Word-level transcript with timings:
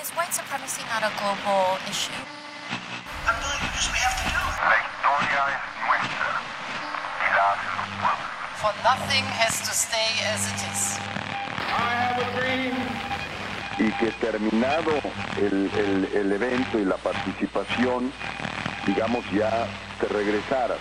Is 0.00 0.10
white 0.14 0.32
supremacy 0.32 0.82
not 0.88 1.02
a 1.02 1.10
global 1.18 1.76
issue? 1.90 2.14
I'm 3.26 3.34
doing 3.42 3.60
it 3.60 3.70
because 3.74 3.88
we 3.90 3.98
have 4.06 4.16
to 4.22 4.26
do 4.30 4.38
it. 4.38 4.56
La 4.70 4.78
historia 4.86 5.40
es 5.54 5.62
nuestra 5.82 6.30
y 7.18 7.28
la 7.34 7.44
hacen 7.52 7.72
los 7.78 7.90
pueblos. 7.98 8.28
For 8.62 8.72
nothing 8.86 9.24
has 9.40 9.54
to 9.66 9.72
stay 9.74 10.10
as 10.32 10.42
it 10.52 10.60
is. 10.72 10.98
y 13.80 13.92
que 13.92 14.10
terminado 14.20 14.90
el, 15.36 15.70
el- 15.76 16.08
el 16.12 16.32
evento 16.32 16.78
y 16.80 16.84
la 16.84 16.96
participación, 16.96 18.12
digamos 18.86 19.24
ya 19.30 19.68
te 20.00 20.08
regresaras. 20.08 20.78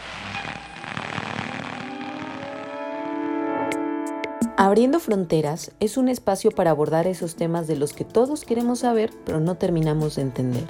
Abriendo 4.59 4.99
Fronteras 4.99 5.71
es 5.79 5.97
un 5.97 6.09
espacio 6.09 6.49
para 6.49 6.71
abordar 6.71 7.05
esos 7.05 7.35
temas 7.35 7.67
de 7.67 7.75
los 7.75 7.93
que 7.93 8.03
todos 8.03 8.43
queremos 8.43 8.79
saber, 8.79 9.11
pero 9.23 9.39
no 9.39 9.53
terminamos 9.53 10.15
de 10.15 10.23
entender. 10.23 10.65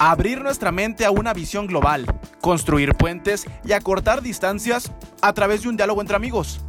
Abrir 0.00 0.42
nuestra 0.42 0.72
mente 0.72 1.04
a 1.04 1.12
una 1.12 1.32
visión 1.32 1.68
global, 1.68 2.06
construir 2.40 2.96
puentes 2.96 3.46
y 3.64 3.70
acortar 3.70 4.20
distancias 4.20 4.90
a 5.22 5.32
través 5.32 5.62
de 5.62 5.68
un 5.68 5.76
diálogo 5.76 6.00
entre 6.00 6.16
amigos. 6.16 6.60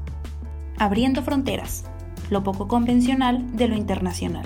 Abriendo 0.78 1.24
fronteras, 1.24 1.86
lo 2.30 2.44
poco 2.44 2.68
convencional 2.68 3.58
de 3.58 3.68
lo 3.68 3.76
internacional. 3.76 4.46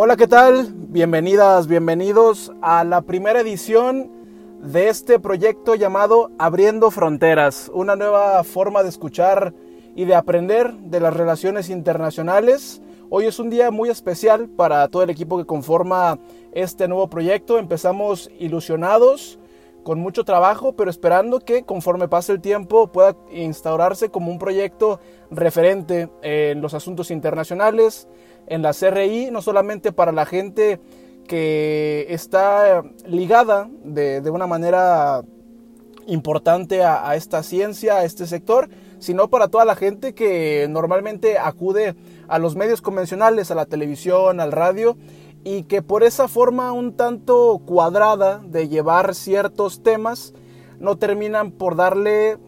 Hola, 0.00 0.16
¿qué 0.16 0.28
tal? 0.28 0.72
Bienvenidas, 0.76 1.66
bienvenidos 1.66 2.52
a 2.62 2.84
la 2.84 3.00
primera 3.00 3.40
edición 3.40 4.12
de 4.62 4.88
este 4.90 5.18
proyecto 5.18 5.74
llamado 5.74 6.30
Abriendo 6.38 6.92
Fronteras, 6.92 7.68
una 7.74 7.96
nueva 7.96 8.44
forma 8.44 8.84
de 8.84 8.90
escuchar 8.90 9.54
y 9.96 10.04
de 10.04 10.14
aprender 10.14 10.72
de 10.72 11.00
las 11.00 11.14
relaciones 11.14 11.68
internacionales. 11.68 12.80
Hoy 13.10 13.26
es 13.26 13.40
un 13.40 13.50
día 13.50 13.72
muy 13.72 13.88
especial 13.88 14.48
para 14.48 14.86
todo 14.86 15.02
el 15.02 15.10
equipo 15.10 15.36
que 15.36 15.46
conforma 15.46 16.20
este 16.52 16.86
nuevo 16.86 17.10
proyecto. 17.10 17.58
Empezamos 17.58 18.30
ilusionados, 18.38 19.40
con 19.82 19.98
mucho 19.98 20.22
trabajo, 20.24 20.74
pero 20.74 20.90
esperando 20.90 21.40
que 21.40 21.64
conforme 21.64 22.06
pase 22.06 22.30
el 22.30 22.40
tiempo 22.40 22.92
pueda 22.92 23.16
instaurarse 23.32 24.10
como 24.10 24.30
un 24.30 24.38
proyecto 24.38 25.00
referente 25.30 26.08
en 26.22 26.60
los 26.60 26.74
asuntos 26.74 27.10
internacionales, 27.10 28.06
en 28.48 28.62
la 28.62 28.72
CRI, 28.72 29.30
no 29.30 29.42
solamente 29.42 29.92
para 29.92 30.12
la 30.12 30.26
gente 30.26 30.80
que 31.26 32.06
está 32.08 32.82
ligada 33.06 33.68
de, 33.84 34.20
de 34.20 34.30
una 34.30 34.46
manera 34.46 35.22
importante 36.06 36.82
a, 36.82 37.08
a, 37.08 37.16
esta 37.16 37.42
ciencia, 37.42 37.96
a 37.96 38.04
este 38.04 38.26
sector, 38.26 38.68
sino 38.98 39.28
para 39.28 39.48
toda 39.48 39.64
la 39.64 39.76
gente 39.76 40.14
que 40.14 40.66
normalmente 40.68 41.38
acude 41.38 41.94
a 42.28 42.38
los 42.38 42.56
medios 42.56 42.80
convencionales, 42.80 43.50
a 43.50 43.54
la 43.54 43.66
televisión, 43.66 44.40
al 44.40 44.52
radio, 44.52 44.96
y 45.44 45.64
que 45.64 45.82
por 45.82 46.02
esa 46.02 46.26
forma 46.28 46.72
un 46.72 46.96
tanto 46.96 47.60
cuadrada 47.64 48.40
de 48.44 48.68
llevar 48.68 49.14
ciertos 49.14 49.82
temas 49.82 50.34
no 50.78 50.96
terminan 50.96 51.52
por 51.52 51.76
darle 51.76 52.38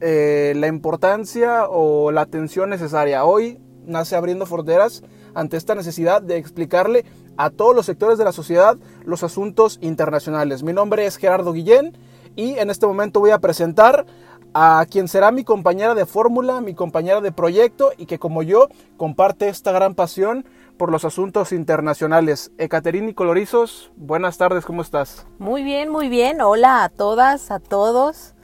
eh, 0.00 0.54
la 0.56 0.66
importancia 0.66 1.68
o 1.68 2.10
la 2.10 2.22
atención 2.22 2.70
necesaria. 2.70 3.24
Hoy 3.24 3.60
nace 3.84 4.16
abriendo 4.16 4.46
fronteras 4.46 5.02
ante 5.34 5.56
esta 5.56 5.74
necesidad 5.74 6.22
de 6.22 6.36
explicarle 6.36 7.04
a 7.36 7.50
todos 7.50 7.74
los 7.74 7.86
sectores 7.86 8.18
de 8.18 8.24
la 8.24 8.32
sociedad 8.32 8.76
los 9.04 9.22
asuntos 9.22 9.78
internacionales. 9.80 10.62
Mi 10.62 10.72
nombre 10.72 11.06
es 11.06 11.16
Gerardo 11.16 11.52
Guillén 11.52 11.96
y 12.36 12.58
en 12.58 12.70
este 12.70 12.86
momento 12.86 13.20
voy 13.20 13.30
a 13.30 13.38
presentar 13.38 14.06
a 14.54 14.84
quien 14.90 15.08
será 15.08 15.30
mi 15.30 15.44
compañera 15.44 15.94
de 15.94 16.06
fórmula, 16.06 16.60
mi 16.60 16.74
compañera 16.74 17.20
de 17.20 17.32
proyecto 17.32 17.92
y 17.96 18.06
que 18.06 18.18
como 18.18 18.42
yo 18.42 18.68
comparte 18.96 19.48
esta 19.48 19.72
gran 19.72 19.94
pasión 19.94 20.44
por 20.76 20.90
los 20.90 21.04
asuntos 21.04 21.52
internacionales. 21.52 22.50
Ecaterini 22.58 23.14
Colorizos, 23.14 23.92
buenas 23.96 24.38
tardes, 24.38 24.64
¿cómo 24.64 24.82
estás? 24.82 25.26
Muy 25.38 25.62
bien, 25.62 25.90
muy 25.90 26.08
bien. 26.08 26.40
Hola 26.40 26.84
a 26.84 26.88
todas, 26.88 27.50
a 27.50 27.58
todos. 27.58 28.34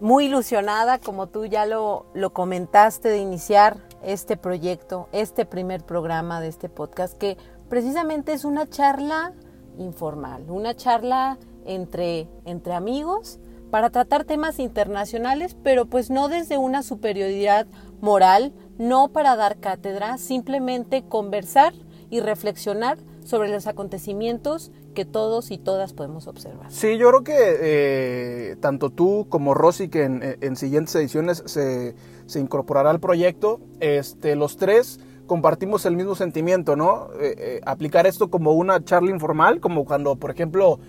Muy 0.00 0.26
ilusionada, 0.26 0.98
como 0.98 1.26
tú 1.26 1.46
ya 1.46 1.66
lo, 1.66 2.06
lo 2.14 2.30
comentaste, 2.32 3.08
de 3.08 3.18
iniciar 3.18 3.87
este 4.02 4.36
proyecto, 4.36 5.08
este 5.12 5.44
primer 5.44 5.84
programa 5.84 6.40
de 6.40 6.48
este 6.48 6.68
podcast, 6.68 7.16
que 7.16 7.36
precisamente 7.68 8.32
es 8.32 8.44
una 8.44 8.68
charla 8.68 9.32
informal, 9.78 10.44
una 10.48 10.74
charla 10.74 11.38
entre, 11.64 12.28
entre 12.44 12.74
amigos 12.74 13.38
para 13.70 13.90
tratar 13.90 14.24
temas 14.24 14.58
internacionales, 14.58 15.56
pero 15.62 15.86
pues 15.86 16.10
no 16.10 16.28
desde 16.28 16.58
una 16.58 16.82
superioridad 16.82 17.66
moral, 18.00 18.52
no 18.78 19.08
para 19.08 19.36
dar 19.36 19.58
cátedra, 19.58 20.18
simplemente 20.18 21.02
conversar 21.02 21.74
y 22.10 22.20
reflexionar 22.20 22.98
sobre 23.28 23.50
los 23.50 23.66
acontecimientos 23.66 24.72
que 24.94 25.04
todos 25.04 25.50
y 25.50 25.58
todas 25.58 25.92
podemos 25.92 26.26
observar. 26.28 26.72
Sí, 26.72 26.96
yo 26.96 27.10
creo 27.10 27.24
que 27.24 27.34
eh, 27.60 28.56
tanto 28.58 28.88
tú 28.88 29.26
como 29.28 29.52
Rosy, 29.52 29.90
que 29.90 30.04
en, 30.04 30.38
en 30.40 30.56
siguientes 30.56 30.94
ediciones 30.94 31.42
se, 31.44 31.94
se, 32.24 32.40
incorporará 32.40 32.88
al 32.88 33.00
proyecto, 33.00 33.60
este, 33.80 34.34
los 34.34 34.56
tres 34.56 34.98
compartimos 35.26 35.84
el 35.84 35.94
mismo 35.94 36.14
sentimiento, 36.14 36.74
¿no? 36.74 37.10
Eh, 37.20 37.34
eh, 37.36 37.60
aplicar 37.66 38.06
esto 38.06 38.30
como 38.30 38.52
una 38.52 38.82
charla 38.82 39.10
informal, 39.10 39.60
como 39.60 39.84
cuando, 39.84 40.16
por 40.16 40.30
ejemplo, 40.30 40.80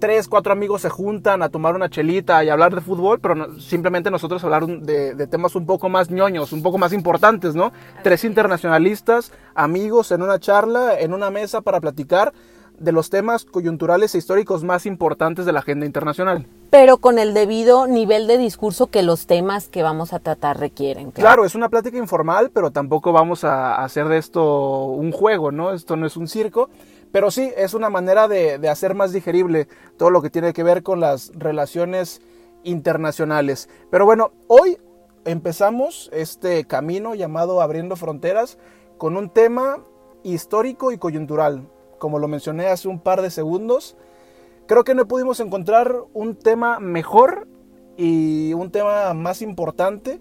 tres, 0.00 0.26
cuatro 0.26 0.52
amigos 0.52 0.82
se 0.82 0.88
juntan 0.88 1.42
a 1.42 1.48
tomar 1.50 1.76
una 1.76 1.88
chelita 1.88 2.42
y 2.42 2.48
hablar 2.48 2.74
de 2.74 2.80
fútbol, 2.80 3.20
pero 3.20 3.34
no, 3.36 3.60
simplemente 3.60 4.10
nosotros 4.10 4.42
hablar 4.42 4.66
de, 4.66 5.14
de, 5.14 5.26
temas 5.26 5.54
un 5.54 5.66
poco 5.66 5.88
más 5.88 6.10
ñoños, 6.10 6.52
un 6.52 6.62
poco 6.62 6.78
más 6.78 6.92
importantes, 6.92 7.54
¿no? 7.54 7.72
Tres 8.02 8.24
internacionalistas, 8.24 9.32
amigos 9.54 10.10
en 10.10 10.22
una 10.22 10.40
charla, 10.40 10.98
en 10.98 11.14
una 11.14 11.30
mesa 11.30 11.60
para 11.60 11.80
platicar 11.80 12.32
de 12.80 12.92
los 12.92 13.10
temas 13.10 13.44
coyunturales 13.44 14.14
e 14.14 14.18
históricos 14.18 14.64
más 14.64 14.86
importantes 14.86 15.44
de 15.44 15.52
la 15.52 15.60
agenda 15.60 15.86
internacional. 15.86 16.46
Pero 16.70 16.96
con 16.96 17.18
el 17.18 17.34
debido 17.34 17.86
nivel 17.86 18.26
de 18.26 18.38
discurso 18.38 18.86
que 18.86 19.02
los 19.02 19.26
temas 19.26 19.68
que 19.68 19.82
vamos 19.82 20.12
a 20.12 20.18
tratar 20.18 20.58
requieren. 20.58 21.10
Claro, 21.10 21.26
claro 21.26 21.44
es 21.44 21.54
una 21.54 21.68
plática 21.68 21.98
informal, 21.98 22.50
pero 22.52 22.70
tampoco 22.70 23.12
vamos 23.12 23.44
a 23.44 23.84
hacer 23.84 24.08
de 24.08 24.18
esto 24.18 24.86
un 24.86 25.12
juego, 25.12 25.52
¿no? 25.52 25.72
Esto 25.72 25.96
no 25.96 26.06
es 26.06 26.16
un 26.16 26.26
circo. 26.26 26.70
Pero 27.12 27.30
sí, 27.30 27.52
es 27.56 27.74
una 27.74 27.90
manera 27.90 28.28
de, 28.28 28.68
hacer 28.68 28.94
más 28.94 29.12
digerible 29.12 29.66
todo 29.96 30.10
lo 30.10 30.22
que 30.22 30.30
tiene 30.30 30.52
que 30.52 30.62
ver 30.62 30.82
con 30.82 31.00
las 31.00 31.32
relaciones 31.34 32.20
internacionales. 32.62 33.68
Pero 33.90 34.04
bueno, 34.04 34.32
hoy 34.46 34.78
empezamos 35.24 36.08
este 36.12 36.64
camino 36.64 37.14
llamado 37.14 37.60
Abriendo 37.60 37.96
Fronteras 37.96 38.58
con 38.96 39.16
un 39.16 39.30
tema 39.30 39.84
histórico 40.22 40.92
y 40.92 40.98
coyuntural. 40.98 41.68
Como 41.98 42.18
lo 42.18 42.28
mencioné 42.28 42.68
hace 42.68 42.88
un 42.88 43.00
par 43.00 43.22
de 43.22 43.30
segundos, 43.30 43.96
creo 44.66 44.84
que 44.84 44.94
no 44.94 45.08
pudimos 45.08 45.40
encontrar 45.40 45.96
un 46.14 46.36
tema 46.36 46.78
mejor 46.78 47.48
y 47.96 48.52
un 48.54 48.70
tema 48.70 49.12
más 49.14 49.42
importante 49.42 50.20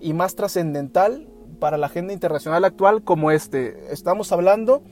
y 0.00 0.12
más 0.12 0.34
trascendental 0.34 1.28
para 1.60 1.76
la 1.78 1.86
agenda 1.86 2.12
internacional 2.12 2.64
actual 2.64 3.04
como 3.04 3.30
este. 3.30 3.92
Estamos 3.92 4.32
hablando 4.32 4.82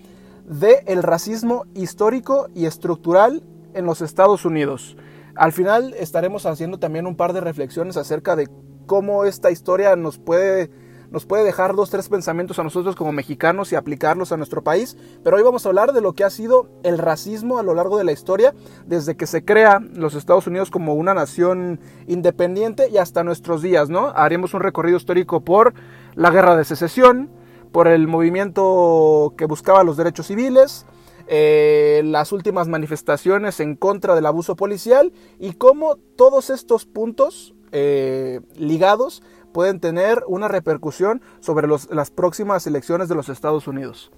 de 0.48 0.82
el 0.86 1.02
racismo 1.02 1.66
histórico 1.74 2.48
y 2.54 2.66
estructural 2.66 3.42
en 3.74 3.84
los 3.84 4.00
Estados 4.00 4.44
Unidos. 4.44 4.96
Al 5.36 5.52
final 5.52 5.94
estaremos 5.98 6.46
haciendo 6.46 6.78
también 6.78 7.06
un 7.06 7.16
par 7.16 7.32
de 7.32 7.40
reflexiones 7.40 7.96
acerca 7.96 8.34
de 8.34 8.48
cómo 8.86 9.24
esta 9.24 9.50
historia 9.50 9.94
nos 9.94 10.18
puede 10.18 10.70
nos 11.10 11.24
puede 11.24 11.44
dejar 11.44 11.74
dos, 11.74 11.90
tres 11.90 12.08
pensamientos 12.08 12.58
a 12.58 12.64
nosotros 12.64 12.94
como 12.94 13.12
mexicanos 13.12 13.72
y 13.72 13.76
aplicarlos 13.76 14.32
a 14.32 14.36
nuestro 14.36 14.62
país. 14.62 14.96
Pero 15.24 15.36
hoy 15.36 15.42
vamos 15.42 15.64
a 15.64 15.70
hablar 15.70 15.92
de 15.92 16.00
lo 16.00 16.12
que 16.12 16.24
ha 16.24 16.30
sido 16.30 16.68
el 16.82 16.98
racismo 16.98 17.58
a 17.58 17.62
lo 17.62 17.74
largo 17.74 17.96
de 17.96 18.04
la 18.04 18.12
historia, 18.12 18.54
desde 18.86 19.16
que 19.16 19.26
se 19.26 19.44
crea 19.44 19.80
los 19.94 20.14
Estados 20.14 20.46
Unidos 20.46 20.70
como 20.70 20.94
una 20.94 21.14
nación 21.14 21.80
independiente 22.06 22.88
y 22.90 22.98
hasta 22.98 23.24
nuestros 23.24 23.62
días, 23.62 23.88
¿no? 23.88 24.12
Haremos 24.14 24.52
un 24.54 24.60
recorrido 24.60 24.98
histórico 24.98 25.40
por 25.40 25.72
la 26.14 26.30
guerra 26.30 26.56
de 26.56 26.64
secesión, 26.64 27.30
por 27.72 27.88
el 27.88 28.08
movimiento 28.08 29.34
que 29.36 29.46
buscaba 29.46 29.84
los 29.84 29.96
derechos 29.96 30.26
civiles, 30.26 30.86
eh, 31.26 32.02
las 32.04 32.32
últimas 32.32 32.68
manifestaciones 32.68 33.60
en 33.60 33.76
contra 33.76 34.14
del 34.14 34.26
abuso 34.26 34.56
policial 34.56 35.12
y 35.38 35.52
cómo 35.52 35.96
todos 36.16 36.50
estos 36.50 36.86
puntos 36.86 37.54
eh, 37.72 38.40
ligados 38.56 39.22
pueden 39.52 39.80
tener 39.80 40.22
una 40.26 40.48
repercusión 40.48 41.20
sobre 41.40 41.68
las 41.68 42.10
próximas 42.10 42.66
elecciones 42.66 43.08
de 43.08 43.14
los 43.14 43.28
Estados 43.28 43.66
Unidos. 43.66 44.10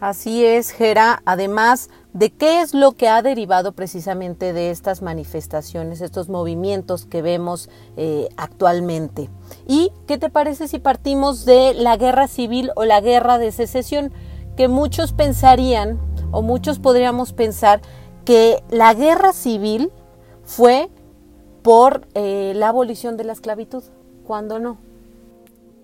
Así 0.00 0.44
es, 0.44 0.70
Gera. 0.70 1.22
Además 1.24 1.90
de 2.12 2.30
qué 2.30 2.60
es 2.60 2.72
lo 2.72 2.92
que 2.92 3.08
ha 3.08 3.20
derivado 3.20 3.72
precisamente 3.72 4.52
de 4.52 4.70
estas 4.70 5.02
manifestaciones, 5.02 6.00
estos 6.00 6.28
movimientos 6.28 7.04
que 7.04 7.20
vemos 7.20 7.68
eh, 7.96 8.28
actualmente. 8.36 9.28
¿Y 9.66 9.92
qué 10.06 10.16
te 10.16 10.30
parece 10.30 10.68
si 10.68 10.78
partimos 10.78 11.44
de 11.44 11.74
la 11.74 11.96
guerra 11.96 12.28
civil 12.28 12.70
o 12.76 12.84
la 12.84 13.00
guerra 13.00 13.38
de 13.38 13.50
secesión? 13.50 14.12
Que 14.56 14.68
muchos 14.68 15.12
pensarían, 15.12 15.98
o 16.30 16.42
muchos 16.42 16.78
podríamos 16.78 17.32
pensar, 17.32 17.80
que 18.24 18.62
la 18.70 18.94
guerra 18.94 19.32
civil 19.32 19.90
fue 20.44 20.90
por 21.62 22.06
eh, 22.14 22.52
la 22.54 22.68
abolición 22.68 23.16
de 23.16 23.24
la 23.24 23.32
esclavitud, 23.32 23.82
cuando 24.24 24.58
no. 24.58 24.87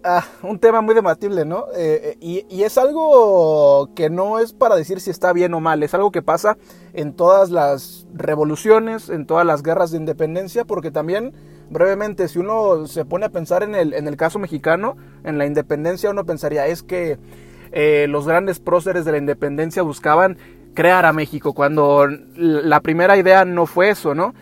Ah, 0.07 0.23
un 0.43 0.59
tema 0.59 0.83
muy 0.83 0.95
debatible, 0.95 1.47
¿no? 1.47 1.65
Eh, 1.75 2.19
y, 2.21 2.45
y, 2.51 2.65
es 2.65 2.77
algo 2.77 3.89
que 3.95 4.11
no 4.11 4.39
es 4.39 4.53
para 4.53 4.77
decir 4.77 5.01
si 5.01 5.11
está 5.11 5.33
bien 5.33 5.55
o 5.55 5.61
mal, 5.61 5.83
es 5.83 5.95
algo 5.95 6.11
que 6.11 6.21
pasa 6.21 6.59
en 6.93 7.15
todas 7.15 7.51
las 7.51 8.07
revoluciones, 8.13 9.09
en 9.09 9.25
todas 9.25 9.47
las 9.47 9.63
guerras 9.63 9.93
de 9.93 9.97
independencia, 9.97 10.67
porque 10.67 10.91
también, 10.91 11.33
brevemente, 11.71 12.29
si 12.29 12.39
uno 12.39 12.87
se 12.87 13.07
pone 13.07 13.25
a 13.25 13.31
pensar 13.31 13.63
en 13.63 13.75
el, 13.75 13.95
en 13.95 14.07
el 14.07 14.19
caso 14.19 14.39
mexicano, 14.39 14.99
en 15.25 15.39
la 15.39 15.47
independencia, 15.47 16.11
uno 16.11 16.27
pensaría, 16.27 16.67
es 16.67 16.83
que 16.83 17.19
eh, 17.73 18.05
los 18.07 18.27
grandes 18.27 18.61
próceres 18.61 19.07
de 19.07 19.13
la 19.13 19.19
independencia 19.19 19.83
buscaban 19.83 20.37
crear 20.75 21.07
a 21.07 21.15
México, 21.15 21.55
cuando 21.55 22.07
la 22.37 22.81
primera 22.81 23.17
idea 23.17 23.47
no 23.47 23.65
fue 23.65 23.89
eso, 23.89 24.15
¿no? 24.15 24.35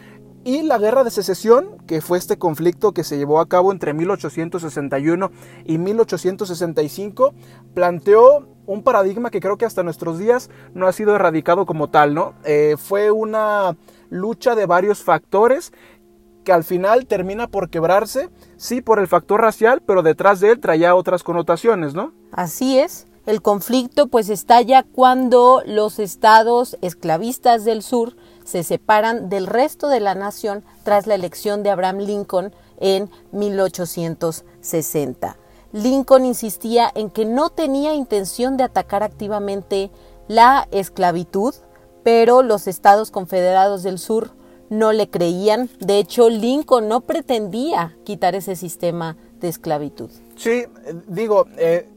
Y 0.44 0.62
la 0.62 0.78
guerra 0.78 1.04
de 1.04 1.10
secesión, 1.10 1.78
que 1.86 2.00
fue 2.00 2.18
este 2.18 2.36
conflicto 2.36 2.92
que 2.92 3.04
se 3.04 3.16
llevó 3.16 3.40
a 3.40 3.48
cabo 3.48 3.70
entre 3.70 3.94
1861 3.94 5.30
y 5.64 5.78
1865, 5.78 7.32
planteó 7.74 8.48
un 8.66 8.82
paradigma 8.82 9.30
que 9.30 9.40
creo 9.40 9.56
que 9.56 9.66
hasta 9.66 9.84
nuestros 9.84 10.18
días 10.18 10.50
no 10.74 10.88
ha 10.88 10.92
sido 10.92 11.14
erradicado 11.14 11.64
como 11.64 11.90
tal, 11.90 12.14
¿no? 12.14 12.34
Eh, 12.44 12.74
fue 12.76 13.12
una 13.12 13.76
lucha 14.10 14.56
de 14.56 14.66
varios 14.66 15.04
factores 15.04 15.72
que 16.42 16.52
al 16.52 16.64
final 16.64 17.06
termina 17.06 17.46
por 17.46 17.70
quebrarse, 17.70 18.28
sí, 18.56 18.80
por 18.80 18.98
el 18.98 19.06
factor 19.06 19.40
racial, 19.40 19.80
pero 19.86 20.02
detrás 20.02 20.40
de 20.40 20.50
él 20.50 20.60
traía 20.60 20.96
otras 20.96 21.22
connotaciones, 21.22 21.94
¿no? 21.94 22.12
Así 22.32 22.80
es. 22.80 23.06
El 23.26 23.40
conflicto 23.40 24.08
pues 24.08 24.28
estalla 24.28 24.82
cuando 24.82 25.62
los 25.64 26.00
estados 26.00 26.76
esclavistas 26.82 27.64
del 27.64 27.82
sur 27.82 28.16
se 28.44 28.62
separan 28.62 29.28
del 29.28 29.46
resto 29.46 29.88
de 29.88 30.00
la 30.00 30.14
nación 30.14 30.64
tras 30.84 31.06
la 31.06 31.14
elección 31.14 31.62
de 31.62 31.70
Abraham 31.70 31.98
Lincoln 31.98 32.52
en 32.80 33.10
1860. 33.32 35.36
Lincoln 35.72 36.26
insistía 36.26 36.90
en 36.94 37.10
que 37.10 37.24
no 37.24 37.50
tenía 37.50 37.94
intención 37.94 38.56
de 38.56 38.64
atacar 38.64 39.02
activamente 39.02 39.90
la 40.28 40.68
esclavitud, 40.70 41.54
pero 42.02 42.42
los 42.42 42.66
estados 42.66 43.10
confederados 43.10 43.82
del 43.82 43.98
sur 43.98 44.30
no 44.68 44.92
le 44.92 45.08
creían. 45.08 45.70
De 45.80 45.98
hecho, 45.98 46.28
Lincoln 46.28 46.88
no 46.88 47.02
pretendía 47.02 47.96
quitar 48.04 48.34
ese 48.34 48.56
sistema 48.56 49.16
de 49.40 49.48
esclavitud. 49.48 50.10
Sí, 50.36 50.64
digo, 51.06 51.46
eh, 51.58 51.88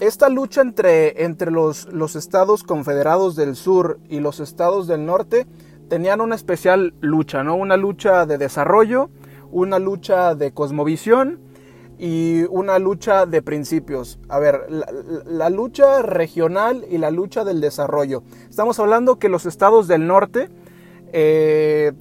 esta 0.00 0.28
lucha 0.28 0.60
entre, 0.60 1.24
entre 1.24 1.50
los, 1.50 1.86
los 1.86 2.16
estados 2.16 2.62
confederados 2.62 3.36
del 3.36 3.56
sur 3.56 3.98
y 4.08 4.20
los 4.20 4.40
estados 4.40 4.86
del 4.86 5.06
norte 5.06 5.46
tenían 5.88 6.20
una 6.20 6.34
especial 6.34 6.94
lucha, 7.00 7.42
¿no? 7.42 7.56
Una 7.56 7.76
lucha 7.76 8.26
de 8.26 8.38
desarrollo, 8.38 9.10
una 9.50 9.78
lucha 9.78 10.34
de 10.34 10.52
cosmovisión 10.52 11.40
y 11.98 12.44
una 12.50 12.78
lucha 12.78 13.26
de 13.26 13.42
principios. 13.42 14.18
A 14.28 14.38
ver, 14.38 14.66
la, 14.68 15.50
lucha 15.50 16.02
regional 16.02 16.84
y 16.88 16.98
la 16.98 17.10
lucha 17.10 17.44
del 17.44 17.60
desarrollo. 17.60 18.22
Estamos 18.48 18.78
hablando 18.78 19.18
que 19.18 19.28
los 19.28 19.46
estados 19.46 19.88
del 19.88 20.06
norte 20.06 20.48
eh, 21.12 21.92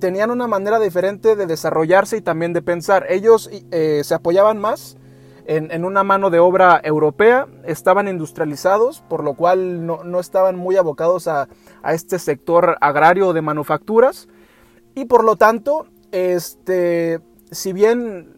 tenían 0.00 0.30
una 0.30 0.48
manera 0.48 0.80
diferente 0.80 1.36
de 1.36 1.46
desarrollarse 1.46 2.16
y 2.16 2.20
también 2.20 2.52
de 2.52 2.62
pensar. 2.62 3.06
Ellos 3.08 3.48
eh, 3.70 4.02
se 4.02 4.14
apoyaban 4.14 4.58
más 4.58 4.96
en, 5.46 5.84
una 5.84 6.04
mano 6.04 6.30
de 6.30 6.38
obra 6.38 6.80
europea, 6.82 7.46
estaban 7.64 8.08
industrializados, 8.08 9.02
por 9.08 9.22
lo 9.22 9.34
cual 9.34 9.84
no, 9.86 10.20
estaban 10.20 10.56
muy 10.56 10.76
abocados 10.76 11.28
a, 11.28 11.48
este 11.86 12.18
sector 12.18 12.76
agrario 12.80 13.32
de 13.32 13.42
manufacturas. 13.42 14.28
Y 14.94 15.04
por 15.06 15.24
lo 15.24 15.36
tanto, 15.36 15.86
este, 16.12 17.20
si 17.50 17.72
bien 17.72 18.32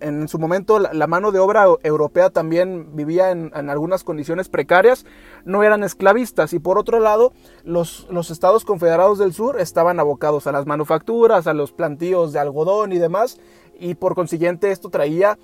en, 0.00 0.28
su 0.28 0.38
momento 0.38 0.78
la, 0.78 1.06
mano 1.06 1.32
de 1.32 1.38
obra 1.38 1.66
europea 1.82 2.30
también 2.30 2.96
vivía 2.96 3.30
en, 3.30 3.52
algunas 3.68 4.04
condiciones 4.04 4.48
precarias, 4.48 5.04
no 5.44 5.62
eran 5.64 5.84
esclavistas. 5.84 6.54
Y 6.54 6.60
por 6.60 6.78
otro 6.78 7.00
lado 7.00 7.32
los, 7.64 8.06
los 8.10 8.30
estados 8.30 8.64
confederados 8.64 9.18
del 9.18 9.34
sur 9.34 9.60
estaban 9.60 10.00
abocados 10.00 10.46
a 10.46 10.52
las 10.52 10.64
manufacturas, 10.64 11.46
a 11.46 11.52
los 11.52 11.72
plantíos 11.72 12.32
de 12.32 12.38
algodón 12.38 12.92
y 12.92 12.98
demás 12.98 13.38
y 13.78 13.94
por 13.94 14.14
consiguiente 14.14 14.70
esto 14.70 14.90
traía 14.90 15.38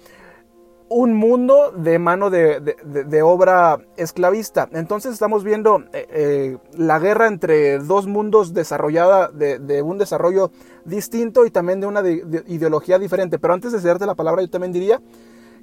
un 0.88 1.14
mundo 1.14 1.72
de 1.72 1.98
mano 1.98 2.30
de, 2.30 3.22
obra 3.22 3.78
esclavista. 3.96 4.68
Entonces 4.72 5.12
estamos 5.12 5.44
viendo 5.44 5.84
eh, 5.92 6.06
eh, 6.10 6.58
la 6.76 6.98
guerra 6.98 7.26
entre 7.26 7.78
dos 7.78 8.06
mundos 8.06 8.54
desarrollada 8.54 9.28
de, 9.28 9.82
un 9.82 9.98
desarrollo 9.98 10.50
distinto 10.84 11.46
y 11.46 11.50
también 11.50 11.80
de 11.80 11.86
una 11.86 12.02
ideología 12.08 12.98
diferente. 12.98 13.38
Pero 13.38 13.54
antes 13.54 13.72
de 13.72 13.80
cederte 13.80 14.06
la 14.06 14.14
palabra, 14.14 14.42
yo 14.42 14.50
también 14.50 14.72
diría 14.72 15.00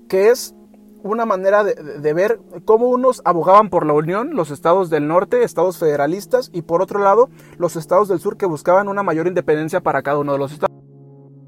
que 0.09 0.29
es 0.29 0.55
una 1.03 1.25
manera 1.25 1.63
de, 1.63 2.13
ver 2.13 2.39
cómo 2.65 2.87
unos 2.89 3.21
abogaban 3.25 3.69
por 3.69 3.85
la 3.85 3.93
unión, 3.93 4.35
los 4.35 4.51
estados 4.51 4.89
del 4.89 5.07
norte, 5.07 5.43
estados 5.43 5.77
federalistas, 5.77 6.49
y 6.53 6.61
por 6.61 6.81
otro 6.81 6.99
lado, 6.99 7.29
los 7.57 7.75
estados 7.75 8.07
del 8.07 8.19
sur 8.19 8.37
que 8.37 8.45
buscaban 8.45 8.87
una 8.87 9.01
mayor 9.01 9.27
independencia 9.27 9.81
para 9.81 10.03
cada 10.03 10.19
uno 10.19 10.33
de 10.33 10.37
los 10.37 10.51
estados. 10.51 10.80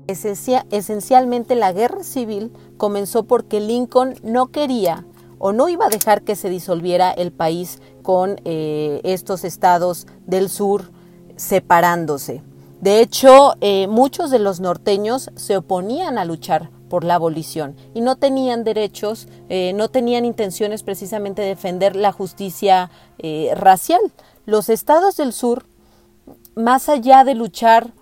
Esencialmente 0.08 1.56
la 1.56 1.72
guerra 1.72 2.04
civil 2.04 2.52
comenzó 2.78 3.24
porque 3.24 3.60
Lincoln 3.60 4.16
no 4.24 4.48
quería 4.48 5.06
o 5.46 5.52
no 5.52 5.68
iba 5.68 5.88
a 5.88 5.90
dejar 5.90 6.22
que 6.22 6.38
se 6.38 6.50
disolviera 6.50 7.12
el 7.12 7.34
país 7.34 7.82
con 8.02 8.40
eh, 8.46 9.02
estos 9.04 9.44
estados 9.44 10.08
del 10.26 10.50
sur 10.50 10.92
separándose. 11.36 12.42
De 12.80 13.02
hecho, 13.02 13.56
eh, 13.60 13.88
muchos 13.88 14.32
de 14.32 14.40
los 14.40 14.62
norteños 14.62 15.32
se 15.36 15.58
oponían 15.58 16.18
a 16.18 16.24
luchar 16.24 16.70
por 16.90 17.04
la 17.04 17.16
abolición 17.16 17.76
y 17.94 18.00
no 18.00 18.16
tenían 18.16 18.64
derechos, 18.64 19.28
eh, 19.50 19.74
no 19.76 19.90
tenían 19.90 20.24
intenciones 20.24 20.82
precisamente 20.82 21.42
de 21.42 21.50
defender 21.50 21.98
la 21.98 22.14
justicia 22.14 22.90
racial. 23.56 24.02
Los 24.46 24.70
estados 24.70 25.18
del 25.18 25.34
sur, 25.34 25.66
más 26.56 26.88
allá 26.88 27.26
de 27.26 27.36
luchar 27.36 27.94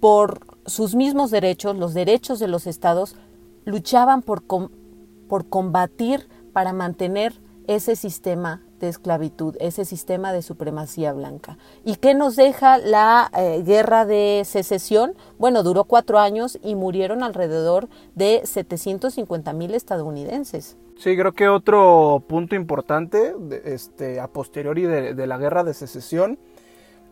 por 0.00 0.55
sus 0.66 0.94
mismos 0.94 1.30
derechos, 1.30 1.76
los 1.76 1.94
derechos 1.94 2.38
de 2.38 2.48
los 2.48 2.66
estados, 2.66 3.16
luchaban 3.64 4.22
por, 4.22 4.42
por 4.42 5.48
combatir 5.48 6.28
para 6.52 6.72
mantener 6.72 7.40
ese 7.66 7.96
sistema 7.96 8.62
de 8.80 8.88
esclavitud, 8.88 9.56
ese 9.58 9.84
sistema 9.84 10.32
de 10.32 10.42
supremacía 10.42 11.12
blanca. 11.12 11.58
¿Y 11.84 11.96
qué 11.96 12.14
nos 12.14 12.36
deja 12.36 12.78
la 12.78 13.30
eh, 13.36 13.62
guerra 13.64 14.04
de 14.04 14.42
secesión? 14.44 15.14
Bueno, 15.38 15.62
duró 15.62 15.84
cuatro 15.84 16.18
años 16.18 16.58
y 16.62 16.74
murieron 16.74 17.22
alrededor 17.22 17.88
de 18.14 18.42
750 18.44 19.52
mil 19.52 19.74
estadounidenses. 19.74 20.76
Sí, 20.96 21.16
creo 21.16 21.32
que 21.32 21.48
otro 21.48 22.22
punto 22.26 22.54
importante 22.54 23.34
este, 23.64 24.20
a 24.20 24.28
posteriori 24.28 24.82
de 24.82 25.26
la 25.26 25.36
guerra 25.36 25.62
de 25.62 25.74
secesión 25.74 26.38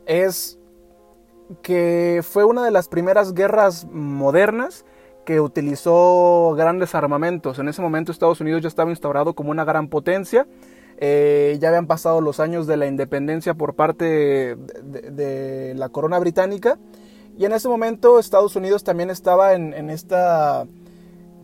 es 0.06 0.58
que 1.62 2.22
fue 2.22 2.44
una 2.44 2.64
de 2.64 2.70
las 2.70 2.88
primeras 2.88 3.34
guerras 3.34 3.86
modernas 3.90 4.84
que 5.24 5.40
utilizó 5.40 6.54
grandes 6.56 6.94
armamentos. 6.94 7.58
En 7.58 7.68
ese 7.68 7.82
momento 7.82 8.12
Estados 8.12 8.40
Unidos 8.40 8.62
ya 8.62 8.68
estaba 8.68 8.90
instaurado 8.90 9.34
como 9.34 9.50
una 9.50 9.64
gran 9.64 9.88
potencia. 9.88 10.46
Eh, 10.98 11.56
ya 11.60 11.68
habían 11.68 11.86
pasado 11.86 12.20
los 12.20 12.40
años 12.40 12.66
de 12.66 12.76
la 12.76 12.86
independencia 12.86 13.54
por 13.54 13.74
parte 13.74 14.04
de, 14.54 15.74
la 15.76 15.88
corona 15.88 16.18
británica. 16.18 16.78
Y 17.36 17.46
en 17.46 17.52
ese 17.52 17.68
momento 17.68 18.18
Estados 18.18 18.54
Unidos 18.54 18.84
también 18.84 19.10
estaba 19.10 19.54
en, 19.54 19.90
esta, 19.90 20.66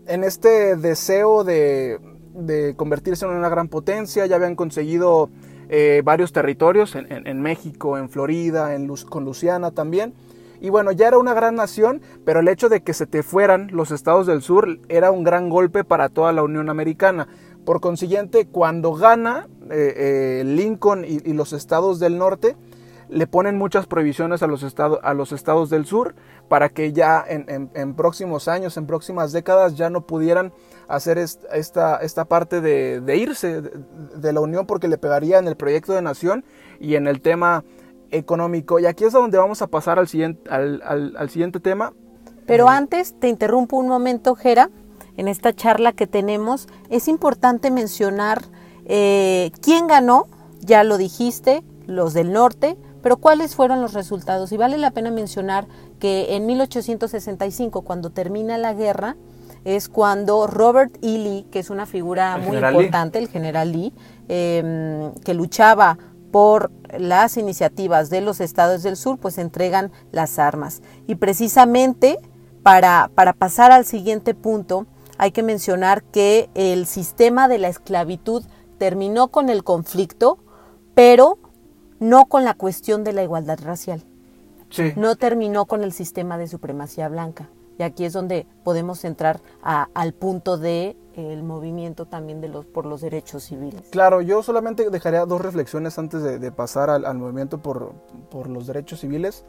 en 0.07 0.25
este 0.25 0.77
deseo 0.77 1.43
de, 1.43 1.99
de 2.35 2.75
convertirse 2.77 3.25
en 3.25 3.33
una 3.33 3.49
gran 3.49 3.69
potencia, 3.69 4.27
ya 4.27 4.37
habían 4.37 4.55
conseguido 4.55 5.31
eh, 5.73 6.03
varios 6.05 6.33
territorios 6.33 6.97
en, 6.97 7.43
México, 7.43 7.97
en 7.97 8.11
Florida, 8.11 8.75
en 8.75 8.89
Luz- 8.89 9.05
con 9.05 9.25
Luciana 9.25 9.71
también. 9.71 10.15
Y 10.61 10.69
bueno, 10.69 10.91
ya 10.91 11.07
era 11.07 11.17
una 11.17 11.33
gran 11.33 11.55
nación, 11.55 12.03
pero 12.25 12.41
el 12.41 12.49
hecho 12.49 12.69
de 12.69 12.83
que 12.83 12.93
se 12.93 13.07
te 13.07 13.23
fueran 13.23 13.69
los 13.73 13.93
estados 13.93 14.27
del 14.27 14.43
sur 14.43 14.81
era 14.89 15.13
un 15.13 15.23
gran 15.23 15.49
golpe 15.49 15.85
para 15.85 16.09
toda 16.09 16.33
la 16.33 16.43
Unión 16.43 16.71
Americana. 16.71 17.29
Por 17.65 17.81
consiguiente, 17.81 18.49
cuando 18.49 18.95
gana 18.95 19.47
eh, 19.71 20.41
eh, 20.41 20.45
Lincoln 20.45 21.05
y, 21.05 21.33
los 21.35 21.53
estados 21.53 22.01
del 22.01 22.19
norte, 22.19 22.57
le 23.09 23.29
ponen 23.29 23.57
muchas 23.57 23.87
prohibiciones 23.87 24.43
a 24.43 24.49
los, 24.49 24.65
estados, 24.65 24.99
a 25.05 25.15
los 25.15 25.31
estados 25.31 25.71
del 25.71 25.87
sur 25.87 26.17
para 26.49 26.71
que 26.71 26.93
ya 26.93 27.25
en 27.29 27.95
próximos 27.95 28.49
años, 28.49 28.77
en 28.77 28.87
próximas 28.87 29.31
décadas, 29.31 29.77
ya 29.77 29.89
no 29.89 30.01
pudieran 30.01 30.53
hacer 30.91 31.19
est- 31.19 31.45
esta, 31.53 31.97
esta 31.99 32.25
parte 32.25 32.61
de, 32.61 33.01
de 33.01 33.17
irse 33.17 33.63
de, 33.63 33.71
de 34.17 34.33
la 34.33 34.41
Unión 34.41 34.67
porque 34.67 34.89
le 34.89 34.99
pegaría 34.99 35.39
en 35.39 35.49
el 35.49 35.57
proyecto 35.57 35.93
de 35.93 36.03
nación 36.03 36.45
y 36.81 36.95
en 36.97 37.07
el 37.07 37.21
tema 37.21 37.65
económico. 38.11 38.79
Y 38.79 38.87
aquí 38.87 39.05
es 39.05 39.13
donde 39.13 39.39
vamos 39.39 39.63
a 39.63 39.67
pasar 39.69 39.99
al 39.99 40.09
siguiente, 40.09 40.49
al, 40.51 40.83
al- 40.85 41.15
al 41.17 41.31
siguiente 41.31 41.61
tema. 41.61 41.93
Pero 42.47 42.69
antes, 42.69 43.15
te 43.21 43.29
interrumpo 43.29 43.77
un 43.77 43.89
momento, 43.89 44.35
Jera. 44.35 44.71
En 45.17 45.29
esta 45.29 45.53
charla 45.53 45.93
que 45.93 46.07
tenemos, 46.07 46.67
es 46.89 47.07
importante 47.09 47.71
mencionar 47.71 48.43
eh, 48.87 49.51
quién 49.61 49.87
ganó, 49.87 50.27
ya 50.61 50.83
lo 50.83 50.97
dijiste, 50.99 51.63
los 51.87 52.15
del 52.15 52.33
norte, 52.33 52.77
pero 53.03 53.19
cuáles 53.19 53.55
fueron 53.55 53.81
los 53.83 53.93
resultados. 53.93 54.51
Y 54.53 54.57
vale 54.57 54.79
la 54.79 54.91
pena 54.93 55.11
mencionar 55.11 55.67
que 55.99 56.35
en 56.37 56.47
1865, 56.47 57.83
cuando 57.83 58.11
termina 58.11 58.57
la 58.59 58.73
guerra, 58.75 59.17
es 59.65 59.89
cuando 59.89 60.47
Robert 60.47 60.97
E. 61.03 61.19
Lee, 61.19 61.47
que 61.51 61.59
es 61.59 61.71
una 61.71 61.87
figura 61.87 62.37
El 62.37 62.43
muy 62.43 62.57
Lee. 62.59 62.67
importante, 62.69 63.19
el 63.19 63.29
general 63.29 63.73
Lee, 63.73 63.93
eh, 64.29 65.11
que 65.25 65.35
luchaba 65.35 65.99
por 66.31 66.71
las 66.99 67.37
iniciativas 67.37 68.09
de 68.11 68.21
los 68.21 68.41
estados 68.41 68.83
del 68.83 68.97
sur, 68.97 69.19
pues 69.19 69.39
entregan 69.39 69.91
las 70.13 70.39
armas. 70.39 70.81
Y 71.07 71.17
precisamente 71.17 72.19
para, 72.63 73.11
para 73.15 73.33
pasar 73.33 73.73
al 73.73 73.85
siguiente 73.85 74.35
punto, 74.35 74.87
hay 75.19 75.33
que 75.33 75.43
mencionar 75.43 76.03
que 76.05 76.49
el 76.55 76.87
sistema 76.87 77.49
de 77.49 77.59
la 77.59 77.69
esclavitud 77.69 78.45
terminó 78.79 79.29
con 79.29 79.51
el 79.51 79.65
conflicto, 79.65 80.39
pero 80.95 81.39
no 81.99 82.27
con 82.27 82.45
la 82.45 82.55
cuestión 82.55 83.05
de 83.05 83.13
la 83.13 83.23
igualdad 83.23 83.59
racial 83.63 84.05
Sí. 84.71 84.93
no 84.97 85.17
terminó 85.17 85.67
con 85.67 85.83
el 85.83 85.93
sistema 85.93 86.39
de 86.39 86.47
supremacía 86.47 87.09
blanca. 87.09 87.51
Y 87.81 87.83
aquí 87.83 88.05
es 88.05 88.13
donde 88.13 88.47
podemos 88.63 89.07
entrar 89.07 89.41
al 89.63 90.13
punto 90.13 90.59
de 90.59 90.99
el 91.15 91.43
movimiento 91.43 92.05
también 92.05 92.43
de 92.43 92.49
los 92.49 92.67
por 92.67 92.85
los 92.85 93.01
derechos 93.01 93.45
civiles. 93.45 93.81
Claro, 93.91 94.21
yo 94.21 94.43
solamente 94.43 94.91
dejaría 94.91 95.25
dos 95.25 95.41
reflexiones 95.41 95.99
antes 95.99 96.23
de, 96.23 96.53
pasar 96.53 96.91
al, 96.91 97.17
movimiento 97.17 97.63
por, 97.63 97.95
por 98.31 98.51
los 98.51 98.67
derechos 98.67 99.01
civiles. 99.01 99.47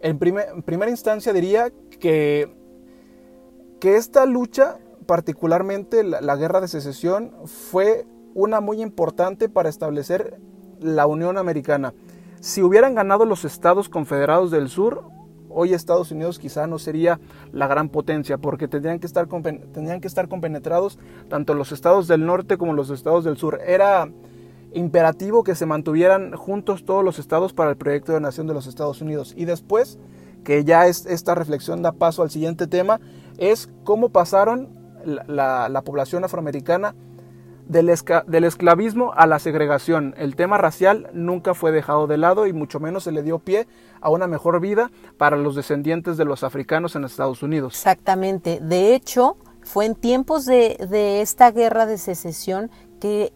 En, 0.00 0.20
primer- 0.20 0.62
primera 0.62 0.92
instancia 0.92 1.32
diría 1.32 1.72
que, 1.98 2.54
que 3.80 3.96
esta 3.96 4.26
lucha, 4.26 4.78
particularmente 5.06 6.04
la, 6.04 6.20
la 6.20 6.36
guerra 6.36 6.60
de 6.60 6.68
secesión, 6.68 7.32
fue 7.46 8.06
una 8.32 8.60
muy 8.60 8.80
importante 8.80 9.48
para 9.48 9.68
establecer 9.68 10.38
la 10.78 11.08
Unión 11.08 11.36
Americana. 11.36 11.94
Si 12.38 12.62
hubieran 12.62 12.94
ganado 12.94 13.24
los 13.24 13.44
estados 13.44 13.88
confederados 13.88 14.52
del 14.52 14.68
sur, 14.68 15.02
hoy 15.54 15.74
Estados 15.74 16.10
Unidos 16.10 16.38
quizá 16.38 16.66
no 16.66 16.78
sería 16.78 17.20
la 17.52 17.66
gran 17.66 17.88
potencia 17.88 18.38
porque 18.38 18.68
tendrían 18.68 18.98
que 18.98 19.06
estar 19.06 19.26
tendrían 19.28 20.00
que 20.00 20.08
estar 20.08 20.28
compenetrados 20.28 20.98
tanto 21.28 21.54
los 21.54 21.72
estados 21.72 22.08
del 22.08 22.26
norte 22.26 22.56
como 22.58 22.72
los 22.74 22.90
estados 22.90 23.24
del 23.24 23.36
sur. 23.36 23.60
Era 23.66 24.08
imperativo 24.74 25.44
que 25.44 25.54
se 25.54 25.66
mantuvieran 25.66 26.32
juntos 26.34 26.84
todos 26.84 27.04
los 27.04 27.18
estados 27.18 27.52
para 27.52 27.70
el 27.70 27.76
proyecto 27.76 28.12
de 28.12 28.20
nación 28.20 28.46
de 28.46 28.54
los 28.54 28.66
Estados 28.66 29.02
Unidos. 29.02 29.34
Y 29.36 29.44
después, 29.44 29.98
que 30.44 30.64
ya 30.64 30.86
es, 30.86 31.04
esta 31.06 31.34
reflexión 31.34 31.82
da 31.82 31.92
paso 31.92 32.22
al 32.22 32.30
siguiente 32.30 32.66
tema, 32.66 32.98
es 33.38 33.68
cómo 33.84 34.08
pasaron 34.08 34.68
la, 35.04 35.24
la- 35.26 35.68
la 35.68 35.82
población 35.82 36.24
afroamericana 36.24 36.94
del 37.68 37.88
esclavismo 38.44 39.12
a 39.14 39.26
la 39.26 39.38
segregación. 39.38 40.14
El 40.18 40.36
tema 40.36 40.58
racial 40.58 41.08
nunca 41.14 41.54
fue 41.54 41.70
dejado 41.70 42.06
de 42.06 42.16
lado 42.18 42.46
y 42.46 42.52
mucho 42.52 42.80
menos 42.80 43.04
se 43.04 43.12
le 43.12 43.22
dio 43.22 43.38
pie 43.38 43.66
a 44.02 44.10
una 44.10 44.26
mejor 44.26 44.60
vida 44.60 44.90
para 45.16 45.36
los 45.36 45.54
descendientes 45.54 46.16
de 46.16 46.24
los 46.24 46.44
africanos 46.44 46.94
en 46.96 47.04
Estados 47.04 47.42
Unidos. 47.42 47.74
Exactamente. 47.74 48.60
De 48.60 48.94
hecho, 48.94 49.36
fue 49.62 49.86
en 49.86 49.94
tiempos 49.94 50.44
de, 50.44 50.76
de 50.90 51.22
esta 51.22 51.50
guerra 51.50 51.86
de 51.86 51.96
secesión 51.96 52.70
que 53.00 53.32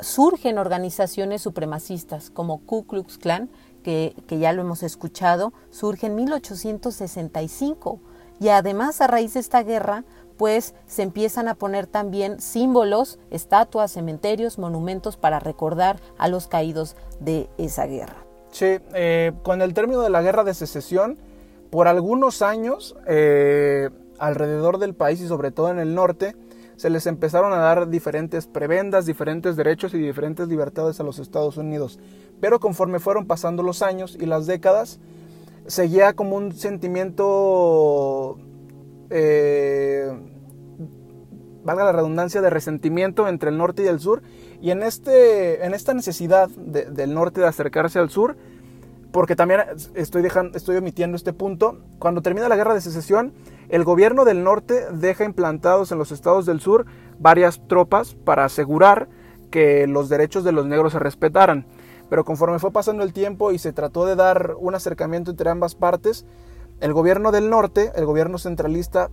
surgen 0.00 0.58
organizaciones 0.58 1.42
supremacistas 1.42 2.30
como 2.30 2.58
Ku 2.64 2.86
Klux 2.86 3.18
Klan, 3.18 3.50
que, 3.82 4.16
que 4.26 4.38
ya 4.38 4.52
lo 4.52 4.62
hemos 4.62 4.82
escuchado, 4.82 5.52
surge 5.70 6.08
en 6.08 6.16
1865. 6.16 8.00
Y 8.40 8.48
además, 8.48 9.00
a 9.00 9.06
raíz 9.06 9.34
de 9.34 9.40
esta 9.40 9.62
guerra, 9.62 10.04
pues 10.36 10.74
se 10.86 11.02
empiezan 11.02 11.48
a 11.48 11.54
poner 11.54 11.86
también 11.86 12.40
símbolos, 12.40 13.18
estatuas, 13.30 13.92
cementerios, 13.92 14.58
monumentos 14.58 15.16
para 15.16 15.38
recordar 15.38 16.00
a 16.18 16.28
los 16.28 16.46
caídos 16.46 16.96
de 17.20 17.48
esa 17.56 17.86
guerra. 17.86 18.25
Eh, 18.60 19.32
con 19.42 19.62
el 19.62 19.74
término 19.74 20.00
de 20.00 20.10
la 20.10 20.22
guerra 20.22 20.44
de 20.44 20.54
secesión, 20.54 21.18
por 21.70 21.88
algunos 21.88 22.42
años, 22.42 22.96
eh, 23.06 23.90
alrededor 24.18 24.78
del 24.78 24.94
país 24.94 25.20
y 25.20 25.28
sobre 25.28 25.50
todo 25.50 25.70
en 25.70 25.78
el 25.78 25.94
norte, 25.94 26.36
se 26.76 26.90
les 26.90 27.06
empezaron 27.06 27.52
a 27.52 27.56
dar 27.56 27.88
diferentes 27.88 28.46
prebendas, 28.46 29.06
diferentes 29.06 29.56
derechos 29.56 29.94
y 29.94 29.98
diferentes 29.98 30.48
libertades 30.48 31.00
a 31.00 31.02
los 31.02 31.18
Estados 31.18 31.56
Unidos. 31.56 31.98
Pero 32.40 32.60
conforme 32.60 32.98
fueron 33.00 33.26
pasando 33.26 33.62
los 33.62 33.82
años 33.82 34.16
y 34.20 34.26
las 34.26 34.46
décadas, 34.46 35.00
seguía 35.66 36.12
como 36.12 36.36
un 36.36 36.52
sentimiento, 36.52 38.38
eh, 39.10 40.12
valga 41.66 41.84
la 41.84 41.92
redundancia, 41.92 42.40
de 42.40 42.48
resentimiento 42.48 43.28
entre 43.28 43.50
el 43.50 43.58
norte 43.58 43.82
y 43.82 43.88
el 43.88 44.00
sur. 44.00 44.22
Y 44.62 44.70
en, 44.70 44.82
este, 44.82 45.66
en 45.66 45.74
esta 45.74 45.92
necesidad 45.92 46.48
de- 46.48 46.86
del 46.86 47.12
norte 47.12 47.40
de 47.42 47.46
acercarse 47.48 47.98
al 47.98 48.08
sur, 48.08 48.36
porque 49.12 49.36
también 49.36 49.60
estoy, 49.94 50.26
estoy 50.54 50.76
omitiendo 50.76 51.16
este 51.16 51.32
punto, 51.32 51.80
cuando 51.98 52.22
termina 52.22 52.48
la 52.48 52.56
guerra 52.56 52.74
de 52.74 52.80
secesión, 52.80 53.32
el 53.68 53.82
gobierno 53.84 54.24
del 54.24 54.44
norte 54.44 54.86
deja 54.92 55.24
implantados 55.24 55.90
en 55.92 55.98
los 55.98 56.12
estados 56.12 56.46
del 56.46 56.60
sur 56.60 56.86
varias 57.18 57.60
tropas 57.66 58.14
para 58.14 58.44
asegurar 58.44 59.08
que 59.50 59.86
los 59.86 60.08
derechos 60.08 60.44
de 60.44 60.52
los 60.52 60.66
negros 60.66 60.92
se 60.92 60.98
respetaran. 60.98 61.66
Pero 62.10 62.24
conforme 62.24 62.58
fue 62.58 62.72
pasando 62.72 63.02
el 63.02 63.12
tiempo 63.12 63.52
y 63.52 63.58
se 63.58 63.72
trató 63.72 64.06
de 64.06 64.16
dar 64.16 64.54
un 64.58 64.74
acercamiento 64.74 65.30
entre 65.30 65.50
ambas 65.50 65.74
partes, 65.74 66.26
el 66.80 66.92
gobierno 66.92 67.32
del 67.32 67.48
norte, 67.48 67.90
el 67.96 68.04
gobierno 68.04 68.38
centralista, 68.38 69.08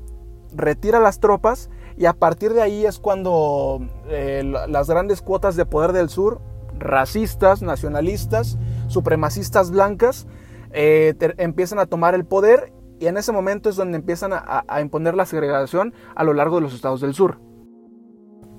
retira 0.54 1.00
las 1.00 1.20
tropas 1.20 1.70
y 1.98 2.06
a 2.06 2.14
partir 2.14 2.54
de 2.54 2.62
ahí 2.62 2.86
es 2.86 3.00
cuando 3.00 3.80
eh, 4.10 4.42
la- 4.46 4.68
las 4.68 4.90
grandes 4.90 5.22
cuotas 5.22 5.56
de 5.56 5.66
poder 5.66 5.92
del 5.94 6.10
sur, 6.10 6.42
racistas, 6.78 7.62
nacionalistas, 7.62 8.58
supremacistas 8.88 9.72
blancas, 9.72 10.28
eh, 10.72 11.14
empiezan 11.38 11.80
a 11.80 11.86
tomar 11.86 12.16
el 12.16 12.26
poder 12.26 12.74
y 13.00 13.08
en 13.08 13.18
ese 13.18 13.32
momento 13.32 13.70
es 13.70 13.76
donde 13.76 13.98
empiezan 13.98 14.32
a 14.34 14.82
imponer 14.82 15.14
la 15.16 15.26
segregación 15.26 15.94
a 16.16 16.24
lo 16.24 16.34
largo 16.34 16.56
de 16.58 16.62
los 16.62 16.74
estados 16.74 17.02
del 17.02 17.14
sur. 17.14 17.40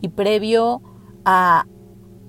y 0.00 0.08
previo 0.10 0.82
a, 1.24 1.64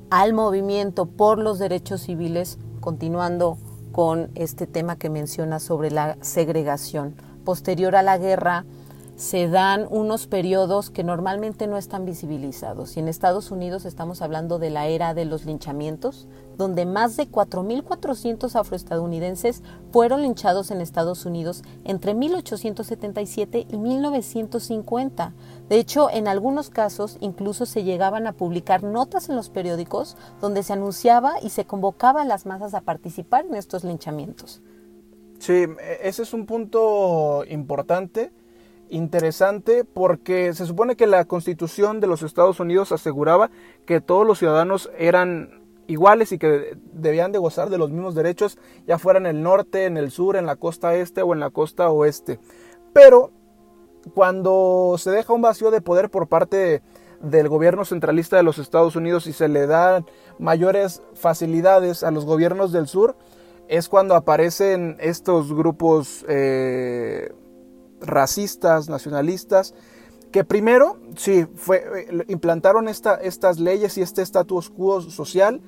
al 0.09 0.33
movimiento 0.33 1.07
por 1.07 1.39
los 1.39 1.59
derechos 1.59 2.01
civiles, 2.01 2.57
continuando 2.79 3.57
con 3.91 4.31
este 4.35 4.65
tema 4.65 4.95
que 4.97 5.09
menciona 5.09 5.59
sobre 5.59 5.91
la 5.91 6.17
segregación. 6.21 7.15
Posterior 7.43 7.95
a 7.97 8.01
la 8.01 8.17
guerra, 8.17 8.65
se 9.15 9.48
dan 9.48 9.88
unos 9.89 10.27
periodos 10.27 10.89
que 10.89 11.03
normalmente 11.03 11.67
no 11.67 11.77
están 11.77 12.05
visibilizados. 12.05 12.98
Y 12.98 13.00
en 13.00 13.07
Estados 13.07 13.50
Unidos 13.50 13.86
estamos 13.86 14.22
hablando 14.22 14.60
de 14.60 14.69
la 14.69 14.88
era 14.88 15.13
de 15.13 15.24
los 15.24 15.45
linchamientos, 15.45 16.27
donde 16.57 16.86
más 16.86 17.15
de 17.15 17.29
4.400 17.29 18.55
afroestadounidenses 18.55 19.63
fueron 19.91 20.22
linchados 20.22 20.69
en 20.72 20.81
Estados 20.81 21.25
Unidos 21.25 21.63
entre 21.86 22.13
1877 22.13 23.67
y 23.69 23.77
1950. 23.77 25.34
De 25.69 25.79
hecho, 25.79 26.10
en 26.10 26.27
algunos 26.27 26.69
casos 26.69 27.17
incluso 27.22 27.65
se 27.65 27.84
llegaban 27.84 28.27
a 28.27 28.34
publicar 28.34 28.84
notas 28.84 29.29
en 29.29 29.36
los 29.38 29.50
periódicos 29.50 30.17
donde 30.41 30.62
se 30.63 30.74
anunciaba 30.74 31.36
y 31.41 31.50
se 31.50 31.65
convocaba 31.65 32.24
a 32.24 32.25
las 32.25 32.45
masas 32.45 32.74
a 32.74 32.81
participar 32.81 33.45
en 33.45 33.55
estos 33.55 33.86
linchamientos. 33.86 34.62
Sí, 35.39 35.53
e- 35.53 36.00
ese 36.03 36.24
es 36.24 36.34
un 36.34 36.45
punto 36.45 37.43
importante, 37.50 38.31
interesante, 38.89 39.83
porque 39.83 40.53
se 40.53 40.65
supone 40.65 40.95
que 40.95 41.07
la 41.07 41.25
constitución 41.25 41.99
de 41.99 42.07
los 42.07 42.23
Estados 42.23 42.59
Unidos 42.59 42.91
aseguraba 42.91 43.49
que 43.85 44.01
todos 44.01 44.25
los 44.25 44.39
ciudadanos 44.39 44.89
eran 44.97 45.65
iguales 45.87 46.31
y 46.31 46.37
que 46.37 46.77
debían 46.93 47.31
de 47.31 47.39
gozar 47.39 47.69
de 47.69 47.77
los 47.77 47.91
mismos 47.91 48.15
derechos, 48.15 48.57
ya 48.87 48.97
fuera 48.97 49.19
en 49.19 49.25
el 49.25 49.43
norte, 49.43 49.85
en 49.85 49.97
el 49.97 50.11
sur, 50.11 50.35
en 50.35 50.45
la 50.45 50.55
costa 50.55 50.95
este 50.95 51.21
o 51.21 51.33
en 51.33 51.39
la 51.39 51.49
costa 51.49 51.89
oeste. 51.89 52.39
Pero 52.93 53.31
cuando 54.13 54.95
se 54.97 55.11
deja 55.11 55.33
un 55.33 55.41
vacío 55.41 55.71
de 55.71 55.81
poder 55.81 56.09
por 56.09 56.27
parte 56.27 56.81
del 57.21 57.49
gobierno 57.49 57.85
centralista 57.85 58.37
de 58.37 58.43
los 58.43 58.57
Estados 58.57 58.95
Unidos 58.95 59.27
y 59.27 59.33
se 59.33 59.47
le 59.47 59.67
dan 59.67 60.05
mayores 60.37 61.01
facilidades 61.13 62.03
a 62.03 62.11
los 62.11 62.25
gobiernos 62.25 62.71
del 62.71 62.87
sur, 62.87 63.15
es 63.67 63.89
cuando 63.89 64.15
aparecen 64.15 64.97
estos 64.99 65.53
grupos 65.53 66.23
eh, 66.27 67.33
racistas, 68.01 68.89
nacionalistas, 68.89 69.73
que 70.31 70.43
primero, 70.43 70.97
sí, 71.15 71.45
fue, 71.55 71.77
eh, 71.77 72.25
implantaron 72.27 72.87
esta, 72.87 73.15
estas 73.15 73.59
leyes 73.59 73.97
y 73.97 74.01
este 74.01 74.21
status 74.21 74.69
quo 74.69 75.01
social 75.01 75.61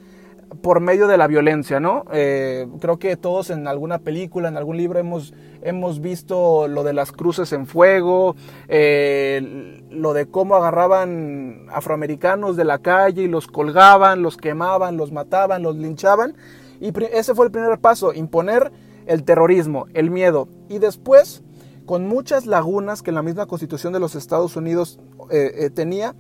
por 0.62 0.79
medio 0.79 1.07
de 1.07 1.17
la 1.17 1.27
violencia, 1.27 1.79
¿no? 1.79 2.05
Eh, 2.12 2.67
creo 2.79 3.00
que 3.00 3.17
todos 3.17 3.50
en 3.50 3.67
alguna 3.67 4.00
película, 4.00 4.48
en 4.48 4.57
algún 4.57 4.77
libro 4.77 5.00
hemos, 5.00 5.34
hemos 5.62 6.00
visto 6.00 6.67
lo 6.67 6.84
de 6.84 6.93
las 6.93 7.12
cruces 7.12 7.51
en 7.53 7.67
fuego, 7.67 8.36
eh, 8.67 9.84
lo 9.89 10.13
de 10.13 10.27
cómo 10.27 10.55
agarraban 10.55 11.67
afroamericanos 11.72 12.55
de 12.55 12.65
la 12.65 12.79
calle 12.79 13.24
y 13.24 13.27
los 13.27 13.48
colgaban, 13.48 14.22
los 14.22 14.38
quemaban, 14.38 14.98
los 14.98 15.12
mataban, 15.12 15.63
los 15.63 15.75
linchaban. 15.75 16.36
Y 16.79 16.91
ese 17.12 17.34
fue 17.36 17.46
el 17.46 17.51
primer 17.51 17.79
paso, 17.79 18.13
imponer 18.13 18.72
el 19.05 19.24
terrorismo, 19.24 19.88
el 19.93 20.12
miedo. 20.12 20.48
Y 20.69 20.79
después, 20.79 21.43
con 21.88 22.08
muchas 22.08 22.46
lagunas 22.46 23.01
que 23.01 23.12
la 23.12 23.24
misma 23.24 23.48
constitución 23.48 23.94
de 23.94 24.00
los 24.00 24.13
Estados 24.13 24.56
Unidos 24.56 25.00
eh, 25.32 25.72
tenía, 25.74 26.13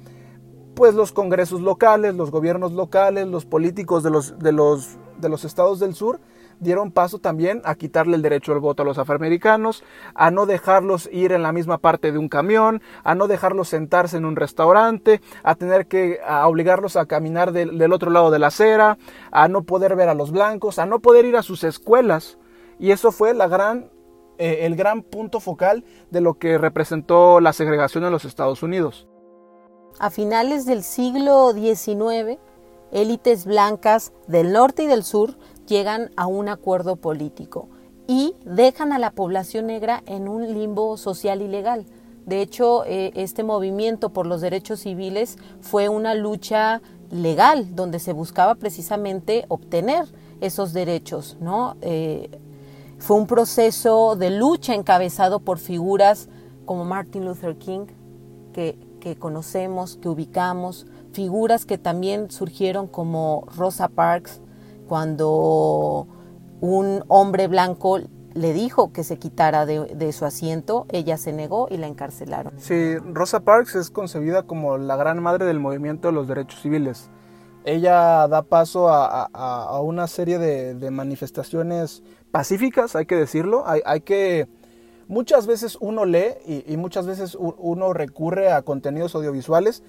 pues 0.73 0.95
los 0.95 1.11
congresos 1.11 1.61
locales, 1.61 2.15
los 2.15 2.31
gobiernos 2.31 2.71
locales, 2.71 3.27
los 3.27 3.45
políticos 3.45 4.01
de 4.01 4.09
los, 4.09 4.39
de 4.39 4.51
los, 4.51 4.97
de 5.19 5.29
los 5.29 5.45
estados 5.45 5.79
del 5.79 5.93
sur 5.93 6.19
dieron 6.59 6.91
paso 6.91 7.19
también 7.19 7.61
a 7.65 7.75
quitarle 7.75 8.15
el 8.15 8.21
derecho 8.21 8.53
al 8.53 8.59
voto 8.59 8.83
a 8.83 8.85
los 8.85 8.97
afroamericanos, 8.97 9.83
a 10.15 10.31
no 10.31 10.45
dejarlos 10.45 11.09
ir 11.11 11.31
en 11.31 11.43
la 11.43 11.51
misma 11.51 11.77
parte 11.77 12.11
de 12.11 12.17
un 12.17 12.29
camión, 12.29 12.81
a 13.03 13.15
no 13.15 13.27
dejarlos 13.27 13.69
sentarse 13.69 14.17
en 14.17 14.25
un 14.25 14.35
restaurante, 14.35 15.21
a 15.43 15.55
tener 15.55 15.87
que 15.87 16.19
obligarlos 16.45 16.95
a 16.95 17.05
caminar 17.05 17.51
del 17.51 17.93
otro 17.93 18.11
lado 18.11 18.31
de 18.31 18.39
la 18.39 18.47
acera, 18.47 18.97
a 19.31 19.47
no 19.47 19.63
poder 19.63 19.95
ver 19.95 20.09
a 20.09 20.15
los 20.15 20.31
blancos, 20.31 20.79
a 20.79 20.85
no 20.85 20.99
poder 20.99 21.25
ir 21.25 21.37
a 21.37 21.43
sus 21.43 21.63
escuelas. 21.63 22.37
Y 22.79 22.91
eso 22.91 23.11
fue 23.11 23.33
la 23.33 23.47
gran, 23.47 23.89
eh, 24.37 24.65
el 24.65 24.75
gran 24.75 25.03
punto 25.03 25.39
focal 25.39 25.83
de 26.11 26.21
lo 26.21 26.35
que 26.35 26.57
representó 26.57 27.39
la 27.39 27.53
segregación 27.53 28.03
en 28.05 28.11
los 28.11 28.25
Estados 28.25 28.63
Unidos. 28.63 29.07
A 29.99 30.09
finales 30.09 30.65
del 30.65 30.83
siglo 30.83 31.53
XIX, 31.53 32.39
élites 32.91 33.45
blancas 33.45 34.13
del 34.27 34.53
norte 34.53 34.83
y 34.83 34.87
del 34.87 35.03
sur 35.03 35.35
llegan 35.67 36.11
a 36.15 36.27
un 36.27 36.49
acuerdo 36.49 36.95
político 36.95 37.69
y 38.07 38.35
dejan 38.45 38.93
a 38.93 38.99
la 38.99 39.11
población 39.11 39.67
negra 39.67 40.03
en 40.05 40.27
un 40.27 40.53
limbo 40.53 40.97
social 40.97 41.41
y 41.41 41.47
legal. 41.47 41.85
De 42.25 42.41
hecho, 42.41 42.83
eh, 42.85 43.11
este 43.15 43.43
movimiento 43.43 44.09
por 44.09 44.27
los 44.27 44.41
derechos 44.41 44.81
civiles 44.81 45.37
fue 45.61 45.89
una 45.89 46.13
lucha 46.13 46.81
legal 47.09 47.75
donde 47.75 47.99
se 47.99 48.13
buscaba 48.13 48.55
precisamente 48.55 49.45
obtener 49.47 50.05
esos 50.41 50.73
derechos, 50.73 51.37
¿no? 51.39 51.77
Eh, 51.81 52.29
fue 52.99 53.17
un 53.17 53.27
proceso 53.27 54.15
de 54.15 54.31
lucha 54.31 54.73
encabezado 54.73 55.39
por 55.39 55.59
figuras 55.59 56.29
como 56.65 56.85
Martin 56.85 57.25
Luther 57.25 57.57
King, 57.57 57.87
que 58.53 59.15
conocemos, 59.19 59.97
que 60.01 60.09
ubicamos, 60.09 60.87
figuras 61.13 61.65
que 61.65 61.77
también 61.77 62.29
surgieron 62.29 62.87
como 62.87 63.45
Rosa 63.55 63.87
Parks, 63.87 64.41
cuando 64.87 66.07
un 66.59 67.03
hombre 67.07 67.47
blanco 67.47 67.99
le 68.33 68.53
dijo 68.53 68.91
que 68.91 69.03
se 69.03 69.17
quitara 69.17 69.65
de, 69.65 70.11
su 70.11 70.25
asiento, 70.25 70.85
ella 70.89 71.17
se 71.17 71.33
negó 71.33 71.67
y 71.71 71.77
la 71.77 71.87
encarcelaron. 71.87 72.53
Sí, 72.57 72.97
Rosa 72.97 73.39
Parks 73.39 73.75
es 73.75 73.89
concebida 73.89 74.43
como 74.43 74.77
la 74.77 74.95
gran 74.95 75.21
madre 75.21 75.45
del 75.45 75.59
movimiento 75.59 76.09
de 76.09 76.13
los 76.13 76.27
derechos 76.27 76.61
civiles. 76.61 77.09
Ella 77.65 78.27
da 78.27 78.43
paso 78.43 78.87
a, 78.89 79.81
una 79.81 80.07
serie 80.07 80.37
de, 80.37 80.91
manifestaciones 80.91 82.03
pacíficas, 82.31 82.95
hay 82.95 83.05
que 83.05 83.15
decirlo. 83.15 83.65
hay 83.65 84.01
que 84.01 84.47
muchas 85.07 85.47
veces 85.47 85.77
uno 85.79 86.05
lee 86.05 86.35
y, 86.45 86.77
muchas 86.77 87.07
veces 87.07 87.37
uno 87.39 87.93
recurre 87.93 88.51
a 88.51 88.61
contenidos 88.61 89.15
audiovisuales 89.15 89.83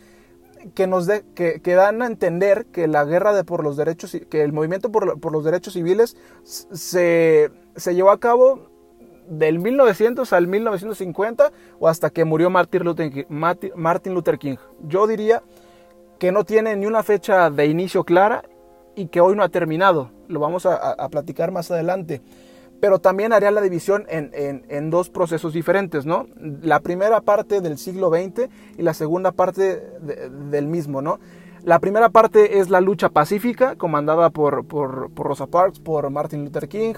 que 0.74 0.86
nos 0.86 1.06
de, 1.06 1.24
que, 1.34 1.74
dan 1.74 2.02
a 2.02 2.06
entender 2.06 2.66
que 2.66 2.88
la 2.88 3.04
guerra 3.04 3.32
de 3.32 3.44
por 3.44 3.62
los 3.62 3.76
derechos 3.76 4.16
que 4.28 4.42
el 4.42 4.52
movimiento 4.52 4.90
por, 4.90 5.32
los 5.32 5.44
derechos 5.44 5.74
civiles 5.74 6.16
se, 6.42 7.50
llevó 7.86 8.10
a 8.10 8.18
cabo 8.18 8.68
del 9.28 9.58
1900 9.58 10.32
al 10.32 10.46
1950 10.46 11.52
o 11.78 11.88
hasta 11.88 12.10
que 12.10 12.24
murió 12.24 12.50
Martin 12.50 12.84
Luther, 12.84 13.26
Martin 13.28 14.14
Luther 14.14 14.38
King. 14.38 14.56
Yo 14.82 15.06
diría 15.06 15.42
que 16.18 16.32
no 16.32 16.44
tiene 16.44 16.74
ni 16.76 16.86
una 16.86 17.02
fecha 17.02 17.50
de 17.50 17.66
inicio 17.66 18.04
clara 18.04 18.42
y 18.96 19.06
que 19.06 19.20
hoy 19.20 19.36
no 19.36 19.44
ha 19.44 19.48
terminado. 19.48 20.10
Lo 20.28 20.40
vamos 20.40 20.66
a 20.66 21.08
platicar 21.10 21.50
más 21.50 21.70
adelante 21.70 22.22
pero 22.80 22.98
también 23.00 23.32
haría 23.32 23.50
la 23.50 23.60
división 23.60 24.06
en, 24.08 24.90
dos 24.90 25.10
procesos 25.10 25.52
diferentes, 25.52 26.06
¿no? 26.06 26.26
La 26.62 26.80
primera 26.80 27.20
parte 27.20 27.60
del 27.60 27.78
siglo 27.78 28.10
XX 28.10 28.48
y 28.76 28.82
la 28.82 28.94
segunda 28.94 29.32
parte 29.32 29.82
del 30.50 30.66
mismo, 30.66 31.02
¿no? 31.02 31.18
La 31.64 31.80
primera 31.80 32.08
parte 32.08 32.60
es 32.60 32.70
la 32.70 32.80
lucha 32.80 33.08
pacífica, 33.08 33.74
comandada 33.74 34.30
por, 34.30 34.64
por 34.64 35.12
Rosa 35.16 35.46
Parks, 35.46 35.80
por 35.80 36.08
Martin 36.10 36.44
Luther 36.44 36.68
King, 36.68 36.94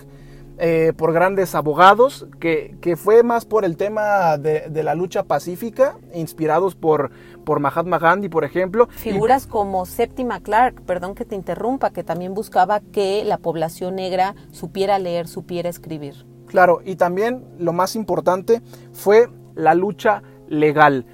eh, 0.63 0.93
por 0.95 1.15
grandes 1.15 1.55
abogados, 1.55 2.27
que, 2.39 2.77
fue 2.99 3.23
más 3.23 3.47
por 3.47 3.65
el 3.65 3.79
tema 3.79 4.37
de, 4.37 4.83
la 4.83 4.95
lucha 4.95 5.23
pacífica, 5.23 5.97
inspirados 6.13 6.75
por, 6.75 7.11
por 7.47 7.61
Mahatma 7.61 7.99
Gandhi, 7.99 8.29
por 8.29 8.45
ejemplo. 8.45 8.87
Figuras 8.91 9.47
como 9.47 9.87
Séptima 9.87 10.41
Clark, 10.41 10.83
perdón 10.83 11.15
que 11.15 11.25
te 11.25 11.35
interrumpa, 11.35 11.93
que 11.93 12.05
también 12.05 12.35
buscaba 12.35 12.81
que 12.81 13.25
la 13.25 13.39
población 13.39 13.97
negra 13.97 14.35
supiera 14.53 14.99
leer, 14.99 15.29
supiera 15.29 15.71
escribir. 15.71 16.27
Claro, 16.47 16.83
y 16.85 16.97
también 16.97 17.47
lo 17.59 17.73
más 17.73 17.97
importante 17.97 18.61
fue 18.93 19.31
la 19.55 19.75
lucha 19.75 20.23
legal. 20.47 21.07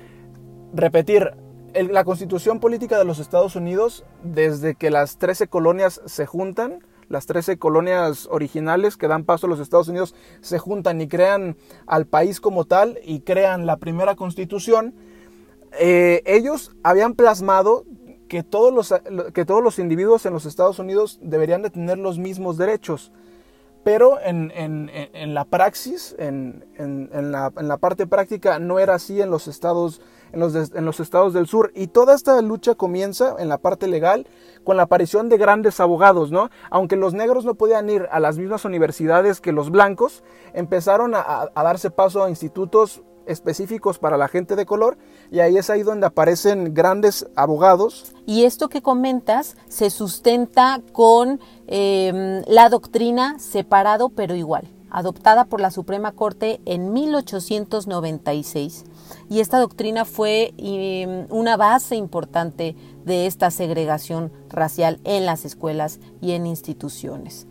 Repetir, 0.75 1.35
la 1.73 2.03
constitución 2.03 2.59
política 2.59 2.99
de 2.99 3.05
los 3.05 3.21
Estados 3.21 3.55
Unidos, 3.55 4.05
desde 4.25 4.75
que 4.75 4.91
las 4.91 5.19
13 5.19 5.47
colonias 5.47 6.01
se 6.07 6.27
juntan, 6.27 6.81
las 7.09 7.27
13 7.27 7.59
colonias 7.59 8.29
originales 8.31 8.97
que 8.97 9.09
dan 9.09 9.25
paso 9.25 9.47
a 9.47 9.51
los 9.51 9.61
Estados 9.61 9.89
Unidos 9.89 10.15
se 10.41 10.59
juntan 10.59 11.01
y 11.01 11.09
crean 11.09 11.57
al 11.87 12.07
país 12.07 12.41
como 12.41 12.65
tal 12.65 12.99
y 13.05 13.21
crean 13.21 13.67
la 13.67 13.77
primera 13.77 14.17
constitución, 14.17 14.95
eh, 15.79 16.23
ellos 16.27 16.73
habían 16.83 17.15
plasmado 17.15 17.85
que 18.29 18.43
todos, 18.43 18.73
los, 18.73 18.95
que 19.33 19.45
todos 19.45 19.63
los 19.63 19.79
individuos 19.79 20.27
en 20.27 20.33
los 20.33 20.47
Estados 20.47 20.79
Unidos 20.79 21.19
deberían 21.23 21.63
de 21.63 21.71
tener 21.71 21.99
los 21.99 22.19
mismos 22.19 22.57
derechos. 22.57 23.13
Pero 23.87 24.19
en, 24.21 24.91
la 25.33 25.45
praxis, 25.45 26.17
en, 26.19 26.65
la, 26.77 27.53
en 27.57 27.69
la 27.69 27.77
parte 27.77 28.09
práctica, 28.09 28.59
no 28.59 28.81
era 28.81 28.95
así 28.95 29.23
en 29.23 29.31
los 29.31 29.47
Estados 29.47 30.01
en 30.33 30.41
los, 30.41 30.55
en 30.75 30.85
los 30.85 30.99
estados 30.99 31.33
del 31.33 31.47
sur. 31.47 31.71
Y 31.73 31.87
toda 31.87 32.17
esta 32.17 32.43
lucha 32.43 32.75
comienza 32.75 33.37
en 33.39 33.49
la 33.49 33.59
parte 33.59 33.87
legal 33.87 34.27
con 34.65 34.77
la 34.77 34.83
aparición 34.83 35.29
de 35.29 35.39
grandes 35.39 35.79
abogados, 35.79 36.33
¿no? 36.33 36.51
Aunque 36.69 36.97
los 36.97 37.15
negros 37.15 37.45
no 37.45 37.55
podían 37.55 37.89
ir 37.89 38.09
a 38.11 38.19
las 38.19 38.39
mismas 38.39 38.65
universidades 38.65 39.41
que 39.41 39.53
los 39.53 39.71
blancos, 39.71 40.25
empezaron 40.53 41.15
a, 41.15 41.49
darse 41.55 41.93
paso 41.93 42.25
a 42.25 42.29
institutos 42.29 43.03
específicos 43.27 43.99
para 43.99 44.17
la 44.17 44.29
gente 44.29 44.57
de 44.57 44.67
color 44.67 44.99
y 45.31 45.41
ahí 45.41 45.57
es 45.57 45.71
ahí 45.71 45.83
donde 45.83 46.07
aparecen 46.07 46.75
grandes 46.75 47.27
abogados. 47.37 48.13
Y 48.27 48.45
esto 48.45 48.69
que 48.69 48.83
comentas 48.83 49.57
se 49.69 49.91
sustenta 49.91 50.81
con 50.93 51.41
em, 51.67 52.43
la 52.47 52.69
doctrina 52.69 53.39
separado 53.39 54.09
pero 54.09 54.35
igual, 54.35 54.69
adoptada 54.91 55.45
por 55.45 55.61
la 55.61 55.71
Suprema 55.71 56.13
Corte 56.13 56.61
en 56.65 56.93
1896 56.93 58.85
y 59.29 59.41
esta 59.41 59.59
doctrina 59.59 60.05
fue 60.05 60.55
em, 60.57 61.27
una 61.31 61.57
base 61.57 61.97
importante 61.97 62.77
de 63.05 63.27
esta 63.27 63.51
segregación 63.51 64.33
racial 64.49 65.01
en 65.05 65.27
las 65.27 65.45
escuelas 65.45 66.01
y 66.21 66.33
en 66.33 66.47
instituciones. 66.47 67.47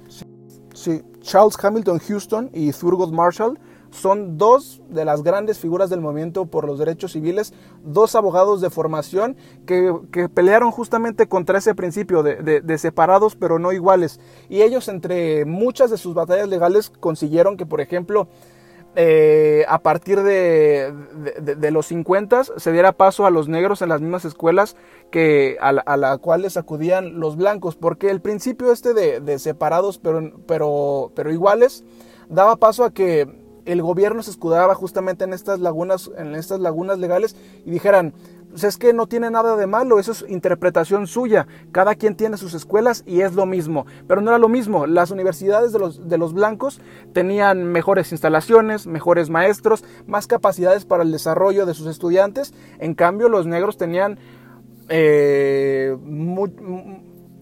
Sí, 0.74 1.02
Charles 1.22 1.56
Hamilton 1.62 2.00
Houston 2.00 2.50
y 2.54 2.72
Thurgood 2.72 3.12
Marshall 3.12 3.58
son 3.96 4.38
dos 4.38 4.82
de 4.90 5.06
las 5.06 5.24
grandes 5.24 5.58
figuras 5.58 5.90
del 5.90 6.02
movimiento 6.02 6.46
por 6.46 6.66
los 6.66 6.78
derechos 6.80 7.14
civiles, 7.14 7.54
dos 7.84 8.16
abogados 8.16 8.62
de 8.62 8.70
formación 8.70 9.38
que, 9.66 10.30
pelearon 10.34 10.72
justamente 10.72 11.28
contra 11.28 11.60
ese 11.60 11.76
principio 11.76 12.24
de, 12.24 12.62
de, 12.62 12.78
separados 12.78 13.36
pero 13.36 13.60
no 13.60 13.72
iguales. 13.72 14.20
Y 14.50 14.62
ellos 14.62 14.88
entre 14.88 15.46
muchas 15.46 15.92
de 15.92 15.98
sus 15.98 16.14
batallas 16.14 16.50
legales 16.50 16.90
consiguieron 16.90 17.58
que, 17.58 17.66
por 17.66 17.82
ejemplo, 17.82 18.28
eh, 18.98 19.66
a 19.68 19.80
partir 19.80 20.24
de, 20.24 20.94
los 21.72 21.88
50 21.88 22.44
se 22.44 22.72
diera 22.72 22.94
paso 22.94 23.26
a 23.26 23.30
los 23.30 23.50
negros 23.50 23.82
en 23.82 23.90
las 23.90 24.00
mismas 24.00 24.24
escuelas 24.24 24.78
que 25.12 25.58
a, 25.60 25.74
la, 25.74 26.18
cuales 26.18 26.56
acudían 26.56 27.20
los 27.20 27.36
blancos, 27.36 27.76
porque 27.76 28.10
el 28.10 28.22
principio 28.22 28.72
este 28.72 28.94
de, 28.94 29.40
separados 29.40 29.98
pero, 29.98 30.32
pero, 30.48 31.12
pero 31.14 31.32
iguales 31.32 31.84
daba 32.30 32.56
paso 32.56 32.86
a 32.86 32.94
que 32.94 33.45
el 33.66 33.82
gobierno 33.82 34.24
se 34.24 34.32
escudaba 34.32 34.76
justamente 34.76 35.24
en 35.24 35.34
estas 35.34 35.60
lagunas, 35.60 36.12
en 36.18 36.36
estas 36.36 36.60
lagunas 36.60 37.00
legales 37.00 37.36
y 37.66 37.72
dijeran, 37.72 38.14
pues 38.56 38.64
es 38.64 38.78
que 38.78 38.94
no 38.94 39.06
tiene 39.06 39.30
nada 39.30 39.58
de 39.58 39.68
malo, 39.68 40.00
eso 40.00 40.14
es 40.14 40.24
interpretación 40.30 41.08
suya. 41.08 41.46
Cada 41.74 41.96
quien 41.96 42.16
tiene 42.16 42.38
sus 42.38 42.54
escuelas 42.54 43.04
y 43.06 43.20
es 43.20 43.34
lo 43.34 43.46
mismo. 43.46 43.86
Pero 44.08 44.22
no 44.22 44.30
era 44.30 44.38
lo 44.38 44.48
mismo. 44.48 44.88
Las 44.88 45.12
universidades 45.12 45.74
de 45.74 46.18
los, 46.18 46.34
blancos 46.34 46.80
tenían 47.12 47.66
mejores 47.66 48.14
instalaciones, 48.14 48.88
mejores 48.88 49.30
maestros, 49.30 49.84
más 50.08 50.28
capacidades 50.28 50.86
para 50.86 51.04
el 51.04 51.12
desarrollo 51.12 51.66
de 51.66 51.74
sus 51.74 51.88
estudiantes. 51.88 52.54
En 52.80 52.94
cambio, 52.94 53.28
los 53.28 53.46
negros 53.46 53.76
tenían 53.76 54.20
eh, 54.88 55.98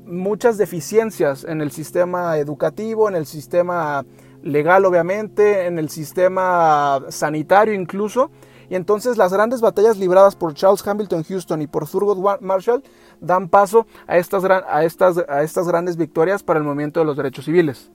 muchas 0.05 0.57
deficiencias 0.57 1.43
en 1.43 1.62
el 1.62 1.69
sistema 1.69 2.39
educativo, 2.39 3.07
en 3.07 3.15
el 3.15 3.27
sistema 3.27 4.03
legal 4.43 4.86
obviamente, 4.86 5.65
en 5.65 5.79
el 5.79 5.89
sistema 5.89 7.01
sanitario 7.10 7.73
incluso. 7.73 8.29
Y 8.69 8.75
entonces 8.75 9.17
las 9.17 9.34
grandes 9.34 9.62
batallas 9.62 9.97
libradas 9.97 10.36
por 10.36 10.53
Charles 10.53 10.86
Hamilton 10.86 11.23
Houston 11.23 11.62
y 11.62 11.67
por 11.67 11.88
Thurgood 11.88 12.39
Marshall 12.41 12.84
dan 13.19 13.49
paso 13.49 13.86
a 14.08 14.17
estas, 14.17 14.43
a 14.45 14.84
estas, 14.84 15.17
a 15.27 15.43
estas 15.43 15.67
grandes 15.67 15.97
victorias 15.97 16.43
para 16.43 16.60
el 16.60 16.65
movimiento 16.65 16.99
de 16.99 17.06
los 17.06 17.17
derechos 17.17 17.45
civiles 17.45 17.91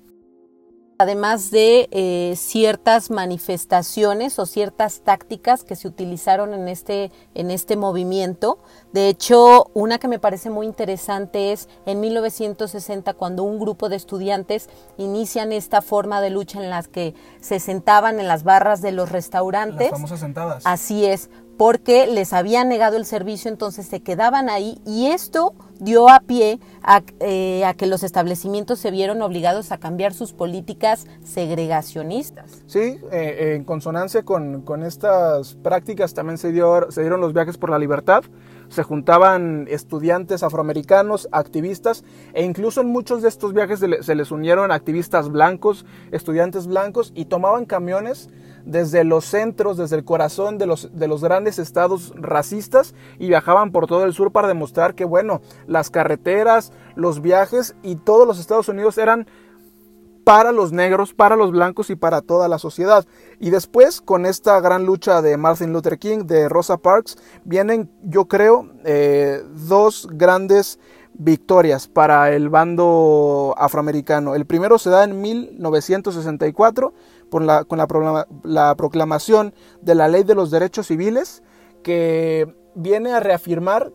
además 0.98 1.52
de 1.52 1.88
eh, 1.92 2.34
ciertas 2.36 3.10
manifestaciones 3.10 4.38
o 4.40 4.46
ciertas 4.46 5.00
tácticas 5.00 5.62
que 5.62 5.76
se 5.76 5.86
utilizaron 5.86 6.52
en 6.52 6.66
este, 6.66 7.12
en 7.34 7.52
este 7.52 7.76
movimiento. 7.76 8.58
De 8.92 9.08
hecho, 9.08 9.70
una 9.74 9.98
que 9.98 10.08
me 10.08 10.18
parece 10.18 10.50
muy 10.50 10.66
interesante 10.66 11.52
es 11.52 11.68
en 11.86 12.00
1960 12.00 13.14
cuando 13.14 13.44
un 13.44 13.60
grupo 13.60 13.88
de 13.88 13.96
estudiantes 13.96 14.68
inician 14.96 15.52
esta 15.52 15.82
forma 15.82 16.20
de 16.20 16.30
lucha 16.30 16.60
en 16.60 16.68
las 16.68 16.88
que 16.88 17.14
se 17.40 17.60
sentaban 17.60 18.18
en 18.18 18.26
las 18.26 18.42
barras 18.42 18.82
de 18.82 18.90
los 18.90 19.10
restaurantes. 19.10 19.92
Las 19.92 20.00
famosas 20.00 20.20
sentadas. 20.20 20.62
Así 20.66 21.06
es, 21.06 21.30
porque 21.56 22.08
les 22.08 22.32
habían 22.32 22.68
negado 22.68 22.96
el 22.96 23.04
servicio, 23.04 23.50
entonces 23.50 23.86
se 23.86 24.00
quedaban 24.00 24.48
ahí 24.48 24.80
y 24.84 25.06
esto 25.06 25.54
dio 25.78 26.08
a 26.08 26.20
pie 26.20 26.58
a, 26.82 27.02
eh, 27.20 27.64
que 27.76 27.86
los 27.86 28.02
establecimientos 28.02 28.78
se 28.78 28.90
vieron 28.90 29.22
obligados 29.22 29.72
a 29.72 29.78
cambiar 29.78 30.12
sus 30.12 30.32
políticas 30.32 31.06
segregacionistas. 31.24 32.62
Sí, 32.66 32.98
eh, 33.12 33.54
en 33.56 33.64
consonancia 33.64 34.22
con, 34.22 34.64
estas 34.84 35.54
prácticas 35.56 36.14
también 36.14 36.38
se, 36.38 36.52
dio, 36.52 36.90
se 36.90 37.00
dieron 37.00 37.20
los 37.20 37.32
viajes 37.32 37.58
por 37.58 37.70
la 37.70 37.78
libertad, 37.78 38.22
se 38.68 38.82
juntaban 38.82 39.66
estudiantes 39.68 40.42
afroamericanos, 40.42 41.28
activistas, 41.32 42.04
e 42.34 42.44
incluso 42.44 42.80
en 42.82 42.88
muchos 42.88 43.22
de 43.22 43.28
estos 43.28 43.54
viajes 43.54 43.80
se 43.80 44.14
les 44.14 44.30
unieron 44.30 44.70
activistas 44.70 45.30
blancos, 45.30 45.86
estudiantes 46.12 46.66
blancos, 46.66 47.12
y 47.14 47.26
tomaban 47.26 47.64
camiones 47.64 48.28
desde 48.64 49.04
los 49.04 49.24
centros, 49.24 49.76
desde 49.76 49.96
el 49.96 50.04
corazón 50.04 50.58
de 50.58 50.66
los, 50.66 50.90
de 50.96 51.08
los 51.08 51.22
grandes 51.22 51.58
estados 51.58 52.12
racistas 52.16 52.94
y 53.18 53.28
viajaban 53.28 53.72
por 53.72 53.86
todo 53.86 54.04
el 54.04 54.12
sur 54.12 54.32
para 54.32 54.48
demostrar 54.48 54.94
que, 54.94 55.04
bueno, 55.04 55.40
las 55.66 55.90
carreteras, 55.90 56.72
los 56.94 57.22
viajes 57.22 57.76
y 57.82 57.96
todos 57.96 58.26
los 58.26 58.38
Estados 58.38 58.68
Unidos 58.68 58.98
eran 58.98 59.26
para 60.28 60.52
los 60.52 60.72
negros, 60.72 61.14
para 61.14 61.36
los 61.36 61.52
blancos 61.52 61.88
y 61.88 61.96
para 61.96 62.20
toda 62.20 62.48
la 62.48 62.58
sociedad. 62.58 63.06
Y 63.40 63.48
después, 63.48 64.02
con 64.02 64.26
esta 64.26 64.60
gran 64.60 64.84
lucha 64.84 65.22
de 65.22 65.38
Martin 65.38 65.72
Luther 65.72 65.98
King, 65.98 66.26
de 66.26 66.50
Rosa 66.50 66.76
Parks, 66.76 67.16
vienen, 67.44 67.90
yo 68.02 68.26
creo, 68.26 68.68
eh, 68.84 69.42
dos 69.54 70.06
grandes 70.12 70.78
victorias 71.14 71.88
para 71.88 72.30
el 72.32 72.50
bando 72.50 73.54
afroamericano. 73.56 74.34
El 74.34 74.44
primero 74.44 74.78
se 74.78 74.90
da 74.90 75.04
en 75.04 75.18
1964 75.20 76.92
con 77.30 77.46
la, 77.46 77.64
con 77.64 77.78
la, 77.78 78.74
proclamación 78.76 79.54
de 79.80 79.94
la 79.94 80.08
Ley 80.08 80.22
de 80.22 80.34
los 80.34 80.50
Derechos 80.50 80.86
Civiles, 80.86 81.42
que 81.82 82.54
viene 82.74 83.12
a 83.12 83.20
reafirmar 83.20 83.92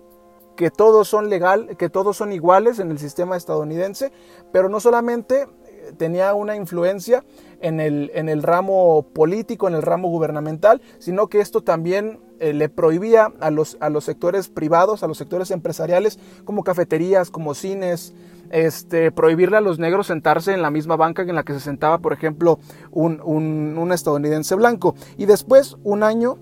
que 0.56 0.70
todos 0.70 1.08
son 1.08 1.30
legal, 1.30 1.76
que 1.78 1.90
todos 1.90 2.18
son 2.18 2.32
iguales 2.32 2.80
en 2.80 2.92
el 2.92 3.00
sistema 3.00 3.36
estadounidense, 3.36 4.12
pero 4.52 4.70
no 4.70 4.80
solamente 4.80 5.48
eh, 5.66 5.94
tenía 5.98 6.34
una 6.34 6.56
influencia 6.56 7.24
en 7.60 7.80
el, 7.80 8.12
en 8.14 8.30
el 8.30 8.44
ramo 8.44 9.08
político, 9.14 9.68
en 9.68 9.74
el 9.74 9.82
ramo 9.82 10.10
gubernamental, 10.10 10.82
sino 11.00 11.28
que 11.28 11.40
esto 11.40 11.62
también 11.62 12.20
eh, 12.40 12.54
le 12.54 12.70
prohibía 12.70 13.32
a 13.40 13.50
los, 13.50 13.78
a 13.80 13.90
los 13.90 14.04
sectores 14.04 14.50
privados, 14.50 15.02
a 15.02 15.08
los 15.08 15.18
sectores 15.18 15.50
empresariales, 15.50 16.20
como 16.46 16.64
cafeterías, 16.64 17.32
como 17.32 17.54
cines, 17.56 18.14
este, 18.54 19.12
prohibirle 19.12 19.58
a 19.58 19.62
los 19.62 19.80
negros 19.80 20.08
sentarse 20.08 20.54
en 20.54 20.62
la 20.62 20.70
misma 20.70 20.96
banca 20.96 21.24
en 21.24 21.34
la 21.34 21.44
que 21.44 21.54
se 21.54 21.60
sentaba, 21.60 21.98
por 21.98 22.14
ejemplo, 22.14 22.60
un, 22.92 23.90
estadounidense 23.92 24.54
blanco. 24.54 24.94
Y 25.18 25.26
después, 25.26 25.76
un 25.84 26.04
año 26.04 26.38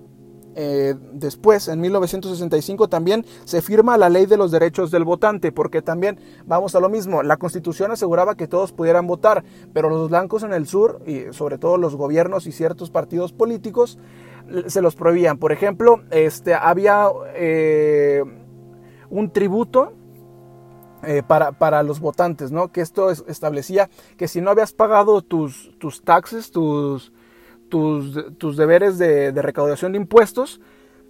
eh, 0.54 0.94
después, 1.14 1.68
en 1.68 1.80
1965, 1.80 2.88
también 2.88 3.24
se 3.44 3.62
firma 3.62 3.96
la 3.96 4.10
ley 4.10 4.26
de 4.26 4.36
los 4.36 4.50
derechos 4.50 4.90
del 4.90 5.04
votante, 5.04 5.52
porque 5.52 5.80
también 5.80 6.20
vamos 6.44 6.74
a 6.74 6.80
lo 6.80 6.90
mismo, 6.90 7.22
la 7.22 7.38
constitución 7.38 7.90
aseguraba 7.90 8.34
que 8.34 8.46
todos 8.46 8.72
pudieran 8.72 9.06
votar, 9.06 9.42
pero 9.72 9.88
los 9.88 10.10
blancos 10.10 10.42
en 10.42 10.52
el 10.52 10.66
sur, 10.66 11.00
y 11.06 11.32
sobre 11.32 11.56
todo 11.56 11.78
los 11.78 11.96
gobiernos 11.96 12.46
y 12.46 12.52
ciertos 12.52 12.90
partidos 12.90 13.32
políticos, 13.32 13.98
se 14.66 14.82
los 14.82 14.96
prohibían. 14.96 15.38
Por 15.38 15.50
ejemplo, 15.50 16.02
este, 16.10 16.52
había 16.52 17.08
eh, 17.34 18.22
un 19.08 19.30
tributo 19.30 19.94
eh, 21.02 21.22
para, 21.26 21.52
para, 21.52 21.82
los 21.82 22.00
votantes, 22.00 22.52
¿no? 22.52 22.72
Que 22.72 22.80
esto 22.80 23.10
establecía 23.10 23.90
que 24.16 24.28
si 24.28 24.40
no 24.40 24.50
habías 24.50 24.72
pagado 24.72 25.22
tus, 25.22 25.72
tus 25.78 26.02
taxes, 26.02 26.50
tus, 26.50 27.12
tus, 27.68 28.36
tus 28.38 28.56
deberes 28.56 28.98
de, 28.98 29.32
de, 29.32 29.42
recaudación 29.42 29.92
de 29.92 29.98
impuestos, 29.98 30.60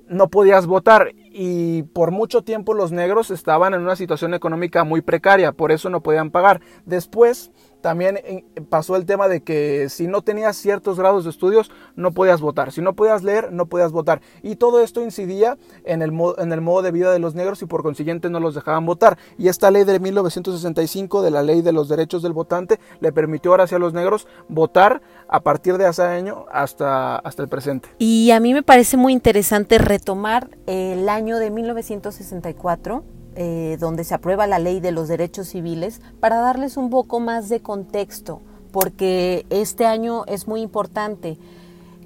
no 0.09 0.29
podías 0.29 0.67
votar. 0.67 1.13
Y 1.15 1.83
por 1.85 2.11
mucho 2.11 2.43
tiempo 2.43 2.75
los 2.75 2.93
negros 2.93 3.31
estaban 3.31 3.75
en 3.75 3.83
una 3.83 3.97
situación 3.97 4.35
económica 4.35 4.85
muy 4.85 5.01
precaria, 5.01 5.53
por 5.53 5.73
eso 5.73 5.91
no 5.91 6.03
podían 6.03 6.31
pagar. 6.31 6.61
Después 6.87 7.51
también 7.83 8.17
eh, 8.17 8.45
pasó 8.71 8.97
el 8.97 9.05
tema 9.05 9.29
de 9.29 9.43
que 9.43 9.89
si 9.91 10.07
no 10.07 10.23
tenías 10.23 10.57
ciertos 10.57 10.99
grados 10.99 11.25
de 11.25 11.31
estudios 11.31 11.71
no 11.97 12.13
podías 12.13 12.41
votar, 12.41 12.73
si 12.73 12.81
no 12.81 12.95
podías 12.95 13.23
leer 13.23 13.53
no 13.53 13.67
podías 13.67 13.93
votar. 13.93 14.23
Y 14.43 14.57
todo 14.57 14.83
esto 14.83 15.03
incidía 15.03 15.59
en 15.85 16.01
el, 16.01 16.13
en 16.39 16.53
el 16.53 16.61
modo 16.61 16.83
de 16.83 16.93
vida 16.93 17.13
de 17.13 17.19
los 17.19 17.35
negros 17.35 17.61
y 17.61 17.67
por 17.67 17.83
consiguiente 17.83 18.31
no 18.31 18.41
los 18.41 18.55
dejaban 18.55 18.87
votar. 18.87 19.19
Y 19.37 19.49
esta 19.49 19.71
ley 19.71 19.85
de 19.85 20.01
1965 20.01 21.23
de 21.23 21.31
la 21.31 21.43
ley 21.43 21.61
de 21.61 21.73
los 21.73 21.89
derechos 21.89 22.23
del 22.23 22.33
votante 22.33 22.81
le 23.01 23.13
permitió 23.13 23.51
ahora 23.51 23.67
sí 23.67 23.75
a 23.75 23.79
los 23.79 23.93
negros 23.93 24.27
votar 24.49 25.03
a 25.29 25.41
partir 25.41 25.77
de 25.77 25.89
ese 25.89 26.03
año 26.03 26.47
hasta, 26.51 27.17
hasta 27.17 27.43
el 27.43 27.49
presente. 27.49 27.89
Y 27.99 28.31
a 28.31 28.41
mí 28.41 28.55
me 28.55 28.63
parece 28.63 28.97
muy 28.97 29.13
interesante 29.13 29.79
retomar 29.79 30.49
el 30.67 31.09
año 31.09 31.39
de 31.39 31.51
1964 31.51 33.22
eh, 33.35 33.77
donde 33.81 34.05
se 34.05 34.15
aprueba 34.15 34.47
la 34.47 34.59
ley 34.59 34.81
de 34.81 34.93
los 34.93 35.09
derechos 35.09 35.49
civiles, 35.49 36.01
para 36.21 36.37
darles 36.37 36.77
un 36.77 36.91
poco 36.91 37.21
más 37.21 37.49
de 37.49 37.61
contexto, 37.61 38.41
porque 38.71 39.47
este 39.51 39.87
año 39.87 40.25
es 40.27 40.47
muy 40.47 40.61
importante. 40.61 41.39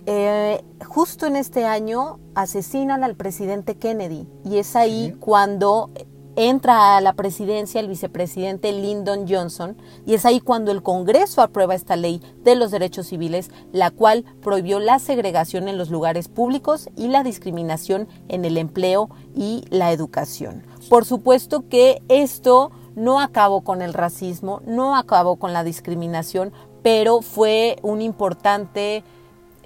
Eh, 0.07 0.63
justo 0.87 1.27
en 1.27 1.35
este 1.35 1.65
año 1.65 2.21
asesinan 2.37 3.03
al 3.03 3.17
presidente 3.17 3.77
Kennedy 3.77 4.29
y 4.45 4.59
es 4.59 4.77
ahí 4.77 5.17
cuando 5.19 5.91
entra 6.37 6.97
a 6.97 7.01
la 7.01 7.15
presidencia 7.15 7.81
el 7.81 7.89
vicepresidente 7.89 8.71
Lyndon 8.73 9.27
Johnson 9.29 9.77
y 10.07 10.15
es 10.15 10.25
ahí 10.25 10.41
cuando 10.41 10.71
el 10.71 10.83
Congreso 10.83 11.43
aprueba 11.43 11.75
esta 11.75 11.97
ley 11.97 12.23
de 12.45 12.55
los 12.55 12.71
derechos 12.71 13.09
civiles, 13.09 13.51
la 13.73 13.91
cual 13.91 14.25
prohibió 14.43 14.79
la 14.79 14.99
segregación 14.99 15.69
en 15.69 15.79
los 15.79 15.91
lugares 15.91 16.29
públicos 16.29 16.91
y 16.97 17.09
la 17.09 17.23
discriminación 17.23 18.07
en 18.29 18.45
el 18.45 18.59
empleo 18.59 19.11
y 19.35 19.65
la 19.71 19.93
educación. 19.93 20.63
Por 20.89 21.05
supuesto 21.05 21.69
que 21.69 22.03
esto 22.09 22.71
no 22.95 23.21
acabó 23.21 23.63
con 23.63 23.83
el 23.83 23.95
racismo, 23.95 24.63
no 24.67 24.97
acabó 24.97 25.37
con 25.37 25.53
la 25.53 25.65
discriminación, 25.65 26.53
pero 26.83 27.21
fue 27.21 27.79
un 27.83 28.01
importante 28.01 29.03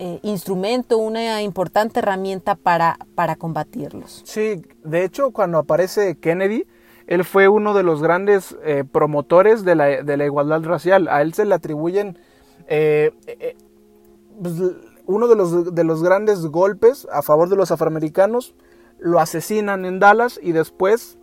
eh, 0.03 0.19
instrumento, 0.23 0.97
una 0.97 1.43
importante 1.43 1.99
herramienta 1.99 2.55
para, 2.55 2.97
para 3.15 3.37
combatirlos. 3.37 4.23
Sí, 4.25 4.63
de 4.83 5.05
hecho, 5.05 5.31
cuando 5.31 5.59
aparece 5.59 6.17
Kennedy, 6.17 6.67
él 7.07 7.23
fue 7.23 7.49
uno 7.49 7.75
de 7.75 7.83
los 7.83 8.03
grandes 8.03 8.57
eh, 8.65 8.85
promotores 8.91 9.63
de 9.63 9.75
la, 9.75 10.03
de 10.03 10.17
la, 10.17 10.25
igualdad 10.25 10.63
racial. 10.65 11.07
A 11.09 11.21
él 11.21 11.35
se 11.35 11.45
le 11.45 11.55
atribuyen 11.55 12.19
eh, 12.67 13.11
pues, 14.41 14.55
uno 15.05 15.29
de 15.29 15.37
los, 15.37 15.75
de 15.75 15.85
los 15.85 16.03
grandes 16.03 16.47
golpes 16.47 17.07
a 17.13 17.21
favor 17.21 17.51
de 17.51 17.57
los 17.57 17.71
afroamericanos. 17.71 18.55
Lo 19.01 19.21
asesinan 19.21 19.85
en 19.85 19.99
Dallas 19.99 20.41
y 20.43 20.53
después 20.53 21.19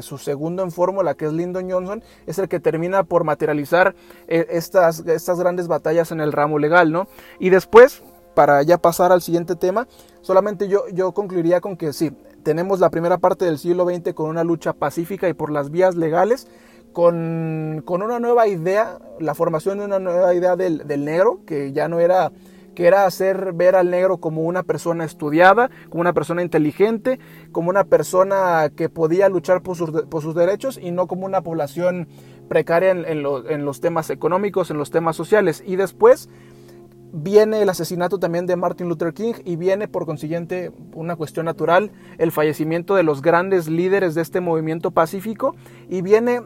su 0.00 0.18
segundo 0.18 0.64
en 0.64 0.72
fórmula, 0.72 1.14
que 1.14 1.26
es 1.26 1.32
Lyndon 1.32 1.70
Johnson, 1.70 2.02
es 2.26 2.38
el 2.38 2.48
que 2.48 2.60
termina 2.60 3.04
por 3.04 3.24
materializar 3.24 3.94
estas, 4.26 5.00
estas 5.06 5.40
grandes 5.40 5.66
batallas 5.66 6.12
en 6.12 6.20
el 6.20 6.32
ramo 6.32 6.58
legal, 6.58 6.92
¿no? 6.92 7.08
Y 7.38 7.48
después, 7.48 8.02
para 8.36 8.62
ya 8.62 8.76
pasar 8.76 9.12
al 9.12 9.22
siguiente 9.22 9.56
tema, 9.56 9.88
solamente 10.20 10.68
yo, 10.68 10.86
yo 10.92 11.12
concluiría 11.12 11.62
con 11.62 11.78
que 11.78 11.94
sí, 11.94 12.12
tenemos 12.42 12.80
la 12.80 12.90
primera 12.90 13.16
parte 13.16 13.46
del 13.46 13.58
siglo 13.58 13.86
XX 13.86 14.12
con 14.12 14.28
una 14.28 14.44
lucha 14.44 14.74
pacífica 14.74 15.26
y 15.26 15.32
por 15.32 15.50
las 15.50 15.70
vías 15.70 15.96
legales, 15.96 16.46
con, 16.92 17.82
una 17.88 18.20
nueva 18.20 18.46
idea, 18.46 18.98
la 19.20 19.34
formación 19.34 19.78
de 19.78 19.86
una 19.86 19.98
nueva 19.98 20.34
idea 20.34 20.54
del, 20.54 21.04
negro, 21.04 21.40
que 21.46 21.72
ya 21.72 21.88
no 21.88 21.98
era 21.98 22.30
que 22.74 22.86
era 22.86 23.06
hacer 23.06 23.54
ver 23.54 23.74
al 23.74 23.90
negro 23.90 24.18
como 24.18 24.42
una 24.42 24.62
persona 24.62 25.06
estudiada, 25.06 25.70
como 25.88 26.02
una 26.02 26.12
persona 26.12 26.42
inteligente, 26.42 27.18
como 27.50 27.70
una 27.70 27.84
persona 27.84 28.70
que 28.76 28.90
podía 28.90 29.30
luchar 29.30 29.62
por 29.62 29.76
sus, 29.76 29.90
por 30.02 30.22
sus 30.22 30.34
derechos 30.34 30.78
y 30.80 30.90
no 30.90 31.06
como 31.06 31.24
una 31.24 31.40
población 31.40 32.06
precaria 32.50 32.90
en, 32.90 33.06
en, 33.06 33.24
en 33.48 33.64
los 33.64 33.80
temas 33.80 34.10
económicos, 34.10 34.70
en 34.70 34.76
los 34.76 34.90
temas 34.90 35.16
sociales. 35.16 35.64
Y 35.66 35.76
después 35.76 36.28
viene 37.12 37.62
el 37.62 37.68
asesinato 37.68 38.18
también 38.18 38.46
de 38.46 38.56
Martin 38.56 38.88
Luther 38.88 39.12
King 39.14 39.34
y 39.44 39.56
viene 39.56 39.88
por 39.88 40.06
consiguiente 40.06 40.72
una 40.94 41.16
cuestión 41.16 41.46
natural 41.46 41.90
el 42.18 42.32
fallecimiento 42.32 42.94
de 42.94 43.02
los 43.02 43.22
grandes 43.22 43.68
líderes 43.68 44.14
de 44.14 44.22
este 44.22 44.40
movimiento 44.40 44.90
pacífico 44.90 45.54
y 45.88 46.02
viene 46.02 46.42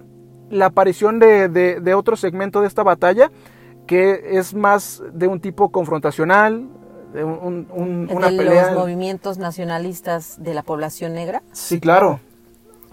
la 0.50 0.66
aparición 0.66 1.18
de, 1.18 1.48
de, 1.48 1.80
de 1.80 1.94
otro 1.94 2.16
segmento 2.16 2.60
de 2.60 2.66
esta 2.68 2.82
batalla 2.82 3.30
que 3.86 4.38
es 4.38 4.54
más 4.54 5.02
de 5.12 5.26
un 5.26 5.40
tipo 5.40 5.70
confrontacional, 5.72 6.68
de 7.12 7.24
un, 7.24 7.66
un, 7.72 8.08
una 8.12 8.30
de 8.30 8.36
pelea. 8.36 8.70
los 8.70 8.78
movimientos 8.80 9.38
nacionalistas 9.38 10.40
de 10.42 10.54
la 10.54 10.62
población 10.62 11.14
negra. 11.14 11.42
Sí, 11.52 11.80
claro. 11.80 12.20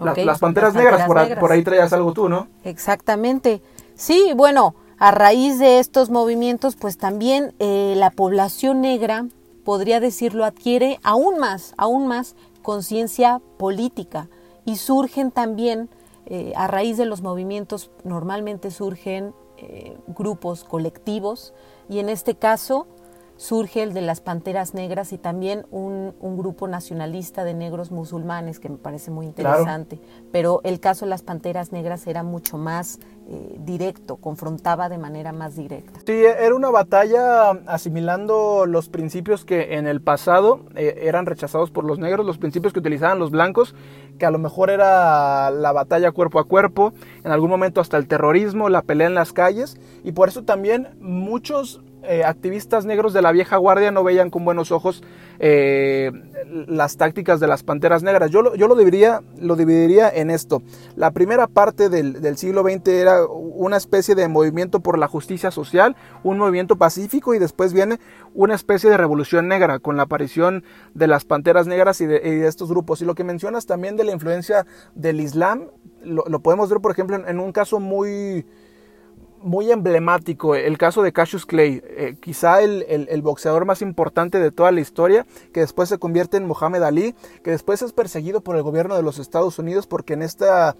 La, 0.00 0.14
las 0.14 0.38
panteras 0.40 0.74
las 0.74 0.82
negras, 0.82 1.00
Panteras 1.02 1.06
por, 1.08 1.18
ahí- 1.18 1.24
Negras. 1.26 1.40
por 1.40 1.52
ahí 1.52 1.62
traías 1.62 1.92
algo 1.92 2.12
tú, 2.12 2.28
¿no? 2.28 2.48
Exactamente. 2.64 3.62
Sí, 3.94 4.32
bueno, 4.36 4.74
a 4.98 5.12
raíz 5.12 5.58
de 5.58 5.78
estos 5.78 6.10
movimientos, 6.10 6.74
pues 6.76 6.98
también 6.98 7.54
eh, 7.60 7.94
la 7.96 8.10
población 8.10 8.80
negra, 8.80 9.26
podría 9.64 10.00
decirlo, 10.00 10.44
adquiere 10.44 10.98
aún 11.02 11.38
más, 11.38 11.74
aún 11.76 12.06
más 12.06 12.34
conciencia 12.62 13.40
política. 13.58 14.28
Y 14.64 14.76
surgen 14.76 15.30
también, 15.30 15.88
eh, 16.26 16.52
a 16.56 16.66
raíz 16.66 16.96
de 16.96 17.06
los 17.06 17.22
movimientos, 17.22 17.90
normalmente 18.02 18.70
surgen 18.70 19.34
eh, 19.56 19.96
grupos 20.08 20.64
colectivos. 20.64 21.54
Y 21.88 22.00
en 22.00 22.08
este 22.08 22.34
caso 22.34 22.86
surge 23.38 23.82
el 23.84 23.94
de 23.94 24.02
las 24.02 24.20
Panteras 24.20 24.74
Negras 24.74 25.12
y 25.12 25.18
también 25.18 25.64
un, 25.70 26.12
un 26.20 26.36
grupo 26.36 26.66
nacionalista 26.68 27.44
de 27.44 27.54
negros 27.54 27.90
musulmanes 27.92 28.58
que 28.58 28.68
me 28.68 28.76
parece 28.76 29.10
muy 29.12 29.28
Claro. 29.32 29.60
interesante. 29.60 30.00
Pero 30.32 30.60
el 30.64 30.80
caso 30.80 31.06
de 31.06 31.10
las 31.10 31.22
Panteras 31.22 31.70
Negras 31.72 32.06
era 32.08 32.22
mucho 32.24 32.58
más 32.58 32.98
eh, 33.30 33.56
directo, 33.60 34.16
confrontaba 34.16 34.88
de 34.88 34.98
manera 34.98 35.32
más 35.32 35.54
directa. 35.54 36.00
Sí, 36.04 36.12
era 36.24 36.54
una 36.54 36.70
batalla 36.70 37.50
asimilando 37.66 38.66
los 38.66 38.88
principios 38.88 39.44
que 39.44 39.74
en 39.76 39.86
el 39.86 40.00
pasado 40.02 40.60
eh, 40.74 41.02
eran 41.02 41.24
rechazados 41.26 41.70
por 41.70 41.84
los 41.84 41.98
negros, 42.00 42.26
los 42.26 42.38
principios 42.38 42.72
que 42.72 42.80
utilizaban 42.80 43.18
los 43.20 43.30
blancos, 43.30 43.74
que 44.18 44.26
a 44.26 44.30
lo 44.32 44.38
mejor 44.38 44.68
era 44.70 45.50
la 45.52 45.70
batalla 45.72 46.10
cuerpo 46.10 46.40
a 46.40 46.44
cuerpo, 46.44 46.92
en 47.22 47.30
algún 47.30 47.50
momento 47.50 47.80
hasta 47.80 47.96
el 47.98 48.08
terrorismo, 48.08 48.68
la 48.68 48.82
pelea 48.82 49.06
en 49.06 49.14
las 49.14 49.32
calles, 49.32 49.78
y 50.02 50.10
por 50.10 50.28
eso 50.28 50.42
también 50.42 50.88
muchos 51.00 51.80
eh, 52.02 52.24
activistas 52.24 52.86
negros 52.86 53.12
de 53.12 53.22
la 53.22 53.32
vieja 53.32 53.56
guardia 53.56 53.90
no 53.90 54.04
veían 54.04 54.30
con 54.30 54.44
buenos 54.44 54.70
ojos 54.70 55.02
eh, 55.40 56.12
las 56.66 56.96
tácticas 56.96 57.40
de 57.40 57.46
las 57.46 57.62
panteras 57.62 58.02
negras. 58.02 58.30
Yo 58.30 58.42
lo, 58.42 58.54
yo 58.54 58.68
lo, 58.68 58.76
dividiría, 58.76 59.22
lo 59.38 59.56
dividiría 59.56 60.08
en 60.08 60.30
esto. 60.30 60.62
La 60.96 61.10
primera 61.10 61.46
parte 61.48 61.88
del, 61.88 62.20
del 62.20 62.36
siglo 62.36 62.62
XX 62.62 62.88
era 62.88 63.26
una 63.26 63.76
especie 63.76 64.14
de 64.14 64.28
movimiento 64.28 64.80
por 64.80 64.98
la 64.98 65.08
justicia 65.08 65.50
social, 65.50 65.96
un 66.22 66.38
movimiento 66.38 66.76
pacífico 66.76 67.34
y 67.34 67.38
después 67.38 67.72
viene 67.72 67.98
una 68.34 68.54
especie 68.54 68.88
de 68.90 68.96
revolución 68.96 69.48
negra 69.48 69.78
con 69.78 69.96
la 69.96 70.04
aparición 70.04 70.64
de 70.94 71.08
las 71.08 71.24
panteras 71.24 71.66
negras 71.66 72.00
y 72.00 72.06
de, 72.06 72.20
y 72.24 72.36
de 72.36 72.46
estos 72.46 72.70
grupos. 72.70 73.02
Y 73.02 73.04
lo 73.04 73.14
que 73.14 73.24
mencionas 73.24 73.66
también 73.66 73.96
de 73.96 74.04
la 74.04 74.12
influencia 74.12 74.66
del 74.94 75.20
Islam, 75.20 75.66
lo, 76.02 76.24
lo 76.28 76.40
podemos 76.40 76.70
ver 76.70 76.80
por 76.80 76.92
ejemplo 76.92 77.16
en, 77.16 77.28
en 77.28 77.40
un 77.40 77.52
caso 77.52 77.80
muy 77.80 78.46
muy 79.42 79.70
emblemático, 79.70 80.54
el 80.54 80.78
caso 80.78 81.02
de 81.02 81.12
Cassius 81.12 81.46
Clay, 81.46 81.82
eh, 81.84 82.16
quizá 82.20 82.62
el, 82.62 82.84
el, 82.88 83.22
boxeador 83.22 83.64
más 83.64 83.82
importante 83.82 84.38
de 84.38 84.50
toda 84.50 84.72
la 84.72 84.80
historia, 84.80 85.26
que 85.52 85.60
después 85.60 85.88
se 85.88 85.98
convierte 85.98 86.36
en 86.36 86.46
Muhammad 86.46 86.84
Ali, 86.84 87.14
que 87.42 87.50
después 87.50 87.82
es 87.82 87.92
perseguido 87.92 88.40
por 88.40 88.56
el 88.56 88.62
gobierno 88.62 88.96
de 88.96 89.02
los 89.02 89.18
Estados 89.18 89.58
Unidos 89.58 89.86
porque 89.86 90.14
en 90.14 90.22
esta 90.22 90.76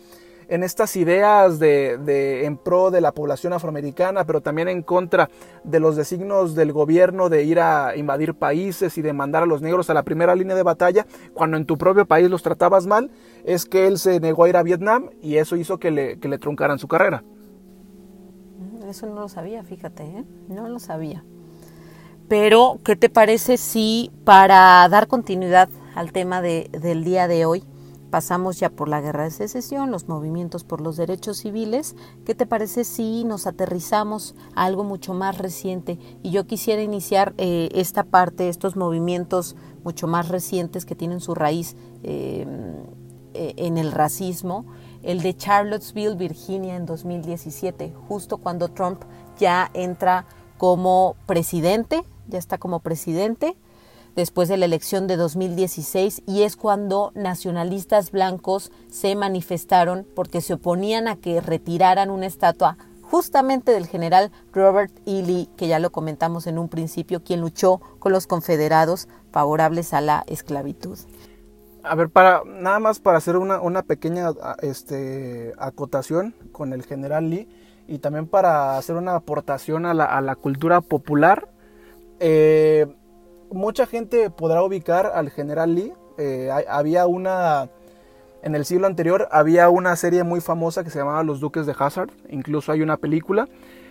en 0.48 0.62
estas 0.62 0.96
ideas 0.96 1.58
de, 1.58 1.98
de, 1.98 2.46
en 2.46 2.56
pro 2.56 2.90
de 2.90 3.00
la 3.00 3.12
población 3.12 3.52
afroamericana, 3.52 4.24
pero 4.24 4.40
también 4.40 4.68
en 4.68 4.82
contra 4.82 5.28
de 5.62 5.78
los 5.78 5.94
designios 5.94 6.54
del 6.54 6.72
gobierno 6.72 7.28
de 7.28 7.44
ir 7.44 7.60
a 7.60 7.96
invadir 7.96 8.34
países 8.34 8.96
y 8.96 9.02
de 9.02 9.12
mandar 9.12 9.42
a 9.42 9.46
los 9.46 9.60
negros 9.60 9.90
a 9.90 9.94
la 9.94 10.02
primera 10.04 10.34
línea 10.34 10.56
de 10.56 10.62
batalla, 10.62 11.06
cuando 11.34 11.56
en 11.56 11.66
tu 11.66 11.76
propio 11.76 12.06
país 12.06 12.30
los 12.30 12.42
tratabas 12.42 12.86
mal, 12.86 13.10
es 13.44 13.66
que 13.66 13.86
él 13.86 13.98
se 13.98 14.20
negó 14.20 14.44
a 14.44 14.48
ir 14.48 14.56
a 14.56 14.62
Vietnam 14.62 15.10
y 15.20 15.36
eso 15.36 15.54
hizo 15.54 15.78
que 15.78 15.90
le, 15.90 16.18
que 16.18 16.28
le 16.28 16.38
truncaran 16.38 16.78
su 16.78 16.88
carrera. 16.88 17.22
Eso 18.88 19.06
no 19.06 19.20
lo 19.20 19.28
sabía, 19.28 19.62
fíjate, 19.62 20.04
¿eh? 20.04 20.24
no 20.48 20.66
lo 20.68 20.78
sabía. 20.78 21.22
Pero, 22.26 22.78
¿qué 22.84 22.96
te 22.96 23.10
parece 23.10 23.58
si 23.58 24.10
para 24.24 24.88
dar 24.88 25.08
continuidad 25.08 25.68
al 25.94 26.12
tema 26.12 26.40
de, 26.40 26.70
del 26.72 27.04
día 27.04 27.28
de 27.28 27.44
hoy, 27.44 27.64
pasamos 28.10 28.58
ya 28.58 28.70
por 28.70 28.88
la 28.88 29.02
guerra 29.02 29.24
de 29.24 29.30
secesión, 29.30 29.90
los 29.90 30.08
movimientos 30.08 30.64
por 30.64 30.80
los 30.80 30.96
derechos 30.96 31.38
civiles, 31.38 31.96
¿qué 32.24 32.34
te 32.34 32.46
parece 32.46 32.84
si 32.84 33.24
nos 33.24 33.46
aterrizamos 33.46 34.34
a 34.54 34.64
algo 34.64 34.84
mucho 34.84 35.12
más 35.12 35.36
reciente? 35.36 35.98
Y 36.22 36.30
yo 36.30 36.46
quisiera 36.46 36.80
iniciar 36.80 37.34
eh, 37.36 37.68
esta 37.72 38.04
parte, 38.04 38.48
estos 38.48 38.76
movimientos 38.76 39.54
mucho 39.84 40.06
más 40.06 40.28
recientes 40.28 40.86
que 40.86 40.94
tienen 40.94 41.20
su 41.20 41.34
raíz 41.34 41.76
eh, 42.02 42.46
en 43.34 43.76
el 43.76 43.92
racismo, 43.92 44.64
el 45.08 45.22
de 45.22 45.34
Charlottesville, 45.34 46.16
Virginia, 46.16 46.76
en 46.76 46.84
2017, 46.84 47.94
justo 48.08 48.36
cuando 48.36 48.68
Trump 48.68 49.00
ya 49.38 49.70
entra 49.72 50.26
como 50.58 51.16
presidente, 51.24 52.04
ya 52.26 52.38
está 52.38 52.58
como 52.58 52.80
presidente, 52.80 53.56
después 54.16 54.50
de 54.50 54.58
la 54.58 54.66
elección 54.66 55.06
de 55.06 55.16
2016, 55.16 56.24
y 56.26 56.42
es 56.42 56.56
cuando 56.56 57.12
nacionalistas 57.14 58.10
blancos 58.10 58.70
se 58.90 59.16
manifestaron 59.16 60.06
porque 60.14 60.42
se 60.42 60.52
oponían 60.52 61.08
a 61.08 61.16
que 61.16 61.40
retiraran 61.40 62.10
una 62.10 62.26
estatua 62.26 62.76
justamente 63.00 63.72
del 63.72 63.86
general 63.86 64.30
Robert 64.52 64.92
E. 65.06 65.22
Lee, 65.22 65.48
que 65.56 65.68
ya 65.68 65.78
lo 65.78 65.90
comentamos 65.90 66.46
en 66.46 66.58
un 66.58 66.68
principio, 66.68 67.24
quien 67.24 67.40
luchó 67.40 67.80
con 67.98 68.12
los 68.12 68.26
confederados 68.26 69.08
favorables 69.32 69.94
a 69.94 70.02
la 70.02 70.24
esclavitud. 70.26 70.98
A 71.88 71.94
ver, 71.94 72.10
para 72.10 72.42
nada 72.44 72.78
más 72.80 73.00
para 73.00 73.18
hacer 73.18 73.36
una, 73.36 73.60
una 73.60 73.82
pequeña 73.82 74.30
este, 74.60 75.54
acotación 75.56 76.34
con 76.52 76.72
el 76.72 76.82
general 76.82 77.30
Lee 77.30 77.48
y 77.86 77.98
también 77.98 78.26
para 78.26 78.76
hacer 78.76 78.96
una 78.96 79.14
aportación 79.14 79.86
a 79.86 79.94
la, 79.94 80.04
a 80.04 80.20
la 80.20 80.36
cultura 80.36 80.82
popular. 80.82 81.48
Eh, 82.20 82.86
mucha 83.50 83.86
gente 83.86 84.28
podrá 84.28 84.62
ubicar 84.62 85.06
al 85.06 85.30
general 85.30 85.74
Lee. 85.74 85.94
Eh, 86.18 86.50
había 86.68 87.06
una, 87.06 87.70
en 88.42 88.54
el 88.54 88.66
siglo 88.66 88.86
anterior, 88.86 89.26
había 89.30 89.70
una 89.70 89.96
serie 89.96 90.24
muy 90.24 90.42
famosa 90.42 90.84
que 90.84 90.90
se 90.90 90.98
llamaba 90.98 91.22
Los 91.22 91.40
Duques 91.40 91.64
de 91.64 91.74
Hazard. 91.78 92.10
Incluso 92.28 92.70
hay 92.72 92.82
una 92.82 92.98
película. 92.98 93.48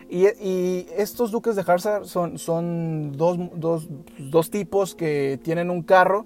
Y, 0.08 0.28
y 0.40 0.88
estos 0.96 1.32
Duques 1.32 1.56
de 1.56 1.64
Hazard 1.66 2.06
son, 2.06 2.38
son 2.38 3.18
dos, 3.18 3.38
dos, 3.56 3.88
dos 4.20 4.52
tipos 4.52 4.94
que 4.94 5.40
tienen 5.44 5.72
un 5.72 5.82
carro 5.82 6.26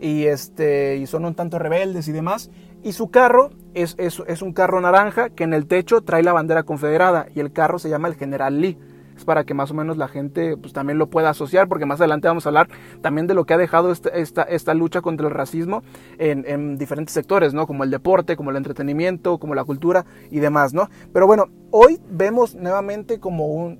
y, 0.00 0.24
este, 0.24 0.96
y 0.96 1.06
son 1.06 1.24
un 1.24 1.34
tanto 1.34 1.58
rebeldes 1.58 2.08
y 2.08 2.12
demás. 2.12 2.50
Y 2.82 2.92
su 2.92 3.10
carro 3.10 3.50
es, 3.72 3.96
es, 3.98 4.42
un 4.42 4.52
carro 4.52 4.80
naranja 4.80 5.30
que 5.30 5.44
en 5.44 5.54
el 5.54 5.66
techo 5.66 6.02
trae 6.02 6.22
la 6.22 6.34
bandera 6.34 6.64
confederada 6.64 7.26
y 7.34 7.40
el 7.40 7.52
carro 7.52 7.78
se 7.78 7.88
llama 7.88 8.08
el 8.08 8.14
General 8.14 8.60
Lee. 8.60 8.78
Es 9.16 9.24
para 9.24 9.44
que 9.44 9.54
más 9.54 9.70
o 9.70 9.74
menos 9.74 9.96
la 9.96 10.08
gente 10.08 10.56
pues, 10.56 10.72
también 10.72 10.98
lo 10.98 11.08
pueda 11.08 11.30
asociar, 11.30 11.68
porque 11.68 11.86
más 11.86 12.00
adelante 12.00 12.28
vamos 12.28 12.46
a 12.46 12.48
hablar 12.48 12.68
también 13.00 13.26
de 13.26 13.34
lo 13.34 13.44
que 13.44 13.54
ha 13.54 13.58
dejado 13.58 13.92
esta, 13.92 14.10
esta, 14.10 14.42
esta 14.42 14.74
lucha 14.74 15.00
contra 15.02 15.28
el 15.28 15.32
racismo 15.32 15.82
en, 16.18 16.44
en, 16.46 16.76
diferentes 16.78 17.14
sectores, 17.14 17.54
¿no? 17.54 17.66
Como 17.66 17.84
el 17.84 17.90
deporte, 17.90 18.36
como 18.36 18.50
el 18.50 18.56
entretenimiento, 18.56 19.38
como 19.38 19.54
la 19.54 19.64
cultura 19.64 20.04
y 20.30 20.40
demás, 20.40 20.74
¿no? 20.74 20.90
Pero 21.12 21.26
bueno, 21.26 21.46
hoy 21.70 22.00
vemos 22.10 22.54
nuevamente 22.54 23.20
como 23.20 23.46
un, 23.46 23.78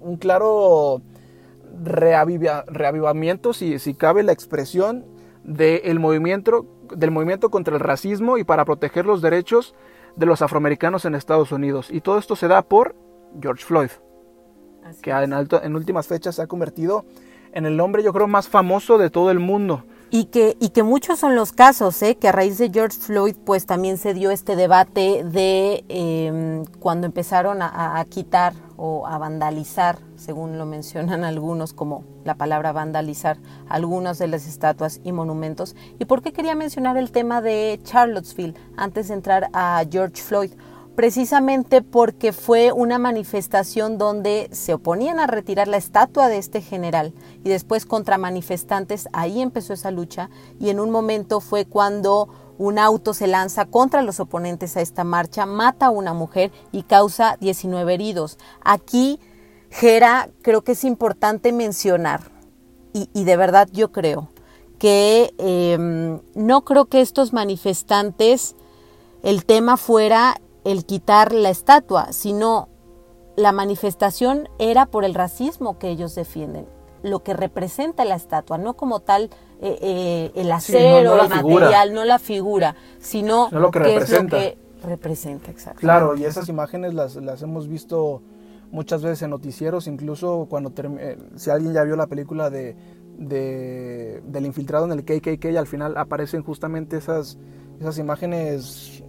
un, 0.00 0.16
claro 0.16 1.02
reaviva, 1.84 2.64
reavivamiento, 2.66 3.52
si, 3.52 3.78
si 3.78 3.94
cabe 3.94 4.22
la 4.22 4.32
expresión, 4.32 5.04
del 5.48 5.98
movimiento, 5.98 6.66
del 6.94 7.10
movimiento 7.10 7.50
contra 7.50 7.74
el 7.74 7.80
racismo 7.80 8.36
y 8.36 8.44
para 8.44 8.66
proteger 8.66 9.06
los 9.06 9.22
derechos 9.22 9.74
de 10.14 10.26
los 10.26 10.42
afroamericanos 10.42 11.06
en 11.06 11.14
Estados 11.14 11.52
Unidos. 11.52 11.88
Y 11.90 12.02
todo 12.02 12.18
esto 12.18 12.36
se 12.36 12.48
da 12.48 12.62
por 12.62 12.94
George 13.40 13.64
Floyd, 13.64 13.90
Así 14.84 15.00
que 15.02 15.10
en, 15.10 15.32
alto, 15.32 15.62
en, 15.62 15.74
últimas 15.74 16.06
fechas 16.06 16.36
se 16.36 16.42
ha 16.42 16.46
convertido 16.46 17.04
en 17.52 17.66
el 17.66 17.80
hombre 17.80 18.02
yo 18.02 18.12
creo 18.12 18.26
más 18.26 18.48
famoso 18.48 18.98
de 18.98 19.10
todo 19.10 19.30
el 19.30 19.38
mundo. 19.38 19.84
Y 20.10 20.26
que, 20.26 20.56
y 20.58 20.70
que 20.70 20.82
muchos 20.82 21.18
son 21.18 21.34
los 21.34 21.52
casos, 21.52 22.00
¿eh? 22.02 22.16
que 22.16 22.28
a 22.28 22.32
raíz 22.32 22.56
de 22.56 22.70
George 22.70 22.96
Floyd 22.98 23.36
pues 23.44 23.66
también 23.66 23.98
se 23.98 24.14
dio 24.14 24.30
este 24.30 24.56
debate 24.56 25.22
de 25.22 25.84
eh, 25.88 26.64
cuando 26.80 27.06
empezaron 27.06 27.60
a, 27.60 28.00
a, 28.00 28.04
quitar 28.06 28.54
o 28.78 29.06
a 29.06 29.18
vandalizar, 29.18 29.98
según 30.16 30.56
lo 30.56 30.64
mencionan 30.64 31.24
algunos 31.24 31.74
como 31.74 32.04
la 32.24 32.36
palabra 32.36 32.72
vandalizar, 32.72 33.36
algunas 33.68 34.18
de 34.18 34.28
las 34.28 34.46
estatuas 34.46 35.00
y 35.04 35.12
monumentos. 35.12 35.76
¿Y 35.98 36.06
por 36.06 36.22
qué 36.22 36.32
quería 36.32 36.54
mencionar 36.54 36.96
el 36.96 37.12
tema 37.12 37.42
de 37.42 37.78
Charlottesville 37.84 38.54
antes 38.78 39.08
de 39.08 39.14
entrar 39.14 39.50
a 39.52 39.84
George 39.90 40.22
Floyd? 40.22 40.52
Precisamente 40.98 41.80
porque 41.80 42.32
fue 42.32 42.72
una 42.72 42.98
manifestación 42.98 43.98
donde 43.98 44.48
se 44.50 44.74
oponían 44.74 45.20
a 45.20 45.28
retirar 45.28 45.68
la 45.68 45.76
estatua 45.76 46.26
de 46.26 46.38
este 46.38 46.60
general 46.60 47.14
y 47.44 47.50
después 47.50 47.86
contra 47.86 48.18
manifestantes, 48.18 49.08
ahí 49.12 49.40
empezó 49.40 49.74
esa 49.74 49.92
lucha 49.92 50.28
y 50.58 50.70
en 50.70 50.80
un 50.80 50.90
momento 50.90 51.38
fue 51.38 51.66
cuando 51.66 52.28
un 52.58 52.80
auto 52.80 53.14
se 53.14 53.28
lanza 53.28 53.66
contra 53.66 54.02
los 54.02 54.18
oponentes 54.18 54.76
a 54.76 54.80
esta 54.80 55.04
marcha, 55.04 55.46
mata 55.46 55.86
a 55.86 55.90
una 55.90 56.14
mujer 56.14 56.50
y 56.72 56.82
causa 56.82 57.36
19 57.38 57.94
heridos. 57.94 58.36
Aquí, 58.60 59.20
Gera, 59.70 60.30
creo 60.42 60.62
que 60.62 60.72
es 60.72 60.82
importante 60.82 61.52
mencionar, 61.52 62.32
y, 62.92 63.22
de 63.22 63.36
verdad 63.36 63.68
yo 63.70 63.92
creo, 63.92 64.30
que 64.80 65.32
em, 65.38 66.18
no 66.34 66.64
creo 66.64 66.86
que 66.86 67.00
estos 67.02 67.32
manifestantes, 67.32 68.56
el 69.22 69.44
tema 69.44 69.76
fuera 69.76 70.40
el 70.68 70.84
quitar 70.84 71.32
la 71.32 71.48
estatua, 71.48 72.12
sino 72.12 72.68
la 73.36 73.52
manifestación 73.52 74.50
era 74.58 74.84
por 74.84 75.06
el 75.06 75.14
racismo 75.14 75.78
que 75.78 75.88
ellos 75.88 76.14
defienden, 76.14 76.66
lo 77.02 77.22
que 77.22 77.32
representa 77.32 78.04
la 78.04 78.16
estatua, 78.16 78.58
no 78.58 78.74
como 78.74 79.00
tal 79.00 79.30
eh, 79.62 79.78
eh, 79.80 80.32
el 80.34 80.52
acero, 80.52 81.22
el 81.22 81.28
material, 81.30 81.94
no 81.94 82.04
la 82.04 82.18
figura, 82.18 82.76
sino 82.98 83.48
lo 83.50 83.70
que 83.70 83.78
representa. 83.78 84.36
Es 84.36 84.56
lo 84.56 84.60
que 84.60 84.86
representa, 84.86 85.50
exacto. 85.50 85.80
Claro, 85.80 86.16
y 86.16 86.24
esas 86.24 86.50
imágenes 86.50 86.92
las, 86.92 87.16
las 87.16 87.40
hemos 87.40 87.66
visto 87.66 88.20
muchas 88.70 89.02
veces 89.02 89.22
en 89.22 89.30
noticieros, 89.30 89.86
incluso 89.86 90.48
cuando 90.50 90.70
eh, 90.98 91.16
si 91.36 91.48
alguien 91.48 91.72
ya 91.72 91.82
vio 91.82 91.96
la 91.96 92.08
película 92.08 92.50
de, 92.50 92.76
de, 93.16 94.22
del 94.26 94.44
infiltrado 94.44 94.84
en 94.84 94.92
el 94.92 95.02
KKK, 95.02 95.56
al 95.56 95.66
final 95.66 95.96
aparecen 95.96 96.42
justamente 96.42 96.98
esas, 96.98 97.38
esas 97.80 97.96
imágenes 97.96 99.02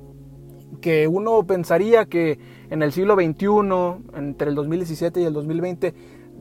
que 0.82 1.08
uno 1.08 1.44
pensaría 1.46 2.06
que 2.06 2.40
en 2.70 2.82
el 2.84 2.92
siglo 2.92 3.16
XXI, 3.16 4.18
entre 4.18 4.50
el 4.50 4.56
2017 4.56 5.22
y 5.22 5.26
el 5.26 5.34
2020, 5.34 5.94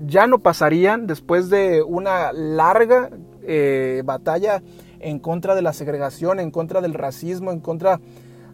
ya 0.07 0.27
no 0.27 0.39
pasarían 0.39 1.07
después 1.07 1.51
de 1.51 1.83
una 1.83 2.33
larga 2.33 3.11
eh, 3.43 4.03
batalla 4.05 4.63
en 5.01 5.19
contra 5.19 5.55
de 5.55 5.63
la 5.63 5.73
segregación, 5.73 6.41
en 6.41 6.51
contra 6.51 6.81
del 6.81 6.95
racismo, 6.95 7.51
en 7.51 7.61
contra 7.61 8.01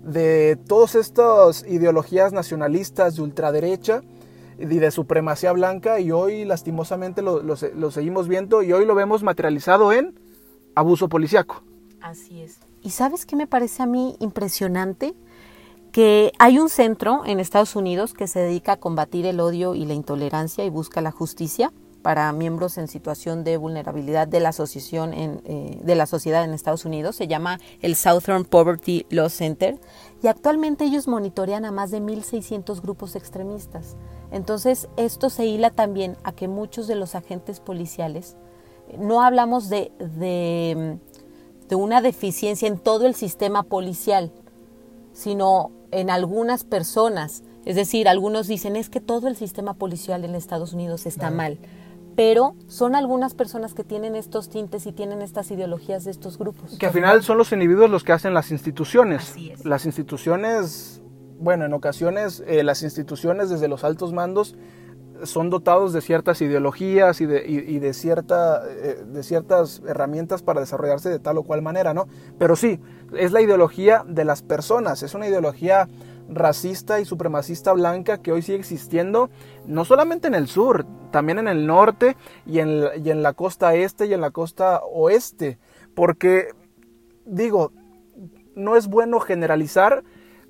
de 0.02 0.58
todas 0.66 0.94
estas 0.94 1.64
ideologías 1.66 2.32
nacionalistas 2.32 3.16
de 3.16 3.22
ultraderecha 3.22 4.02
y 4.58 4.66
de 4.66 4.90
supremacía 4.90 5.52
blanca 5.52 5.98
y 6.00 6.12
hoy 6.12 6.44
lastimosamente 6.44 7.22
lo, 7.22 7.42
lo 7.42 7.90
seguimos 7.90 8.28
viendo 8.28 8.62
y 8.62 8.72
hoy 8.72 8.84
lo 8.84 8.94
vemos 8.94 9.22
materializado 9.22 9.92
en 9.92 10.18
abuso 10.74 11.08
policiaco. 11.08 11.62
Así 12.00 12.42
es. 12.42 12.58
¿Y 12.82 12.90
sabes 12.90 13.24
qué 13.24 13.34
me 13.34 13.46
parece 13.46 13.82
a 13.82 13.86
mí 13.86 14.14
impresionante? 14.20 15.14
Que 15.94 16.32
hay 16.40 16.58
un 16.58 16.70
centro 16.70 17.22
en 17.24 17.38
Estados 17.38 17.76
Unidos 17.76 18.14
que 18.14 18.26
se 18.26 18.40
dedica 18.40 18.72
a 18.72 18.76
combatir 18.78 19.26
el 19.26 19.38
odio 19.38 19.76
y 19.76 19.84
la 19.84 19.94
intolerancia 19.94 20.64
y 20.64 20.68
busca 20.68 21.00
la 21.00 21.12
justicia 21.12 21.72
para 22.02 22.32
miembros 22.32 22.78
en 22.78 22.88
situación 22.88 23.44
de 23.44 23.58
vulnerabilidad 23.58 24.26
de 24.26 24.40
la 24.40 24.48
asociación 24.48 25.14
en, 25.14 25.40
eh, 25.44 25.78
de 25.80 25.94
la 25.94 26.06
sociedad 26.06 26.42
en 26.42 26.52
Estados 26.52 26.84
Unidos. 26.84 27.14
Se 27.14 27.28
llama 27.28 27.60
el 27.80 27.94
Southern 27.94 28.44
Poverty 28.44 29.06
Law 29.10 29.30
Center 29.30 29.78
y 30.20 30.26
actualmente 30.26 30.84
ellos 30.84 31.06
monitorean 31.06 31.64
a 31.64 31.70
más 31.70 31.92
de 31.92 32.02
1.600 32.02 32.82
grupos 32.82 33.14
extremistas. 33.14 33.96
Entonces 34.32 34.88
esto 34.96 35.30
se 35.30 35.46
hila 35.46 35.70
también 35.70 36.16
a 36.24 36.32
que 36.32 36.48
muchos 36.48 36.88
de 36.88 36.96
los 36.96 37.14
agentes 37.14 37.60
policiales, 37.60 38.36
no 38.98 39.22
hablamos 39.22 39.68
de, 39.68 39.92
de, 40.00 40.98
de 41.68 41.74
una 41.76 42.02
deficiencia 42.02 42.66
en 42.66 42.78
todo 42.78 43.06
el 43.06 43.14
sistema 43.14 43.62
policial, 43.62 44.32
sino 45.12 45.70
en 45.94 46.10
algunas 46.10 46.64
personas. 46.64 47.44
Es 47.64 47.76
decir, 47.76 48.08
algunos 48.08 48.46
dicen 48.46 48.76
es 48.76 48.90
que 48.90 49.00
todo 49.00 49.28
el 49.28 49.36
sistema 49.36 49.74
policial 49.74 50.24
en 50.24 50.34
Estados 50.34 50.72
Unidos 50.72 51.06
está 51.06 51.30
mal, 51.30 51.58
pero 52.16 52.54
son 52.66 52.94
algunas 52.94 53.34
personas 53.34 53.74
que 53.74 53.84
tienen 53.84 54.16
estos 54.16 54.48
tintes 54.50 54.86
y 54.86 54.92
tienen 54.92 55.22
estas 55.22 55.50
ideologías 55.50 56.04
de 56.04 56.10
estos 56.10 56.36
grupos. 56.36 56.76
Que 56.78 56.86
al 56.86 56.92
final 56.92 57.22
son 57.22 57.38
los 57.38 57.52
individuos 57.52 57.88
los 57.88 58.04
que 58.04 58.12
hacen 58.12 58.34
las 58.34 58.50
instituciones. 58.50 59.34
Las 59.64 59.86
instituciones, 59.86 61.00
bueno, 61.38 61.64
en 61.64 61.72
ocasiones 61.72 62.42
eh, 62.46 62.64
las 62.64 62.82
instituciones 62.82 63.48
desde 63.48 63.68
los 63.68 63.84
altos 63.84 64.12
mandos 64.12 64.56
son 65.22 65.50
dotados 65.50 65.92
de 65.92 66.00
ciertas 66.00 66.40
ideologías 66.42 67.20
y 67.20 67.26
de, 67.26 67.44
y, 67.46 67.78
de, 67.78 67.94
cierta, 67.94 68.62
eh, 68.68 69.04
de 69.06 69.22
ciertas 69.22 69.82
herramientas 69.86 70.42
para 70.42 70.60
desarrollarse 70.60 71.08
de 71.08 71.18
tal 71.18 71.38
o 71.38 71.44
cual 71.44 71.62
manera, 71.62 71.94
¿no? 71.94 72.08
Pero 72.38 72.56
sí, 72.56 72.80
es 73.16 73.32
la 73.32 73.40
ideología 73.40 74.04
de 74.06 74.24
las 74.24 74.42
personas, 74.42 75.02
es 75.02 75.14
una 75.14 75.28
ideología 75.28 75.88
racista 76.28 77.00
y 77.00 77.04
supremacista 77.04 77.72
blanca 77.72 78.18
que 78.18 78.32
hoy 78.32 78.42
sigue 78.42 78.58
existiendo, 78.58 79.30
no 79.66 79.84
solamente 79.84 80.26
en 80.26 80.34
el 80.34 80.48
sur, 80.48 80.86
también 81.10 81.38
en 81.38 81.48
el 81.48 81.66
norte 81.66 82.16
y 82.46 82.58
en, 82.58 82.82
y 83.02 83.10
en 83.10 83.22
la 83.22 83.34
costa 83.34 83.74
este 83.74 84.06
y 84.06 84.14
en 84.14 84.20
la 84.20 84.30
costa 84.30 84.80
oeste, 84.84 85.58
porque 85.94 86.48
digo, 87.24 87.72
no 88.54 88.76
es 88.76 88.88
bueno 88.88 89.20
generalizar, 89.20 90.02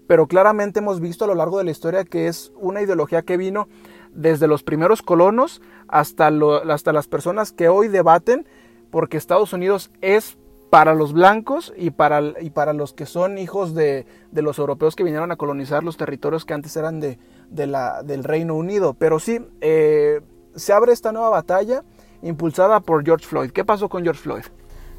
pero 0.06 0.26
claramente 0.26 0.80
hemos 0.80 1.00
visto 1.00 1.24
a 1.24 1.28
lo 1.28 1.34
largo 1.34 1.58
de 1.58 1.64
la 1.64 1.70
historia 1.70 2.04
que 2.04 2.28
es 2.28 2.52
una 2.56 2.82
ideología 2.82 3.22
que 3.22 3.36
vino 3.36 3.68
desde 4.14 4.46
los 4.46 4.62
primeros 4.62 5.02
colonos 5.02 5.60
hasta, 5.88 6.30
hasta 6.70 6.92
las 6.92 7.08
personas 7.08 7.52
que 7.52 7.68
hoy 7.68 7.88
debaten, 7.88 8.46
porque 8.90 9.16
Estados 9.16 9.52
Unidos 9.52 9.90
es 10.00 10.38
para 10.70 10.94
los 10.94 11.12
blancos 11.12 11.72
y 11.76 11.90
para, 11.90 12.20
y 12.40 12.50
para 12.50 12.72
los 12.72 12.94
que 12.94 13.06
son 13.06 13.38
hijos 13.38 13.74
de, 13.74 14.06
los 14.32 14.58
europeos 14.58 14.96
que 14.96 15.04
vinieron 15.04 15.30
a 15.30 15.36
colonizar 15.36 15.84
los 15.84 15.96
territorios 15.96 16.44
que 16.44 16.54
antes 16.54 16.76
eran 16.76 16.98
de, 16.98 17.18
la, 17.50 18.02
del 18.02 18.24
Reino 18.24 18.56
Unido. 18.56 18.94
Pero 18.94 19.20
sí, 19.20 19.38
eh, 19.60 20.20
se 20.56 20.72
abre 20.72 20.92
esta 20.92 21.12
nueva 21.12 21.30
batalla 21.30 21.84
impulsada 22.22 22.80
por 22.80 23.04
George 23.04 23.26
Floyd. 23.26 23.50
¿Qué 23.52 23.64
pasó 23.64 23.88
con 23.88 24.02
George 24.02 24.20
Floyd? 24.20 24.42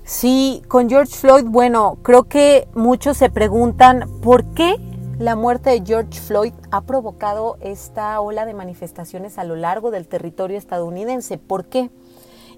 Sí, 0.03 0.61
con 0.67 0.87
George 0.87 1.13
Floyd, 1.13 1.45
bueno, 1.45 1.97
creo 2.03 2.23
que 2.23 2.67
muchos 2.75 3.17
se 3.17 3.29
preguntan 3.29 4.05
por 4.21 4.45
qué 4.53 4.75
la 5.17 5.35
muerte 5.35 5.69
de 5.69 5.81
George 5.85 6.19
Floyd 6.19 6.53
ha 6.71 6.81
provocado 6.81 7.57
esta 7.61 8.19
ola 8.19 8.45
de 8.45 8.53
manifestaciones 8.53 9.37
a 9.37 9.43
lo 9.43 9.55
largo 9.55 9.91
del 9.91 10.07
territorio 10.07 10.57
estadounidense. 10.57 11.37
¿Por 11.37 11.65
qué? 11.65 11.89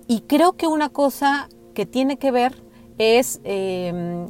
Y 0.07 0.21
creo 0.21 0.53
que 0.53 0.67
una 0.67 0.89
cosa 0.89 1.49
que 1.75 1.85
tiene 1.85 2.17
que 2.17 2.31
ver 2.31 2.63
es 2.97 3.39
em, 3.43 4.27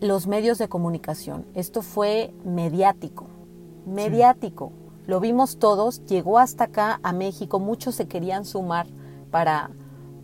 los 0.00 0.26
medios 0.26 0.56
de 0.56 0.68
comunicación. 0.68 1.44
Esto 1.54 1.82
fue 1.82 2.32
mediático, 2.44 3.26
mediático. 3.84 4.72
Lo 5.06 5.20
vimos 5.20 5.58
todos, 5.58 6.04
llegó 6.06 6.38
hasta 6.38 6.64
acá 6.64 7.00
a 7.02 7.12
México, 7.12 7.60
muchos 7.60 7.94
se 7.94 8.08
querían 8.08 8.44
sumar 8.44 8.86
para, 9.30 9.70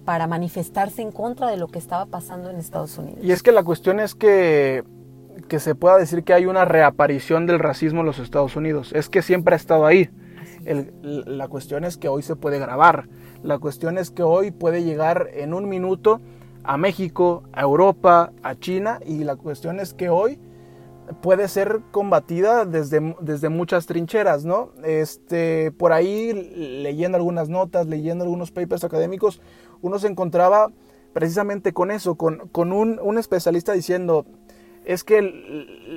para 0.05 0.27
manifestarse 0.27 1.03
en 1.03 1.13
contra 1.13 1.51
de 1.51 1.59
lo 1.59 1.69
que 1.69 1.79
estaba 1.79 2.07
pasando 2.07 2.49
en 2.49 2.57
Estados 2.57 2.97
Unidos. 2.97 3.23
Y 3.23 3.33
es 3.33 3.43
que 3.43 3.53
la 3.53 3.63
cuestión 3.63 4.01
es 4.01 4.15
que 4.15 4.83
que 5.49 5.61
se 5.61 5.75
pueda 5.75 5.99
decir 5.99 6.25
que 6.25 6.33
hay 6.33 6.47
una 6.47 6.65
reaparición 6.65 7.47
del 7.47 7.59
racismo 7.59 8.01
en 8.01 8.07
los 8.07 8.19
Estados 8.19 8.57
Unidos. 8.57 8.93
Es 8.95 9.09
que 9.09 9.23
siempre 9.23 9.55
ha 9.55 9.57
estado 9.57 9.87
ahí. 9.87 10.11
la 10.65 11.49
cuestión 11.49 11.85
es 11.85 11.97
que 11.97 12.09
hoy 12.09 12.23
se 12.23 12.37
puede 12.37 12.59
grabar. 12.59 13.09
La 13.43 13.59
cuestión 13.59 13.99
es 13.99 14.11
que 14.11 14.23
hoy 14.23 14.51
puede 14.51 14.85
llegar 14.85 15.29
en 15.35 15.55
un 15.55 15.69
minuto 15.69 16.21
a 16.65 16.77
México, 16.77 17.43
a 17.53 17.63
Europa, 17.63 18.33
a 18.43 18.55
China. 18.55 19.01
Y 19.05 19.25
la 19.25 19.37
cuestión 19.37 19.81
es 19.81 19.95
que 19.95 20.09
hoy 20.09 20.39
puede 21.21 21.49
ser 21.49 21.81
combatida 21.91 22.65
desde, 22.65 23.15
desde 23.21 23.49
muchas 23.49 23.87
trincheras, 23.87 24.45
¿no? 24.45 24.71
Este, 24.85 25.73
por 25.73 25.93
ahí, 25.93 26.33
leyendo 26.33 27.17
algunas 27.17 27.49
notas, 27.49 27.87
leyendo 27.87 28.25
algunos 28.25 28.51
papers 28.51 28.85
académicos, 28.85 29.41
uno 29.81 29.99
se 29.99 30.07
encontraba 30.07 30.71
precisamente 31.13 31.73
con 31.73 31.91
eso, 31.91 32.15
con, 32.15 32.49
con 32.49 32.73
un, 32.73 32.99
un 33.03 33.19
especialista 33.19 33.73
diciendo, 33.73 34.25
es 34.85 35.05
que 35.05 35.21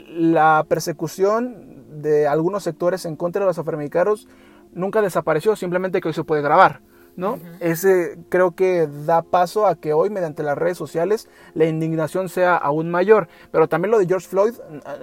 la 0.10 0.66
persecución 0.68 2.02
de 2.02 2.28
algunos 2.28 2.64
sectores 2.64 3.06
en 3.06 3.16
contra 3.16 3.42
de 3.42 3.48
los 3.48 3.58
afroamericanos 3.58 4.28
nunca 4.74 5.02
desapareció, 5.02 5.56
simplemente 5.56 6.02
que 6.02 6.10
hoy 6.10 6.14
se 6.14 6.24
puede 6.24 6.42
grabar. 6.42 6.82
¿no? 7.16 7.40
Ese 7.60 8.18
creo 8.30 8.52
que 8.56 8.88
da 9.06 9.22
paso 9.22 9.66
a 9.66 9.76
que 9.76 9.94
hoy 9.94 10.10
mediante 10.10 10.44
las 10.44 10.58
redes 10.58 10.78
sociales 10.78 11.30
la 11.54 11.66
indignación 11.66 12.30
sea 12.30 12.58
aún 12.58 12.90
mayor. 12.92 13.28
Pero 13.52 13.68
también 13.68 13.92
lo 13.92 14.00
de 14.00 14.06
George 14.06 14.28
Floyd 14.28 14.54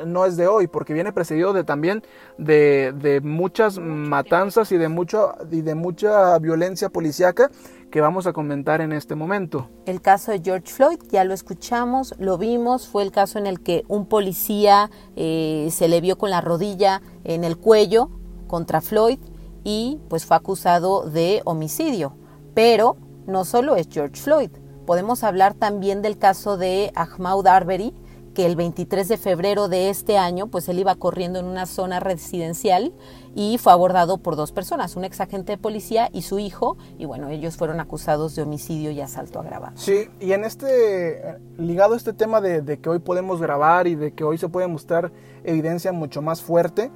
no 0.06 0.26
es 0.26 0.36
de 0.36 0.46
hoy, 0.46 0.66
porque 0.66 0.92
viene 0.92 1.12
precedido 1.12 1.52
de 1.52 1.64
también 1.64 2.02
de, 2.38 2.92
de 2.96 3.20
muchas 3.20 3.78
matanzas 3.78 4.72
y 4.72 4.76
de 4.76 4.88
mucho 4.88 5.34
y 5.50 5.62
de 5.62 5.74
mucha 5.74 6.38
violencia 6.38 6.90
policíaca 6.90 7.50
que 7.92 8.00
vamos 8.00 8.26
a 8.26 8.32
comentar 8.32 8.80
en 8.80 8.92
este 8.92 9.14
momento. 9.14 9.68
El 9.86 10.00
caso 10.00 10.32
de 10.32 10.40
George 10.42 10.72
Floyd, 10.72 10.98
ya 11.10 11.22
lo 11.24 11.34
escuchamos, 11.34 12.14
lo 12.18 12.38
vimos, 12.38 12.88
fue 12.88 13.04
el 13.04 13.12
caso 13.12 13.38
en 13.38 13.46
el 13.46 13.60
que 13.60 13.84
un 13.86 14.06
policía 14.06 14.90
eh, 15.14 15.68
se 15.70 15.88
le 15.88 16.00
vio 16.00 16.16
con 16.16 16.30
la 16.30 16.40
rodilla 16.40 17.02
en 17.22 17.44
el 17.44 17.58
cuello 17.58 18.10
contra 18.48 18.80
Floyd 18.80 19.18
y 19.62 20.00
pues 20.08 20.24
fue 20.24 20.36
acusado 20.36 21.08
de 21.08 21.42
homicidio. 21.44 22.16
Pero 22.54 22.96
no 23.26 23.44
solo 23.44 23.76
es 23.76 23.88
George 23.90 24.20
Floyd, 24.20 24.50
podemos 24.86 25.22
hablar 25.22 25.52
también 25.52 26.00
del 26.00 26.16
caso 26.16 26.56
de 26.56 26.92
Ahmaud 26.94 27.46
Arbery, 27.46 27.94
que 28.34 28.46
el 28.46 28.56
23 28.56 29.08
de 29.08 29.16
febrero 29.16 29.68
de 29.68 29.90
este 29.90 30.18
año, 30.18 30.46
pues 30.48 30.68
él 30.68 30.78
iba 30.78 30.94
corriendo 30.94 31.38
en 31.38 31.46
una 31.46 31.66
zona 31.66 32.00
residencial 32.00 32.92
y 33.34 33.58
fue 33.58 33.72
abordado 33.72 34.18
por 34.18 34.36
dos 34.36 34.52
personas, 34.52 34.96
un 34.96 35.04
ex 35.04 35.20
agente 35.20 35.52
de 35.52 35.58
policía 35.58 36.08
y 36.12 36.22
su 36.22 36.38
hijo, 36.38 36.76
y 36.98 37.06
bueno, 37.06 37.28
ellos 37.28 37.56
fueron 37.56 37.80
acusados 37.80 38.34
de 38.34 38.42
homicidio 38.42 38.90
y 38.90 39.00
asalto 39.00 39.40
agravado. 39.40 39.76
Sí, 39.76 40.08
y 40.20 40.32
en 40.32 40.44
este, 40.44 41.38
ligado 41.58 41.94
a 41.94 41.96
este 41.96 42.12
tema 42.12 42.40
de, 42.40 42.62
de 42.62 42.78
que 42.78 42.88
hoy 42.88 42.98
podemos 42.98 43.40
grabar 43.40 43.86
y 43.86 43.94
de 43.94 44.12
que 44.12 44.24
hoy 44.24 44.38
se 44.38 44.48
puede 44.48 44.66
mostrar 44.66 45.12
evidencia 45.44 45.92
mucho 45.92 46.22
más 46.22 46.42
fuerte, 46.42 46.90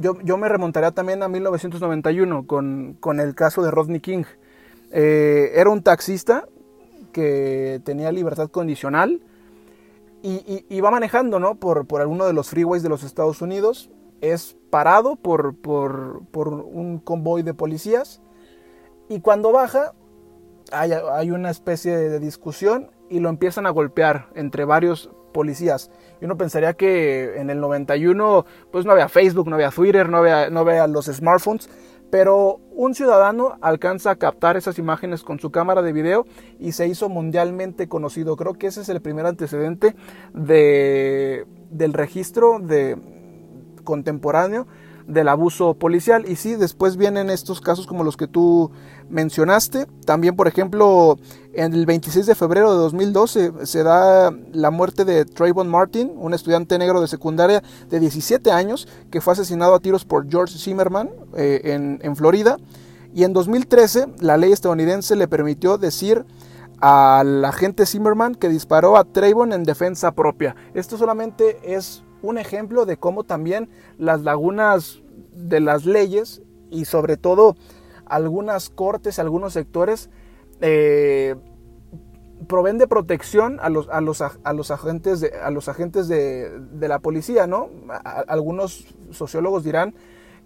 yo, 0.00 0.16
yo 0.22 0.36
me 0.36 0.48
remontaría 0.48 0.92
también 0.92 1.22
a 1.22 1.28
1991 1.28 2.46
con, 2.46 2.96
con 3.00 3.20
el 3.20 3.34
caso 3.34 3.62
de 3.62 3.70
Rodney 3.70 4.00
King. 4.00 4.24
Eh, 4.92 5.52
era 5.54 5.70
un 5.70 5.82
taxista 5.82 6.46
que 7.12 7.80
tenía 7.84 8.12
libertad 8.12 8.48
condicional 8.48 9.20
y, 10.22 10.80
va 10.80 10.90
manejando 10.90 11.54
por, 11.56 12.00
alguno 12.00 12.26
de 12.26 12.32
los 12.32 12.50
freeways 12.50 12.82
de 12.82 12.88
los 12.88 13.02
Estados 13.02 13.42
Unidos. 13.42 13.90
Es 14.20 14.56
parado 14.70 15.16
por, 15.16 15.54
un 16.34 17.00
convoy 17.04 17.42
de 17.42 17.54
policías 17.54 18.20
y 19.08 19.20
cuando 19.20 19.52
baja 19.52 19.94
hay, 20.72 21.30
una 21.30 21.50
especie 21.50 21.96
de 21.96 22.18
discusión 22.18 22.90
y 23.08 23.20
lo 23.20 23.28
empiezan 23.28 23.66
a 23.66 23.70
golpear 23.70 24.28
entre 24.34 24.64
varios 24.64 25.10
policías. 25.32 25.90
Y 26.20 26.24
uno 26.24 26.36
pensaría 26.36 26.74
que 26.74 27.36
en 27.36 27.48
el 27.48 27.60
91 27.60 28.44
pues 28.72 28.84
no 28.84 28.92
había 28.92 29.08
Facebook, 29.08 29.48
no 29.48 29.54
había 29.54 29.70
Twitter, 29.70 30.08
no 30.08 30.18
había 30.18 30.86
los 30.88 31.06
smartphones, 31.06 31.70
pero 32.10 32.60
un 32.70 32.94
ciudadano 32.94 33.58
alcanza 33.60 34.10
a 34.10 34.16
captar 34.16 34.56
esas 34.56 34.78
imágenes 34.78 35.22
con 35.22 35.38
su 35.40 35.50
cámara 35.50 35.82
de 35.82 35.92
video 35.92 36.26
y 36.58 36.72
se 36.72 36.86
hizo 36.88 37.08
mundialmente 37.08 37.88
conocido. 37.88 38.36
Creo 38.36 38.54
que 38.54 38.68
ese 38.68 38.80
es 38.80 38.88
el 38.88 39.00
primer 39.00 39.26
antecedente 39.26 39.94
de, 40.32 41.46
del 41.70 41.92
registro 41.92 42.58
de, 42.60 42.96
contemporáneo 43.88 44.66
del 45.08 45.28
abuso 45.28 45.74
policial. 45.74 46.24
Y 46.28 46.36
sí, 46.36 46.54
después 46.54 46.96
vienen 46.96 47.30
estos 47.30 47.60
casos 47.60 47.86
como 47.86 48.04
los 48.04 48.16
que 48.16 48.28
tú 48.28 48.70
mencionaste. 49.08 49.86
También, 50.04 50.36
por 50.36 50.46
ejemplo, 50.46 51.18
en 51.54 51.72
el 51.72 51.86
26 51.86 52.26
de 52.26 52.34
febrero 52.34 52.72
de 52.72 52.78
2012 52.78 53.52
se 53.64 53.82
da 53.82 54.30
la 54.52 54.70
muerte 54.70 55.04
de 55.04 55.24
Trayvon 55.24 55.68
Martin, 55.68 56.12
un 56.16 56.34
estudiante 56.34 56.78
negro 56.78 57.00
de 57.00 57.08
secundaria 57.08 57.62
de 57.88 57.98
17 57.98 58.52
años 58.52 58.86
que 59.10 59.20
fue 59.20 59.32
asesinado 59.32 59.74
a 59.74 59.80
tiros 59.80 60.04
por 60.04 60.30
George 60.30 60.58
Zimmerman 60.58 61.10
eh, 61.36 61.62
en, 61.64 61.98
en 62.02 62.14
Florida. 62.14 62.58
Y 63.14 63.24
en 63.24 63.32
2013 63.32 64.06
la 64.20 64.36
ley 64.36 64.52
estadounidense 64.52 65.16
le 65.16 65.26
permitió 65.26 65.78
decir 65.78 66.24
al 66.80 67.44
agente 67.44 67.86
Zimmerman 67.86 68.34
que 68.34 68.48
disparó 68.48 68.96
a 68.96 69.04
Trayvon 69.04 69.52
en 69.52 69.64
defensa 69.64 70.12
propia. 70.12 70.54
Esto 70.74 70.98
solamente 70.98 71.58
es 71.64 72.04
un 72.22 72.38
ejemplo 72.38 72.86
de 72.86 72.96
cómo 72.96 73.24
también 73.24 73.68
las 73.98 74.22
lagunas 74.22 75.00
de 75.32 75.60
las 75.60 75.84
leyes 75.84 76.42
y 76.70 76.84
sobre 76.84 77.16
todo 77.16 77.56
algunas 78.06 78.70
cortes, 78.70 79.18
algunos 79.18 79.52
sectores 79.52 80.10
eh, 80.60 81.36
proveen 82.46 82.78
de 82.78 82.86
protección 82.86 83.58
a 83.60 83.68
los, 83.68 83.88
a 83.88 84.00
los, 84.00 84.22
a 84.22 84.52
los 84.52 84.70
agentes, 84.70 85.20
de, 85.20 85.32
a 85.42 85.50
los 85.50 85.68
agentes 85.68 86.08
de, 86.08 86.50
de 86.58 86.88
la 86.88 86.98
policía, 86.98 87.46
¿no? 87.46 87.68
algunos 88.26 88.86
sociólogos 89.10 89.64
dirán 89.64 89.94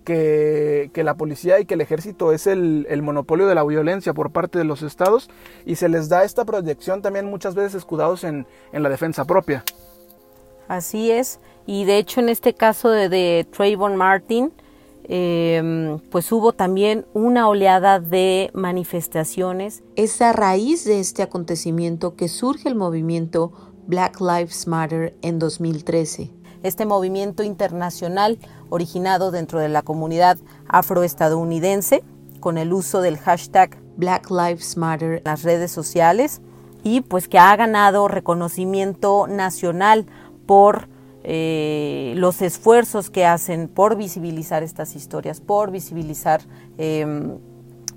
que, 0.04 0.90
que, 0.92 1.04
la 1.04 1.14
policía 1.14 1.60
y 1.60 1.64
que 1.64 1.74
el 1.74 1.80
ejército 1.80 2.32
es 2.32 2.46
el, 2.46 3.02
monopolio 3.02 3.46
de 3.46 3.54
la 3.54 3.64
violencia 3.64 4.14
por 4.14 4.32
parte 4.32 4.58
de 4.58 4.64
los 4.64 4.82
estados 4.82 5.30
y 5.64 5.76
se 5.76 5.88
les 5.88 6.08
da 6.08 6.24
esta 6.24 6.44
proyección 6.44 7.02
también 7.02 7.26
muchas 7.26 7.54
veces 7.54 7.74
escudados 7.74 8.24
en, 8.24 8.46
en 8.72 8.82
la 8.82 8.88
defensa 8.88 9.24
propia. 9.24 9.64
Así 10.68 11.10
es, 11.10 11.38
y 11.66 11.84
de 11.84 11.98
hecho 11.98 12.20
en 12.20 12.28
este 12.28 12.54
caso 12.54 12.90
de, 12.90 13.08
de 13.08 13.46
Trayvon 13.50 13.96
Martin, 13.96 14.52
eh, 15.04 15.98
pues 16.10 16.30
hubo 16.32 16.52
también 16.52 17.06
una 17.12 17.48
oleada 17.48 18.00
de 18.00 18.50
manifestaciones. 18.54 19.82
Es 19.96 20.22
a 20.22 20.32
raíz 20.32 20.84
de 20.84 21.00
este 21.00 21.22
acontecimiento 21.22 22.14
que 22.14 22.28
surge 22.28 22.68
el 22.68 22.76
movimiento 22.76 23.52
Black 23.86 24.20
Lives 24.20 24.66
Matter 24.66 25.16
en 25.22 25.38
2013. 25.38 26.30
Este 26.62 26.86
movimiento 26.86 27.42
internacional 27.42 28.38
originado 28.70 29.32
dentro 29.32 29.58
de 29.58 29.68
la 29.68 29.82
comunidad 29.82 30.38
afroestadounidense 30.68 32.04
con 32.38 32.56
el 32.56 32.72
uso 32.72 33.00
del 33.00 33.18
hashtag 33.18 33.76
Black 33.96 34.30
Lives 34.30 34.76
Matter 34.76 35.18
en 35.18 35.24
las 35.24 35.42
redes 35.42 35.72
sociales 35.72 36.40
y 36.84 37.00
pues 37.00 37.28
que 37.28 37.38
ha 37.38 37.54
ganado 37.56 38.06
reconocimiento 38.06 39.26
nacional 39.26 40.06
por 40.46 40.88
eh, 41.24 42.14
los 42.16 42.42
esfuerzos 42.42 43.10
que 43.10 43.24
hacen 43.24 43.68
por 43.68 43.96
visibilizar 43.96 44.62
estas 44.62 44.96
historias, 44.96 45.40
por 45.40 45.70
visibilizar 45.70 46.42
eh, 46.78 47.06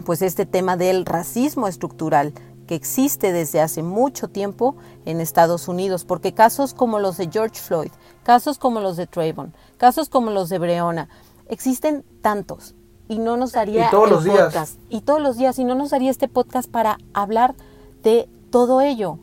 pues 0.05 0.21
este 0.21 0.45
tema 0.45 0.78
del 0.78 1.05
racismo 1.05 1.67
estructural 1.67 2.34
que 2.67 2.76
existe 2.76 3.32
desde 3.32 3.61
hace 3.61 3.84
mucho 3.84 4.28
tiempo 4.28 4.76
en 5.05 5.21
Estados 5.21 5.67
Unidos, 5.67 6.03
porque 6.03 6.34
casos 6.34 6.73
como 6.73 6.99
los 6.99 7.17
de 7.17 7.30
George 7.32 7.61
Floyd, 7.61 7.91
casos 8.23 8.57
como 8.57 8.80
los 8.80 8.97
de 8.97 9.07
Trayvon, 9.07 9.53
casos 9.78 10.09
como 10.09 10.32
los 10.32 10.49
de 10.49 10.59
Breonna, 10.59 11.09
existen 11.47 12.03
tantos 12.21 12.76
y 13.07 13.19
no 13.19 13.38
nos 13.38 13.51
daría 13.51 13.88
y 13.88 13.91
todos 13.91 14.09
los 14.09 14.26
podcast 14.26 14.78
días. 14.78 14.88
y 14.89 15.01
todos 15.01 15.21
los 15.21 15.38
días 15.38 15.59
y 15.59 15.63
no 15.63 15.76
nos 15.76 15.91
daría 15.91 16.09
este 16.09 16.28
podcast 16.28 16.69
para 16.69 16.97
hablar 17.13 17.55
de 18.03 18.28
todo 18.49 18.82
ello. 18.82 19.19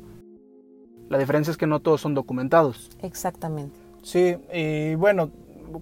La 1.09 1.19
diferencia 1.19 1.51
es 1.51 1.57
que 1.57 1.67
no 1.67 1.81
todos 1.81 2.01
son 2.01 2.15
documentados. 2.15 2.91
Exactamente. 3.03 3.82
Sí, 4.03 4.37
y 4.53 4.95
bueno, 4.97 5.31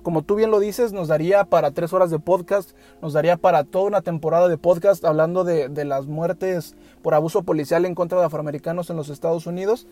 como 0.03 0.23
tú 0.23 0.37
bien 0.37 0.51
lo 0.51 0.61
dices, 0.61 0.93
nos 0.93 1.09
daría 1.09 1.45
para 1.45 1.73
tres 1.73 1.93
horas 1.93 2.11
de 2.11 2.19
podcast, 2.19 2.73
nos 3.03 3.13
daría 3.13 3.37
para 3.37 3.65
toda 3.65 3.87
una 3.87 4.03
temporada 4.03 4.49
de 4.49 4.59
podcast 4.59 5.05
hablando 5.05 5.45
de, 5.45 5.69
de 5.69 5.85
las 5.85 6.07
muertes 6.07 6.77
por 7.03 7.15
abuso 7.15 7.43
policial 7.43 7.85
en 7.85 7.95
contra 7.95 8.21
de 8.21 8.27
afroamericanos 8.27 8.91
en 8.91 8.97
los 8.97 9.09
Estados 9.09 9.47
Unidos. 9.47 9.87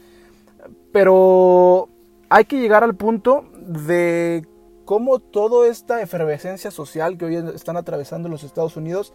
Pero 0.92 1.88
hay 2.28 2.44
que 2.44 2.60
llegar 2.60 2.84
al 2.84 2.94
punto 2.94 3.44
de 3.66 4.46
cómo 4.84 5.18
toda 5.18 5.68
esta 5.68 6.00
efervescencia 6.00 6.70
social 6.70 7.18
que 7.18 7.24
hoy 7.26 7.36
están 7.54 7.76
atravesando 7.76 8.28
los 8.28 8.44
Estados 8.44 8.76
Unidos 8.76 9.12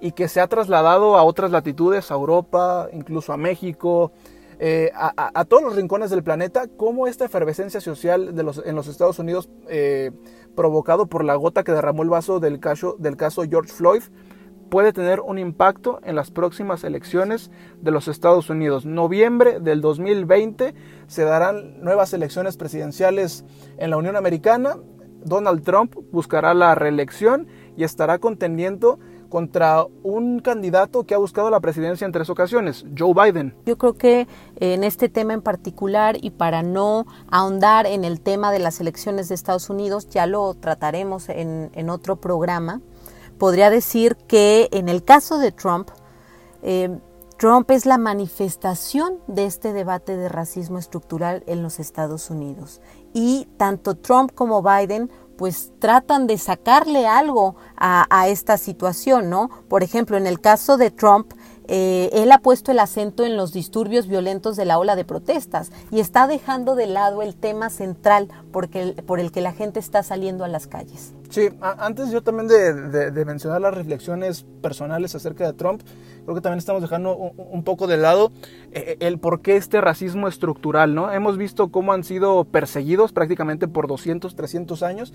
y 0.00 0.12
que 0.12 0.28
se 0.28 0.40
ha 0.40 0.46
trasladado 0.46 1.16
a 1.16 1.24
otras 1.24 1.50
latitudes, 1.50 2.10
a 2.10 2.14
Europa, 2.14 2.88
incluso 2.92 3.32
a 3.32 3.36
México, 3.36 4.12
eh, 4.58 4.90
a, 4.94 5.44
todos 5.44 5.62
los 5.62 5.76
rincones 5.76 6.10
del 6.10 6.22
planeta, 6.22 6.66
cómo 6.76 7.06
esta 7.06 7.26
efervescencia 7.26 7.80
social 7.80 8.34
de 8.34 8.42
los, 8.42 8.62
en 8.64 8.74
los 8.74 8.88
Estados 8.88 9.18
Unidos, 9.18 9.50
eh, 9.68 10.12
provocado 10.54 11.06
por 11.06 11.24
la 11.24 11.34
gota 11.34 11.62
que 11.62 11.72
derramó 11.72 12.02
el 12.02 12.08
vaso 12.08 12.40
del 12.40 12.58
caso, 12.58 12.96
del 12.98 13.16
caso 13.16 13.42
George 13.48 13.72
Floyd, 13.72 14.02
puede 14.70 14.92
tener 14.92 15.20
un 15.20 15.38
impacto 15.38 16.00
en 16.04 16.16
las 16.16 16.30
próximas 16.30 16.84
elecciones 16.84 17.50
de 17.80 17.90
los 17.90 18.08
Estados 18.08 18.50
Unidos. 18.50 18.86
Noviembre 18.86 19.60
del 19.60 19.80
2020 19.80 20.74
se 21.06 21.24
darán 21.24 21.80
nuevas 21.82 22.12
elecciones 22.14 22.56
presidenciales 22.56 23.44
en 23.78 23.90
la 23.90 23.96
Unión 23.96 24.16
Americana. 24.16 24.76
Donald 25.24 25.62
Trump 25.64 25.94
buscará 26.12 26.54
la 26.54 26.74
reelección 26.74 27.46
y 27.76 27.84
estará 27.84 28.18
contendiendo 28.18 28.98
contra 29.36 29.86
un 30.02 30.38
candidato 30.38 31.04
que 31.04 31.14
ha 31.14 31.18
buscado 31.18 31.50
la 31.50 31.60
presidencia 31.60 32.06
en 32.06 32.10
tres 32.10 32.30
ocasiones, 32.30 32.86
Joe 32.96 33.12
Biden. 33.12 33.54
Yo 33.66 33.76
creo 33.76 33.92
que 33.92 34.26
en 34.60 34.82
este 34.82 35.10
tema 35.10 35.34
en 35.34 35.42
particular 35.42 36.16
y 36.18 36.30
para 36.30 36.62
no 36.62 37.04
ahondar 37.30 37.84
en 37.84 38.06
el 38.06 38.22
tema 38.22 38.50
de 38.50 38.60
las 38.60 38.80
elecciones 38.80 39.28
de 39.28 39.34
Estados 39.34 39.68
Unidos, 39.68 40.08
ya 40.08 40.24
lo 40.24 40.54
trataremos 40.54 41.28
en, 41.28 41.70
en 41.74 41.90
otro 41.90 42.16
programa, 42.16 42.80
podría 43.36 43.68
decir 43.68 44.16
que 44.26 44.70
en 44.72 44.88
el 44.88 45.04
caso 45.04 45.36
de 45.36 45.52
Trump, 45.52 45.90
eh, 46.62 46.98
Trump 47.36 47.70
es 47.70 47.84
la 47.84 47.98
manifestación 47.98 49.18
de 49.26 49.44
este 49.44 49.74
debate 49.74 50.16
de 50.16 50.30
racismo 50.30 50.78
estructural 50.78 51.44
en 51.46 51.62
los 51.62 51.78
Estados 51.78 52.30
Unidos. 52.30 52.80
Y 53.12 53.48
tanto 53.58 53.96
Trump 53.96 54.32
como 54.34 54.62
Biden 54.62 55.10
pues 55.36 55.72
tratan 55.78 56.26
de 56.26 56.38
sacarle 56.38 57.06
algo 57.06 57.56
a, 57.76 58.06
a, 58.10 58.28
esta 58.28 58.58
situación, 58.58 59.30
¿no? 59.30 59.50
Por 59.68 59.82
ejemplo, 59.82 60.16
en 60.16 60.26
el 60.26 60.40
caso 60.40 60.76
de 60.76 60.90
Trump, 60.90 61.32
eh, 61.68 62.10
él 62.12 62.32
ha 62.32 62.38
puesto 62.38 62.72
el 62.72 62.78
acento 62.78 63.24
en 63.24 63.36
los 63.36 63.52
disturbios 63.52 64.06
violentos 64.06 64.56
de 64.56 64.64
la 64.64 64.78
ola 64.78 64.96
de 64.96 65.04
protestas 65.04 65.70
y 65.90 66.00
está 66.00 66.26
dejando 66.26 66.74
de 66.74 66.86
lado 66.86 67.22
el 67.22 67.34
tema 67.34 67.70
central 67.70 68.28
porque, 68.52 68.94
por 69.06 69.20
el 69.20 69.32
que 69.32 69.40
la 69.40 69.52
gente 69.52 69.80
está 69.80 70.02
saliendo 70.02 70.44
a 70.44 70.48
las 70.48 70.66
calles. 70.66 71.12
Sí, 71.30 71.48
antes 71.60 72.10
yo 72.10 72.22
también 72.22 72.46
de, 72.46 72.72
de, 72.72 73.10
de, 73.10 73.24
mencionar 73.24 73.60
las 73.60 73.74
reflexiones 73.74 74.46
personales 74.62 75.14
acerca 75.14 75.44
de 75.44 75.52
Trump, 75.52 75.82
creo 76.22 76.36
que 76.36 76.40
también 76.40 76.58
estamos 76.58 76.82
dejando 76.82 77.16
un, 77.16 77.32
un 77.36 77.64
poco 77.64 77.88
de 77.88 77.96
lado 77.96 78.30
eh, 78.72 78.96
el 79.00 79.18
por 79.18 79.40
qué 79.40 79.56
este 79.56 79.80
racismo 79.80 80.28
estructural, 80.28 80.94
¿no? 80.94 81.10
Hemos 81.10 81.36
visto 81.36 81.68
cómo 81.68 81.92
han 81.92 82.04
sido 82.04 82.44
perseguidos 82.44 83.12
prácticamente 83.12 83.66
por 83.66 83.88
200, 83.88 84.36
300 84.36 84.82
años, 84.82 85.12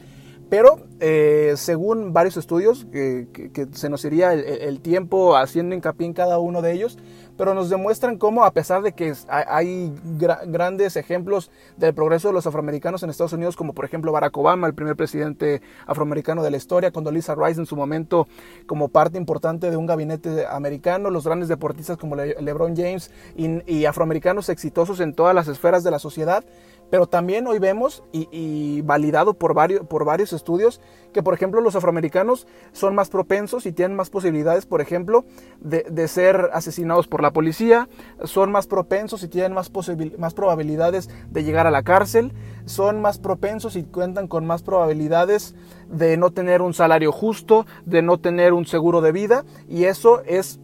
pero 0.52 0.82
eh, 1.00 1.54
según 1.56 2.12
varios 2.12 2.36
estudios, 2.36 2.86
que, 2.92 3.68
se 3.72 3.88
nos 3.88 4.04
iría 4.04 4.34
el, 4.34 4.44
el, 4.44 4.82
tiempo 4.82 5.38
haciendo 5.38 5.74
hincapié 5.74 6.08
en 6.08 6.14
cada 6.14 6.40
uno 6.40 6.62
de 6.62 6.74
ellos, 6.74 6.98
pero 7.42 7.56
nos 7.56 7.72
demuestran 7.72 8.20
cómo 8.20 8.46
a 8.46 8.52
pesar 8.52 8.84
de 8.84 8.92
que 8.92 9.16
hay 9.28 9.92
grandes 10.46 10.96
ejemplos 10.96 11.50
del 11.76 11.92
progreso 11.92 12.28
de 12.28 12.36
los 12.36 12.46
afroamericanos 12.46 13.02
en 13.02 13.10
Estados 13.10 13.34
Unidos, 13.34 13.56
como 13.56 13.74
por 13.74 13.84
ejemplo 13.84 14.12
Barack 14.12 14.38
Obama, 14.38 14.68
el 14.68 14.76
primer 14.76 14.96
presidente 14.96 15.64
afroamericano 15.88 16.44
de 16.44 16.52
la 16.52 16.58
historia, 16.58 16.92
con 16.92 17.04
Lisa 17.12 17.34
Rice 17.34 17.60
en 17.60 17.66
su 17.66 17.76
momento 17.76 18.28
como 18.68 18.90
parte 18.90 19.18
importante 19.18 19.72
de 19.72 19.76
un 19.76 19.88
gabinete 19.88 20.46
americano, 20.46 21.10
los 21.10 21.26
grandes 21.26 21.50
deportistas 21.50 21.98
como 21.98 22.16
LeBron 22.16 22.78
James 22.78 23.10
y 23.36 23.86
afroamericanos 23.86 24.48
exitosos 24.50 25.00
en 25.00 25.16
todas 25.16 25.34
las 25.34 25.48
esferas 25.48 25.84
de 25.84 25.90
la 25.90 25.98
sociedad, 25.98 26.44
pero 26.92 27.08
también 27.08 27.48
hoy 27.48 27.58
vemos 27.58 28.04
y, 28.12 28.82
validado 28.82 29.34
por 29.34 29.54
varios, 29.54 29.88
por 29.88 30.04
varios 30.04 30.34
estudios 30.34 30.82
que, 31.14 31.24
por 31.24 31.34
ejemplo, 31.34 31.62
los 31.62 31.76
afroamericanos 31.76 32.48
son 32.74 32.96
más 32.96 33.10
propensos 33.10 33.66
y 33.66 33.72
tienen 33.72 33.96
más 33.96 34.10
posibilidades, 34.10 34.66
por 34.66 34.82
ejemplo, 34.82 35.24
de, 35.62 36.08
ser 36.10 36.50
asesinados 36.52 37.08
por 37.08 37.22
la 37.22 37.31
policía, 37.32 37.90
son 38.24 38.52
más 38.52 38.68
propensos 38.68 39.24
y 39.24 39.28
tienen 39.28 39.54
más, 39.54 39.72
más 40.18 40.34
probabilidades 40.34 41.10
de 41.30 41.44
llegar 41.44 41.68
a 41.68 41.72
la 41.72 41.84
cárcel, 41.84 42.34
son 42.66 43.02
más 43.02 43.20
propensos 43.20 43.76
y 43.76 43.84
cuentan 43.84 44.28
con 44.28 44.46
más 44.46 44.64
probabilidades 44.64 45.56
de 45.90 46.18
no 46.18 46.32
tener 46.32 46.62
un 46.62 46.74
salario 46.74 47.12
justo, 47.12 47.66
de 47.86 48.02
no 48.02 48.20
tener 48.20 48.54
un 48.54 48.66
seguro 48.66 49.02
de 49.02 49.12
vida, 49.12 49.46
y 49.68 49.86
eso 49.86 50.22
es, 50.26 50.60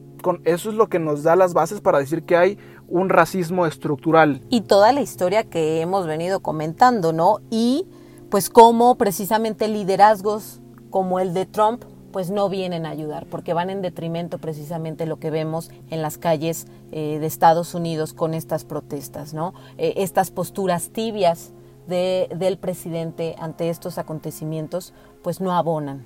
eso 0.46 0.70
es 0.70 0.76
lo 0.76 0.88
que 0.88 1.00
nos 1.00 1.24
da 1.24 1.36
las 1.36 1.54
bases 1.54 1.82
para 1.82 2.00
decir 2.00 2.24
que 2.24 2.38
hay 2.38 2.58
un 2.88 3.10
racismo 3.10 3.66
estructural. 3.66 4.42
Y 4.50 4.62
toda 4.62 4.94
la 4.94 5.02
historia 5.02 5.44
que 5.44 5.82
hemos 5.82 6.08
venido 6.08 6.40
comentando, 6.40 7.12
¿no? 7.14 7.40
Y 7.50 7.86
pues 8.30 8.50
cómo 8.50 8.96
precisamente 8.96 9.68
liderazgos 9.68 10.62
como 10.90 11.20
el 11.20 11.34
de 11.34 11.46
Trump 11.46 11.84
pues 12.12 12.30
no 12.32 12.50
vienen 12.50 12.86
a 12.86 12.90
ayudar, 12.90 13.26
porque 13.28 13.54
van 13.54 13.70
en 13.70 13.82
detrimento 13.82 14.38
precisamente 14.38 15.06
lo 15.06 15.18
que 15.18 15.30
vemos 15.30 15.72
en 15.90 16.02
las 16.02 16.18
calles 16.18 16.68
eh, 16.92 17.20
de 17.20 17.26
Estados 17.26 17.74
Unidos 17.74 18.14
con 18.14 18.34
estas 18.34 18.64
protestas, 18.64 19.34
¿no? 19.34 19.54
Eh, 19.78 19.94
estas 19.98 20.32
posturas 20.32 20.90
tibias 20.90 21.52
de, 21.88 22.30
del 22.36 22.58
presidente 22.58 23.36
ante 23.40 23.70
estos 23.70 23.98
acontecimientos, 23.98 24.94
pues 25.24 25.42
no 25.42 25.54
abonan. 25.54 26.06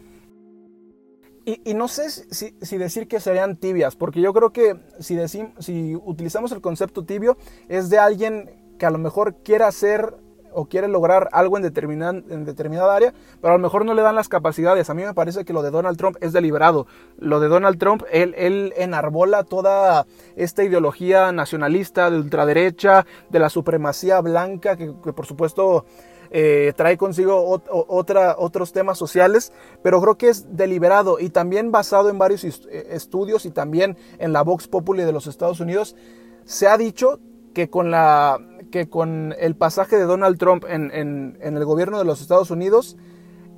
Y, 1.44 1.74
no 1.74 1.88
sé 1.88 2.10
si, 2.10 2.78
decir 2.78 3.08
que 3.08 3.20
serían 3.20 3.58
tibias, 3.58 3.96
porque 3.96 4.22
yo 4.22 4.32
creo 4.32 4.52
que 4.52 4.80
si, 5.00 5.18
si 5.58 5.96
utilizamos 5.96 6.52
el 6.52 6.62
concepto 6.62 7.04
tibio, 7.04 7.36
es 7.68 7.90
de 7.90 7.98
alguien 7.98 8.76
que 8.78 8.86
a 8.86 8.92
lo 8.92 9.00
mejor 9.00 9.38
quiere 9.44 9.64
hacer 9.64 10.16
o 10.54 10.66
quiere 10.66 10.88
lograr 10.88 11.30
algo 11.32 11.58
en, 11.58 11.66
en 11.66 12.46
determinada 12.46 12.96
área, 12.96 13.14
pero 13.42 13.54
a 13.54 13.58
lo 13.58 13.64
mejor 13.64 13.86
no 13.86 13.94
le 13.94 14.02
dan 14.02 14.16
las 14.16 14.30
capacidades. 14.30 14.90
A 14.90 14.94
mí 14.94 15.04
me 15.04 15.14
parece 15.14 15.46
que 15.46 15.54
lo 15.54 15.62
de 15.62 15.72
Donald 15.72 15.98
Trump 15.98 16.18
es 16.22 16.34
deliberado. 16.34 16.88
Lo 17.18 17.40
de 17.40 17.48
Donald 17.48 17.78
Trump, 17.78 18.04
él, 18.12 18.34
él 18.38 18.74
enarbola 18.78 19.44
toda 19.44 20.06
esta 20.36 20.64
ideología 20.64 21.32
nacionalista 21.32 22.10
de 22.10 22.18
ultraderecha, 22.18 23.06
de 23.30 23.40
la 23.40 23.50
supremacía 23.50 24.22
blanca, 24.22 24.76
que 24.78 24.92
por 24.92 25.26
supuesto 25.26 25.86
eh, 26.34 26.72
trae 26.78 26.98
consigo 26.98 27.62
otra, 27.70 28.36
otros 28.38 28.72
temas 28.72 28.98
sociales, 28.98 29.52
pero 29.84 30.00
creo 30.02 30.16
que 30.16 30.30
es 30.30 30.56
deliberado 30.56 31.20
y 31.20 31.30
también 31.30 31.74
basado 31.74 32.10
en 32.10 32.18
varios 32.18 32.46
eh, 32.46 32.88
estudios 32.92 33.46
y 33.46 33.52
también 33.52 33.98
en 34.18 34.32
la 34.32 34.42
Vox 34.42 34.70
Populi 34.70 35.04
de 35.04 35.12
los 35.12 35.28
Estados 35.28 35.60
Unidos, 35.60 35.98
se 36.46 36.70
ha 36.70 36.78
dicho 36.78 37.20
que 37.54 37.70
con, 37.70 37.92
la, 37.92 38.40
que 38.72 38.90
con 38.90 39.36
el 39.40 39.56
pasaje 39.56 39.98
de 39.98 40.04
Donald 40.04 40.38
Trump 40.38 40.66
en, 40.68 40.92
en, 40.92 41.38
el 41.42 41.66
gobierno 41.66 42.00
de 42.00 42.06
los 42.06 42.22
Estados 42.22 42.50
Unidos, 42.50 42.98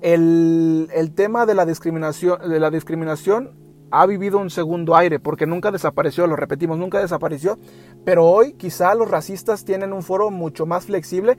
el, 0.01 0.89
el, 0.93 1.13
tema 1.13 1.45
de 1.45 1.53
la 1.53 1.65
discriminación, 1.65 2.49
de 2.49 2.59
la 2.59 2.69
discriminación 2.69 3.51
ha 3.91 4.05
vivido 4.07 4.39
un 4.39 4.49
segundo 4.49 4.95
aire, 4.95 5.19
porque 5.19 5.45
nunca 5.45 5.71
desapareció, 5.71 6.25
lo 6.25 6.35
repetimos, 6.35 6.79
nunca 6.79 6.99
desapareció, 6.99 7.59
pero 8.03 8.25
hoy 8.25 8.53
quizá 8.53 8.95
los 8.95 9.09
racistas 9.09 9.65
tienen 9.65 9.93
un 9.93 10.01
foro 10.01 10.31
mucho 10.31 10.65
más 10.65 10.85
flexible 10.85 11.37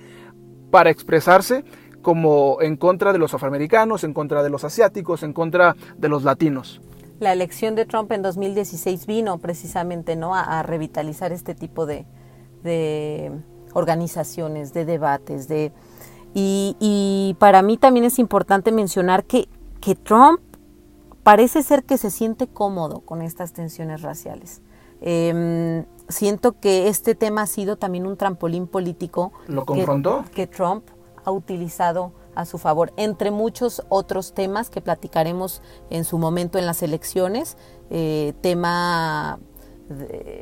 para 0.70 0.90
expresarse 0.90 1.64
como 2.00 2.58
en 2.60 2.76
contra 2.76 3.12
de 3.12 3.18
los 3.18 3.34
afroamericanos, 3.34 4.04
en 4.04 4.14
contra 4.14 4.44
de 4.44 4.50
los 4.50 4.62
asiáticos, 4.62 5.24
en 5.24 5.32
contra 5.32 5.74
de 5.96 6.08
los 6.08 6.22
latinos. 6.22 6.80
La 7.18 7.32
elección 7.32 7.74
de 7.74 7.86
Trump 7.86 8.12
en 8.12 8.22
2016 8.22 9.06
vino 9.06 9.38
precisamente 9.38 10.14
¿no? 10.14 10.34
a, 10.36 10.62
revitalizar 10.62 11.32
este 11.32 11.54
tipo 11.54 11.86
de, 11.86 12.06
organizaciones, 13.74 14.72
de 14.72 14.84
debates, 14.84 15.46
de 15.48 15.72
y, 16.34 17.36
para 17.38 17.62
mí 17.62 17.76
también 17.76 18.04
es 18.04 18.18
importante 18.18 18.72
mencionar 18.72 19.24
que, 19.24 19.48
que 19.80 19.94
Trump 19.94 20.40
parece 21.22 21.62
ser 21.62 21.84
que 21.84 21.96
se 21.96 22.10
siente 22.10 22.48
cómodo 22.48 23.00
con 23.00 23.22
estas 23.22 23.52
tensiones 23.52 24.02
raciales. 24.02 24.60
Em, 25.00 25.84
siento 26.08 26.58
que 26.58 26.88
este 26.88 27.14
tema 27.14 27.42
ha 27.42 27.46
sido 27.46 27.76
también 27.76 28.06
un 28.06 28.16
trampolín 28.16 28.66
político. 28.66 29.32
¿Lo 29.46 29.64
confrontó? 29.64 30.24
Que, 30.34 30.46
Trump 30.46 30.84
ha 31.24 31.30
utilizado 31.30 32.12
a 32.34 32.44
su 32.44 32.58
favor, 32.58 32.92
entre 32.96 33.30
muchos 33.30 33.82
otros 33.88 34.34
temas 34.34 34.68
que 34.68 34.80
platicaremos 34.80 35.62
en 35.88 36.04
su 36.04 36.18
momento 36.18 36.58
en 36.58 36.66
las 36.66 36.82
elecciones, 36.82 37.56
eh, 37.90 38.34
tema 38.40 39.38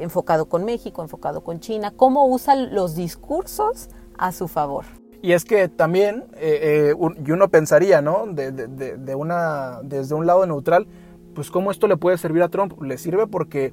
enfocado 0.01 0.47
con 0.47 0.65
México, 0.65 1.03
enfocado 1.03 1.43
con 1.43 1.61
China, 1.61 1.93
cómo 1.95 2.27
usa 2.27 2.55
los 2.55 2.95
discursos 2.95 3.89
a 4.19 4.33
su 4.33 4.49
favor. 4.49 4.85
Y 5.23 5.33
es 5.33 5.45
que 5.45 5.69
también, 5.69 6.25
eh, 6.35 6.93
eh, 6.93 6.95
y 7.25 7.31
uno 7.31 7.49
pensaría, 7.49 8.03
¿no? 8.03 8.27
De, 8.27 9.15
una, 9.15 9.81
desde 9.85 10.17
un 10.17 10.27
lado 10.27 10.45
neutral, 10.47 10.89
pues 11.35 11.51
cómo 11.51 11.71
esto 11.71 11.87
le 11.87 11.97
puede 11.97 12.19
servir 12.19 12.43
a 12.43 12.49
Trump. 12.49 12.81
Le 12.83 12.99
sirve 12.99 13.29
porque 13.29 13.73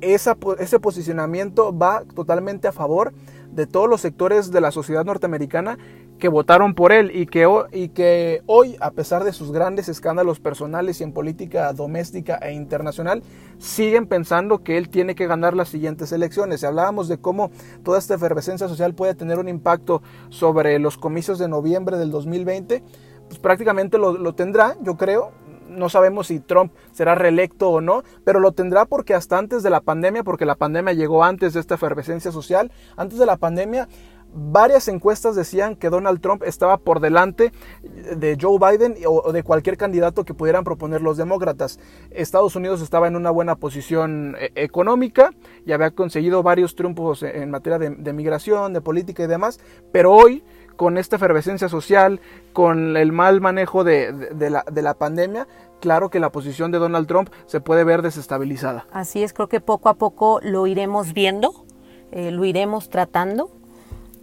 ese 0.00 0.78
posicionamiento 0.80 1.76
va 1.76 2.04
totalmente 2.14 2.68
a 2.68 2.72
favor 2.72 3.12
de 3.50 3.66
todos 3.66 3.88
los 3.88 4.00
sectores 4.00 4.52
de 4.52 4.60
la 4.60 4.70
sociedad 4.70 5.04
norteamericana 5.04 5.78
que 6.18 6.28
votaron 6.28 6.74
por 6.74 6.92
él 6.92 7.10
y 7.14 7.26
que, 7.26 7.46
y 7.72 7.88
que 7.88 8.42
hoy, 8.46 8.76
a 8.80 8.90
pesar 8.90 9.24
de 9.24 9.32
sus 9.32 9.52
grandes 9.52 9.88
escándalos 9.88 10.40
personales 10.40 11.00
y 11.00 11.04
en 11.04 11.12
política 11.12 11.72
doméstica 11.72 12.36
e 12.36 12.52
internacional, 12.52 13.22
siguen 13.58 14.06
pensando 14.06 14.62
que 14.62 14.78
él 14.78 14.88
tiene 14.88 15.14
que 15.14 15.26
ganar 15.26 15.54
las 15.54 15.68
siguientes 15.68 16.12
elecciones. 16.12 16.62
Y 16.62 16.66
hablábamos 16.66 17.08
de 17.08 17.18
cómo 17.18 17.50
toda 17.84 17.98
esta 17.98 18.14
efervescencia 18.14 18.68
social 18.68 18.94
puede 18.94 19.14
tener 19.14 19.38
un 19.38 19.48
impacto 19.48 20.02
sobre 20.30 20.78
los 20.78 20.96
comicios 20.96 21.38
de 21.38 21.48
noviembre 21.48 21.98
del 21.98 22.10
2020, 22.10 22.82
pues 23.28 23.38
prácticamente 23.38 23.98
lo, 23.98 24.12
lo 24.12 24.34
tendrá, 24.34 24.76
yo 24.82 24.96
creo, 24.96 25.32
no 25.68 25.88
sabemos 25.88 26.28
si 26.28 26.40
Trump 26.40 26.72
será 26.92 27.14
reelecto 27.14 27.70
o 27.70 27.80
no, 27.80 28.02
pero 28.24 28.40
lo 28.40 28.52
tendrá 28.52 28.86
porque 28.86 29.14
hasta 29.14 29.38
antes 29.38 29.62
de 29.62 29.70
la 29.70 29.80
pandemia, 29.80 30.24
porque 30.24 30.46
la 30.46 30.54
pandemia 30.54 30.92
llegó 30.92 31.24
antes 31.24 31.54
de 31.54 31.60
esta 31.60 31.74
efervescencia 31.74 32.32
social, 32.32 32.70
antes 32.96 33.18
de 33.18 33.26
la 33.26 33.36
pandemia 33.36 33.88
varias 34.36 34.86
encuestas 34.88 35.34
decían 35.34 35.76
que 35.76 35.88
Donald 35.88 36.20
Trump 36.20 36.42
estaba 36.44 36.76
por 36.76 37.00
delante 37.00 37.52
de 37.82 38.36
Joe 38.40 38.58
Biden 38.58 38.96
o 39.06 39.32
de 39.32 39.42
cualquier 39.42 39.76
candidato 39.76 40.24
que 40.24 40.34
pudieran 40.34 40.62
proponer 40.62 41.00
los 41.00 41.16
demócratas. 41.16 41.80
Estados 42.10 42.54
Unidos 42.54 42.82
estaba 42.82 43.08
en 43.08 43.16
una 43.16 43.30
buena 43.30 43.56
posición 43.56 44.36
eh, 44.38 44.52
económica 44.54 45.30
y 45.64 45.72
había 45.72 45.90
conseguido 45.90 46.42
varios 46.42 46.76
triunfos 46.76 47.22
en 47.22 47.50
materia 47.50 47.78
de, 47.78 48.12
migración, 48.12 48.72
de 48.72 48.80
política 48.80 49.24
y 49.24 49.26
demás, 49.26 49.58
pero 49.92 50.12
hoy 50.12 50.44
con 50.76 50.98
esta 50.98 51.16
efervescencia 51.16 51.70
social, 51.70 52.20
con 52.52 52.98
el 52.98 53.10
mal 53.10 53.40
manejo 53.40 53.82
de, 53.82 54.12
la, 54.50 54.94
pandemia, 54.94 55.48
claro 55.80 56.10
que 56.10 56.20
la 56.20 56.30
posición 56.30 56.70
de 56.70 56.78
Donald 56.78 57.06
Trump 57.06 57.30
se 57.46 57.60
puede 57.60 57.82
ver 57.84 58.02
desestabilizada. 58.02 58.86
Así 58.92 59.22
es, 59.22 59.32
creo 59.32 59.48
que 59.48 59.62
poco 59.62 59.88
a 59.88 59.94
poco 59.94 60.38
lo 60.42 60.66
iremos 60.66 61.14
viendo, 61.14 61.64
eh, 62.12 62.30
lo 62.30 62.44
iremos 62.44 62.90
tratando. 62.90 63.55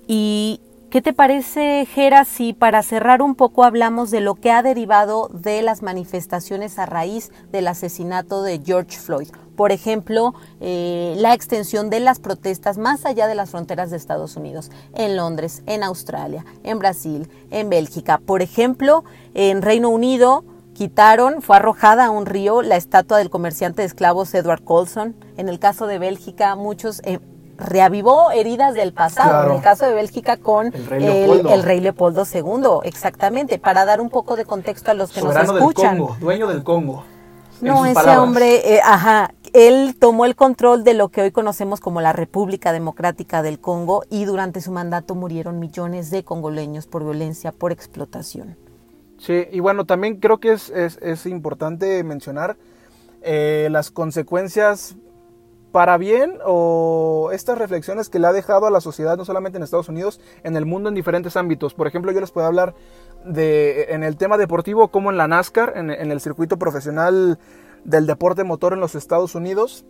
Y 0.08 0.62
¿Qué 0.93 1.01
te 1.01 1.12
parece, 1.12 1.88
Gera, 1.91 2.24
si 2.24 2.54
para 2.54 2.84
cerrar 2.84 3.24
un 3.24 3.34
poco 3.34 3.64
hablamos 3.64 4.12
de 4.12 4.22
lo 4.22 4.36
que 4.36 4.51
ha 4.51 4.62
derivado 4.62 5.28
de 5.34 5.64
las 5.64 5.82
manifestaciones 5.82 6.78
a 6.78 6.86
raíz 6.86 7.32
del 7.51 7.68
asesinato 7.68 8.43
de 8.43 8.62
George 8.64 8.99
Floyd? 8.99 9.30
Por 9.56 9.72
ejemplo, 9.72 10.36
eh, 10.62 11.16
la 11.18 11.34
extensión 11.34 11.89
de 11.89 11.99
las 11.99 12.20
protestas 12.20 12.78
más 12.78 13.08
allá 13.08 13.26
de 13.26 13.34
las 13.34 13.49
fronteras 13.49 13.89
de 13.89 13.97
Estados 13.97 14.36
Unidos, 14.36 14.70
en 14.93 15.18
Londres, 15.18 15.64
en 15.66 15.82
Australia, 15.82 16.45
en 16.62 16.78
Brasil, 16.78 17.28
en 17.49 17.72
Bélgica. 17.72 18.20
Por 18.20 18.43
ejemplo, 18.43 19.04
en 19.34 19.64
Reino 19.64 19.89
Unido 19.89 20.45
quitaron, 20.76 21.41
fue 21.41 21.56
arrojada 21.56 22.06
a 22.06 22.12
un 22.12 22.28
río 22.28 22.62
la 22.62 22.76
estatua 22.76 23.18
del 23.18 23.32
comerciante 23.32 23.82
de 23.82 23.88
esclavos 23.88 24.32
Edward 24.36 24.64
Colson. 24.64 25.16
En 25.38 25.49
el 25.49 25.58
caso 25.58 25.88
de 25.88 25.97
Bélgica, 25.97 26.56
muchos 26.56 27.01
eh, 27.04 27.20
reavivó 27.58 28.32
heridas 28.32 28.74
del 28.74 28.93
pasado, 28.93 29.49
en 29.49 29.56
el 29.58 29.62
caso 29.62 29.86
de 29.86 29.93
Bélgica 29.93 30.38
con 30.38 30.68
el 30.68 31.64
rey, 31.64 31.80
Leopoldo. 31.80 32.24
II, 32.34 32.80
exactamente, 32.84 33.60
para 33.60 33.86
dar 33.86 34.01
un 34.01 34.10
poco 34.10 34.36
de 34.36 34.45
contexto 34.45 34.91
a 34.91 34.93
los 34.93 35.12
que 35.12 35.22
nos 35.22 35.36
escuchan. 35.36 35.97
Del 35.97 36.06
Congo, 36.06 36.18
dueño 36.20 36.47
del 36.47 36.64
Congo. 36.64 37.04
No, 37.62 37.86
ese 37.86 38.18
hombre, 38.18 38.76
eh, 38.76 38.82
ajá, 38.84 39.34
él 39.54 39.95
tomó 39.97 40.26
el 40.26 40.36
control 40.36 40.84
de 40.84 40.93
lo 40.93 41.10
que 41.10 41.22
hoy 41.22 41.32
conocemos 41.32 41.80
como 41.80 42.01
la 42.01 42.12
República 42.12 42.74
Democrática 42.74 43.41
del 43.41 43.60
Congo 43.60 44.04
y 44.10 44.26
durante 44.26 44.60
su 44.60 44.72
mandato 44.72 45.16
murieron 45.16 45.60
millones 45.60 46.10
de 46.10 46.24
congoleños 46.24 46.88
por 46.88 47.04
violencia, 47.04 47.51
por 47.51 47.72
explotación. 47.72 48.58
Sí, 49.18 49.47
y 49.51 49.60
bueno, 49.62 49.86
también 49.86 50.18
creo 50.18 50.39
que 50.39 50.51
es, 50.51 50.70
es, 50.70 51.26
importante 51.26 52.04
mencionar 52.04 52.58
eh, 53.22 53.70
las 53.72 53.91
consecuencias 53.91 54.97
para 55.74 55.97
bien 55.97 56.38
o 56.45 57.32
estas 57.34 57.57
reflexiones 57.57 58.07
que 58.07 58.19
le 58.19 58.28
ha 58.28 58.32
dejado 58.32 58.67
a 58.67 58.69
la 58.69 58.80
sociedad, 58.80 59.17
no 59.17 59.26
solamente 59.26 59.57
en 59.57 59.63
Estados 59.63 59.89
Unidos, 59.89 60.21
en 60.43 60.55
el 60.55 60.67
mundo 60.67 60.88
en 60.88 60.93
diferentes 60.93 61.36
ámbitos. 61.36 61.74
Por 61.74 61.88
ejemplo, 61.88 62.11
yo 62.11 62.21
les 62.21 62.30
puedo 62.30 62.45
hablar 62.45 62.76
de, 63.26 63.88
en 63.89 64.03
el 64.03 64.15
tema 64.15 64.38
deportivo, 64.38 64.89
como 64.89 65.09
en 65.09 65.17
la 65.17 65.28
NASCAR, 65.28 65.74
en, 65.76 65.89
el 65.89 66.21
circuito 66.21 66.59
profesional 66.59 67.39
del 67.86 68.05
deporte 68.05 68.43
motor 68.43 68.74
en 68.74 68.82
los 68.82 68.93
Estados 68.93 69.34
Unidos. 69.34 69.84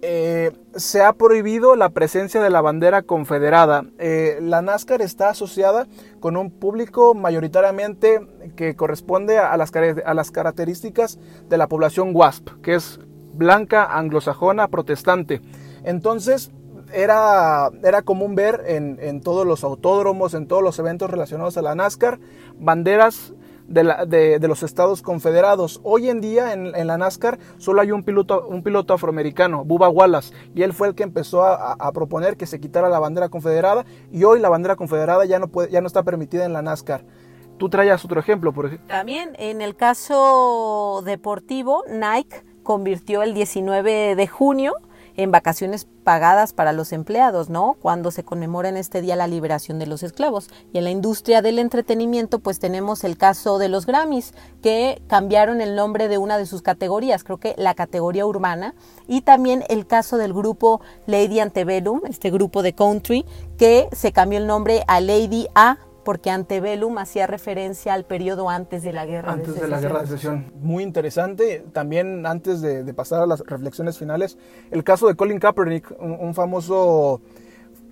Eh, 0.00 0.52
se 0.74 1.02
ha 1.02 1.12
prohibido 1.12 1.76
la 1.76 1.90
presencia 1.90 2.40
de 2.40 2.48
la 2.48 2.62
bandera 2.62 3.02
confederada. 3.02 3.84
Eh, 3.98 4.38
la 4.40 4.62
NASCAR 4.62 5.02
está 5.02 5.28
asociada 5.28 5.86
con 6.18 6.38
un 6.38 6.50
público 6.50 7.12
mayoritariamente 7.12 8.26
que 8.56 8.74
corresponde 8.74 9.36
a 9.36 9.54
las, 9.58 9.70
a 9.76 10.14
las 10.14 10.30
características 10.30 11.18
de 11.46 11.58
la 11.58 11.66
población 11.66 12.12
WASP, 12.14 12.62
que 12.62 12.76
es 12.76 13.00
blanca, 13.38 13.84
anglosajona, 13.84 14.68
protestante. 14.68 15.40
Entonces, 15.84 16.50
era, 16.92 17.70
era 17.82 18.02
común 18.02 18.34
ver 18.34 18.64
en, 18.66 18.98
en, 19.00 19.20
todos 19.20 19.46
los 19.46 19.64
autódromos, 19.64 20.34
en 20.34 20.46
todos 20.46 20.62
los 20.62 20.78
eventos 20.78 21.10
relacionados 21.10 21.56
a 21.56 21.62
la 21.62 21.74
NASCAR, 21.74 22.18
banderas 22.58 23.32
de, 23.68 24.48
los 24.48 24.62
Estados 24.62 25.02
Confederados. 25.02 25.80
Hoy 25.84 26.08
en 26.08 26.20
día 26.20 26.52
en, 26.52 26.86
la 26.86 26.98
NASCAR 26.98 27.38
solo 27.58 27.82
hay 27.82 27.92
un 27.92 28.02
piloto, 28.02 28.46
un 28.48 28.62
piloto 28.62 28.94
afroamericano, 28.94 29.64
Bubba 29.64 29.88
Wallace, 29.88 30.34
y 30.54 30.62
él 30.62 30.72
fue 30.72 30.88
el 30.88 30.94
que 30.94 31.02
empezó 31.02 31.44
a, 31.44 31.92
proponer 31.92 32.36
que 32.36 32.46
se 32.46 32.60
quitara 32.60 32.88
la 32.88 32.98
bandera 32.98 33.28
confederada 33.28 33.84
y 34.12 34.24
hoy 34.24 34.40
la 34.40 34.48
bandera 34.48 34.76
confederada 34.76 35.24
ya 35.24 35.38
no, 35.38 35.48
puede, 35.48 35.70
ya 35.70 35.80
no 35.80 35.86
está 35.86 36.02
permitida 36.02 36.44
en 36.44 36.52
la 36.52 36.62
NASCAR. 36.62 37.04
Tú 37.58 37.68
traías 37.68 38.04
otro 38.04 38.20
ejemplo, 38.20 38.52
por 38.52 38.66
ejemplo. 38.66 38.86
También 38.86 39.34
en 39.38 39.60
el 39.60 39.74
caso 39.74 41.02
deportivo, 41.04 41.82
Nike 41.90 42.44
convirtió 42.68 43.22
el 43.22 43.32
19 43.32 44.14
de 44.14 44.26
junio 44.26 44.74
en 45.16 45.30
vacaciones 45.30 45.88
pagadas 46.04 46.52
para 46.52 46.74
los 46.74 46.92
empleados, 46.92 47.48
¿no? 47.48 47.78
Cuando 47.80 48.10
se 48.10 48.24
conmemora 48.24 48.68
en 48.68 48.76
este 48.76 49.00
día 49.00 49.16
la 49.16 49.26
liberación 49.26 49.78
de 49.78 49.86
los 49.86 50.02
esclavos. 50.02 50.50
Y 50.74 50.76
en 50.76 50.84
la 50.84 50.90
industria 50.90 51.40
del 51.40 51.60
entretenimiento, 51.60 52.40
pues 52.40 52.58
tenemos 52.58 53.04
el 53.04 53.16
caso 53.16 53.56
de 53.56 53.70
los 53.70 53.86
Grammys, 53.86 54.34
que 54.60 55.00
cambiaron 55.06 55.62
el 55.62 55.76
nombre 55.76 56.08
de 56.08 56.18
una 56.18 56.36
de 56.36 56.44
sus 56.44 56.60
categorías, 56.60 57.24
creo 57.24 57.38
que 57.38 57.54
la 57.56 57.72
categoría 57.72 58.26
urbana, 58.26 58.74
y 59.06 59.22
también 59.22 59.64
el 59.70 59.86
caso 59.86 60.18
del 60.18 60.34
grupo 60.34 60.82
Lady 61.06 61.40
Antebellum, 61.40 62.02
este 62.06 62.30
grupo 62.30 62.60
de 62.62 62.74
country, 62.74 63.24
que 63.56 63.88
se 63.92 64.12
cambió 64.12 64.38
el 64.38 64.46
nombre 64.46 64.84
a 64.88 65.00
Lady 65.00 65.46
A 65.54 65.78
porque 66.08 66.30
Antebellum 66.30 66.96
hacía 66.96 67.26
referencia 67.26 67.92
al 67.92 68.06
periodo 68.06 68.48
antes 68.48 68.82
de 68.82 68.94
la 68.94 69.04
guerra 69.04 69.30
antes 69.30 69.60
de, 69.60 69.68
la 69.68 69.78
guerra 69.78 70.00
de 70.00 70.06
secesión. 70.06 70.50
Muy 70.58 70.82
interesante. 70.82 71.62
También 71.74 72.24
antes 72.24 72.62
de, 72.62 72.94
pasar 72.94 73.20
a 73.20 73.26
las 73.26 73.40
reflexiones 73.40 73.98
finales, 73.98 74.38
el 74.70 74.84
caso 74.84 75.06
de 75.06 75.16
Colin 75.16 75.38
Kaepernick, 75.38 75.94
un, 76.00 76.34
famoso 76.34 77.20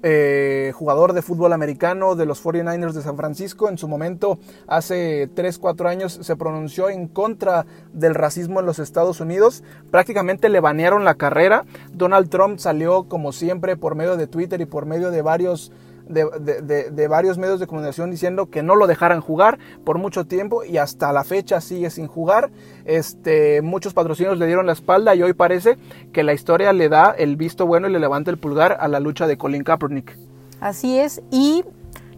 eh, 0.02 0.72
jugador 0.74 1.12
de 1.12 1.20
fútbol 1.20 1.52
americano 1.52 2.14
de 2.14 2.24
los 2.24 2.42
49ers 2.42 2.92
de 2.92 3.02
San 3.02 3.18
Francisco. 3.18 3.68
En 3.68 3.76
su 3.76 3.86
momento, 3.86 4.38
hace 4.66 5.28
3, 5.34 5.58
4 5.58 5.86
años, 5.86 6.18
se 6.22 6.36
pronunció 6.36 6.88
en 6.88 7.08
contra 7.08 7.66
del 7.92 8.14
racismo 8.14 8.60
en 8.60 8.64
los 8.64 8.78
Estados 8.78 9.20
Unidos. 9.20 9.62
Prácticamente 9.90 10.48
le 10.48 10.60
banearon 10.60 11.04
la 11.04 11.16
carrera. 11.16 11.66
Donald 11.92 12.30
Trump 12.30 12.60
salió, 12.60 13.10
como 13.10 13.32
siempre, 13.32 13.76
por 13.76 13.94
medio 13.94 14.16
de 14.16 14.26
Twitter 14.26 14.58
y 14.62 14.64
por 14.64 14.86
medio 14.86 15.10
de 15.10 15.20
varios 15.20 15.70
de, 16.08 17.08
varios 17.08 17.38
medios 17.38 17.60
de 17.60 17.66
comunicación 17.66 18.10
diciendo 18.10 18.46
que 18.50 18.62
no 18.62 18.74
lo 18.76 18.86
dejaran 18.86 19.20
jugar 19.20 19.58
por 19.84 19.98
mucho 19.98 20.26
tiempo 20.26 20.64
y 20.64 20.78
hasta 20.78 21.12
la 21.12 21.24
fecha 21.24 21.60
sigue 21.60 21.90
sin 21.90 22.06
jugar. 22.06 22.50
Este, 22.84 23.62
muchos 23.62 23.94
patrocinios 23.94 24.38
le 24.38 24.46
dieron 24.46 24.66
la 24.66 24.72
espalda 24.72 25.14
y 25.14 25.22
hoy 25.22 25.32
parece 25.32 25.76
que 26.12 26.22
la 26.22 26.32
historia 26.32 26.72
le 26.72 26.88
da 26.88 27.14
el 27.16 27.36
visto 27.36 27.66
bueno 27.66 27.88
y 27.88 27.92
le 27.92 27.98
levanta 27.98 28.30
el 28.30 28.38
pulgar 28.38 28.76
a 28.80 28.88
la 28.88 29.00
lucha 29.00 29.26
de 29.26 29.36
Colin 29.36 29.64
Kaepernick. 29.64 30.16
Así 30.60 30.98
es, 30.98 31.22
y 31.30 31.64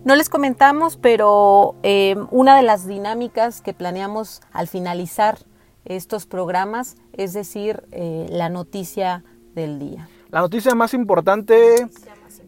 no 0.04 0.14
les 0.14 0.28
comentamos, 0.28 0.96
pero 0.96 1.74
eh, 1.82 2.16
una 2.30 2.56
de 2.56 2.62
las 2.62 2.86
dinámicas 2.86 3.60
que 3.60 3.74
planeamos 3.74 4.40
al 4.52 4.68
finalizar 4.68 5.38
estos 5.84 6.26
programas 6.26 6.96
es 7.18 7.32
decir, 7.32 7.82
eh, 7.90 8.26
la 8.30 8.48
noticia 8.48 9.24
del 9.54 9.78
día. 9.78 10.08
La 10.30 10.40
noticia 10.40 10.74
más 10.74 10.94
importante 10.94 11.88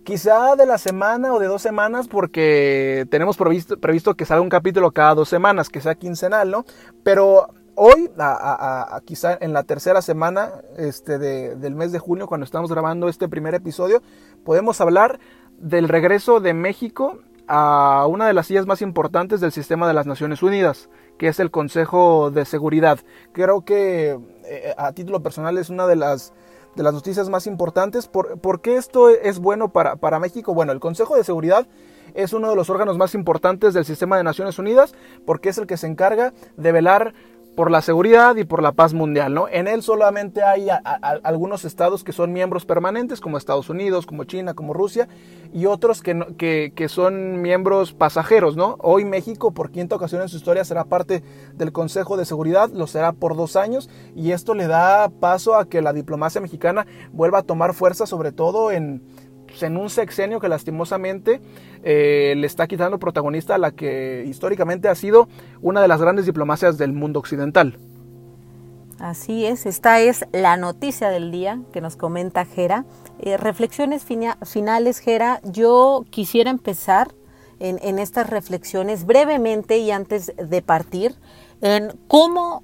quizá 0.04 0.56
de 0.56 0.66
la 0.66 0.78
semana 0.78 1.32
o 1.32 1.38
de 1.38 1.46
dos 1.46 1.62
semanas, 1.62 2.08
porque 2.08 3.06
tenemos 3.10 3.36
previsto, 3.36 4.14
que 4.14 4.24
salga 4.24 4.42
un 4.42 4.48
capítulo 4.48 4.90
cada 4.92 5.14
dos 5.14 5.28
semanas, 5.28 5.68
que 5.68 5.80
sea 5.80 5.94
quincenal, 5.94 6.50
¿no? 6.50 6.64
Pero 7.02 7.48
hoy, 7.74 8.10
a, 8.18 9.00
quizá 9.04 9.38
en 9.40 9.52
la 9.52 9.62
tercera 9.62 10.02
semana 10.02 10.50
este, 10.76 11.18
del 11.18 11.74
mes 11.74 11.92
de 11.92 11.98
junio, 11.98 12.26
cuando 12.26 12.44
estamos 12.44 12.70
grabando 12.70 13.08
este 13.08 13.28
primer 13.28 13.54
episodio, 13.54 14.02
podemos 14.44 14.80
hablar 14.80 15.20
del 15.58 15.88
regreso 15.88 16.40
de 16.40 16.54
México 16.54 17.18
a 17.46 18.06
una 18.06 18.26
de 18.26 18.32
las 18.32 18.46
sillas 18.46 18.66
más 18.66 18.80
importantes 18.80 19.40
del 19.40 19.50
sistema 19.50 19.88
de 19.88 19.94
las 19.94 20.06
Naciones 20.06 20.42
Unidas, 20.42 20.88
que 21.18 21.26
es 21.26 21.40
el 21.40 21.50
Consejo 21.50 22.30
de 22.30 22.44
Seguridad. 22.44 23.00
Creo 23.32 23.64
que 23.64 24.18
eh, 24.44 24.74
a 24.78 24.92
título 24.92 25.20
personal 25.20 25.58
es 25.58 25.68
una 25.68 25.86
de 25.86 25.96
las 25.96 26.32
de 26.74 26.82
las 26.82 26.94
noticias 26.94 27.28
más 27.28 27.46
importantes. 27.46 28.06
¿Por, 28.06 28.60
qué 28.60 28.76
esto 28.76 29.08
es 29.08 29.38
bueno 29.38 29.72
para, 29.72 29.96
para 29.96 30.18
México? 30.18 30.54
Bueno, 30.54 30.72
el 30.72 30.80
Consejo 30.80 31.16
de 31.16 31.24
Seguridad 31.24 31.66
es 32.14 32.32
uno 32.32 32.50
de 32.50 32.56
los 32.56 32.70
órganos 32.70 32.98
más 32.98 33.14
importantes 33.14 33.74
del 33.74 33.84
sistema 33.84 34.16
de 34.16 34.24
Naciones 34.24 34.58
Unidas 34.58 34.94
porque 35.24 35.48
es 35.50 35.58
el 35.58 35.66
que 35.66 35.76
se 35.76 35.86
encarga 35.86 36.32
de 36.56 36.72
velar 36.72 37.14
por 37.60 37.70
la 37.70 37.82
seguridad 37.82 38.36
y 38.36 38.44
por 38.44 38.62
la 38.62 38.72
paz 38.72 38.94
mundial, 38.94 39.34
¿no? 39.34 39.46
En 39.46 39.68
él 39.68 39.82
solamente 39.82 40.42
hay 40.42 40.68
algunos 41.22 41.66
estados 41.66 42.04
que 42.04 42.12
son 42.12 42.32
miembros 42.32 42.64
permanentes, 42.64 43.20
como 43.20 43.36
Estados 43.36 43.68
Unidos, 43.68 44.06
como 44.06 44.24
China, 44.24 44.54
como 44.54 44.72
Rusia, 44.72 45.08
y 45.52 45.66
otros 45.66 46.00
que, 46.00 46.72
que, 46.74 46.88
son 46.88 47.42
miembros 47.42 47.92
pasajeros, 47.92 48.56
¿no? 48.56 48.78
Hoy 48.80 49.04
México, 49.04 49.50
por 49.50 49.70
quinta 49.70 49.94
ocasión 49.94 50.22
en 50.22 50.30
su 50.30 50.38
historia, 50.38 50.64
será 50.64 50.84
parte 50.84 51.22
del 51.52 51.70
Consejo 51.70 52.16
de 52.16 52.24
Seguridad, 52.24 52.70
lo 52.70 52.86
será 52.86 53.12
por 53.12 53.36
dos 53.36 53.56
años, 53.56 53.90
y 54.16 54.32
esto 54.32 54.54
le 54.54 54.66
da 54.66 55.10
paso 55.10 55.54
a 55.54 55.68
que 55.68 55.82
la 55.82 55.92
diplomacia 55.92 56.40
mexicana 56.40 56.86
vuelva 57.12 57.40
a 57.40 57.42
tomar 57.42 57.74
fuerza, 57.74 58.06
sobre 58.06 58.32
todo 58.32 58.70
en 58.70 59.02
pues, 59.50 59.62
en 59.62 59.76
un 59.76 59.90
sexenio 59.90 60.40
que 60.40 60.48
lastimosamente 60.48 61.40
eh, 61.82 62.34
le 62.36 62.46
está 62.46 62.66
quitando 62.66 62.98
protagonista 62.98 63.56
a 63.56 63.58
la 63.58 63.72
que 63.72 64.24
históricamente 64.26 64.88
ha 64.88 64.94
sido 64.94 65.28
una 65.60 65.82
de 65.82 65.88
las 65.88 66.00
grandes 66.00 66.26
diplomacias 66.26 66.78
del 66.78 66.92
mundo 66.92 67.18
occidental. 67.18 67.78
Así 68.98 69.46
es, 69.46 69.64
esta 69.64 70.00
es 70.00 70.26
la 70.32 70.56
noticia 70.58 71.08
del 71.08 71.30
día 71.30 71.60
que 71.72 71.80
nos 71.80 71.96
comenta 71.96 72.44
Jera. 72.44 72.84
Eh, 73.18 73.38
reflexiones 73.38 74.04
finales, 74.04 74.98
Jera. 74.98 75.40
Yo 75.42 76.04
quisiera 76.10 76.50
empezar 76.50 77.14
en, 77.60 77.78
en 77.82 77.98
estas 77.98 78.28
reflexiones 78.28 79.06
brevemente 79.06 79.78
y 79.78 79.90
antes 79.90 80.32
de 80.36 80.62
partir 80.62 81.14
en 81.62 81.98
cómo 82.08 82.62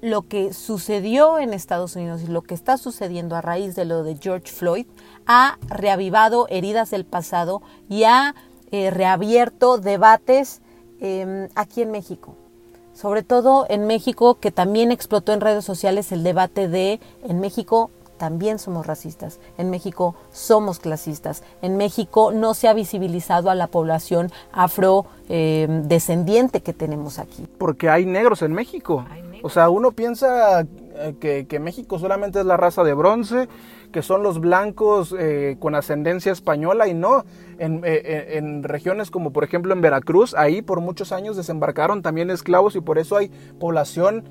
lo 0.00 0.22
que 0.22 0.52
sucedió 0.52 1.38
en 1.38 1.52
Estados 1.54 1.96
Unidos 1.96 2.22
y 2.22 2.26
lo 2.26 2.42
que 2.42 2.54
está 2.54 2.76
sucediendo 2.76 3.34
a 3.34 3.40
raíz 3.40 3.74
de 3.74 3.84
lo 3.84 4.02
de 4.02 4.16
George 4.16 4.52
Floyd 4.52 4.86
ha 5.26 5.58
reavivado 5.68 6.46
heridas 6.48 6.90
del 6.90 7.04
pasado 7.04 7.62
y 7.88 8.04
ha 8.04 8.34
eh, 8.70 8.90
reabierto 8.90 9.78
debates 9.78 10.60
em, 11.00 11.48
aquí 11.54 11.82
en 11.82 11.90
México. 11.90 12.34
Sobre 12.94 13.22
todo 13.22 13.66
en 13.68 13.86
México, 13.86 14.36
que 14.36 14.50
también 14.50 14.90
explotó 14.90 15.32
en 15.32 15.40
redes 15.40 15.64
sociales 15.64 16.12
el 16.12 16.22
debate 16.22 16.68
de 16.68 17.00
en 17.28 17.40
México 17.40 17.90
también 18.16 18.58
somos 18.58 18.86
racistas, 18.86 19.38
en 19.58 19.68
México 19.70 20.14
somos 20.32 20.78
clasistas, 20.78 21.42
en 21.62 21.76
México 21.76 22.32
no 22.32 22.54
se 22.54 22.68
ha 22.68 22.72
visibilizado 22.72 23.50
a 23.50 23.54
la 23.54 23.66
población 23.66 24.32
afrodescendiente 24.52 26.62
que 26.62 26.72
tenemos 26.72 27.18
aquí. 27.18 27.46
Porque 27.58 27.90
hay 27.90 28.06
negros 28.06 28.40
en 28.42 28.52
México. 28.52 29.04
O 29.42 29.50
sea, 29.50 29.68
uno 29.68 29.90
piensa 29.92 30.66
eh, 30.98 31.46
que, 31.48 31.60
México 31.60 31.98
solamente 31.98 32.40
es 32.40 32.46
la 32.46 32.56
raza 32.56 32.82
de 32.84 32.94
bronce, 32.94 33.48
que 33.92 34.02
son 34.02 34.22
los 34.22 34.40
blancos 34.40 35.14
eh, 35.18 35.56
con 35.58 35.74
ascendencia 35.74 36.32
española 36.32 36.88
y 36.88 36.94
no. 36.94 37.24
Eh, 37.58 38.32
en, 38.34 38.62
regiones 38.62 39.10
como 39.10 39.32
por 39.32 39.42
ejemplo 39.42 39.72
en 39.72 39.80
Veracruz, 39.80 40.34
ahí 40.34 40.60
por 40.60 40.80
muchos 40.80 41.12
años 41.12 41.36
desembarcaron 41.36 42.02
también 42.02 42.30
esclavos 42.30 42.76
y 42.76 42.80
por 42.80 42.98
eso 42.98 43.16
hay 43.16 43.30
población 43.58 44.24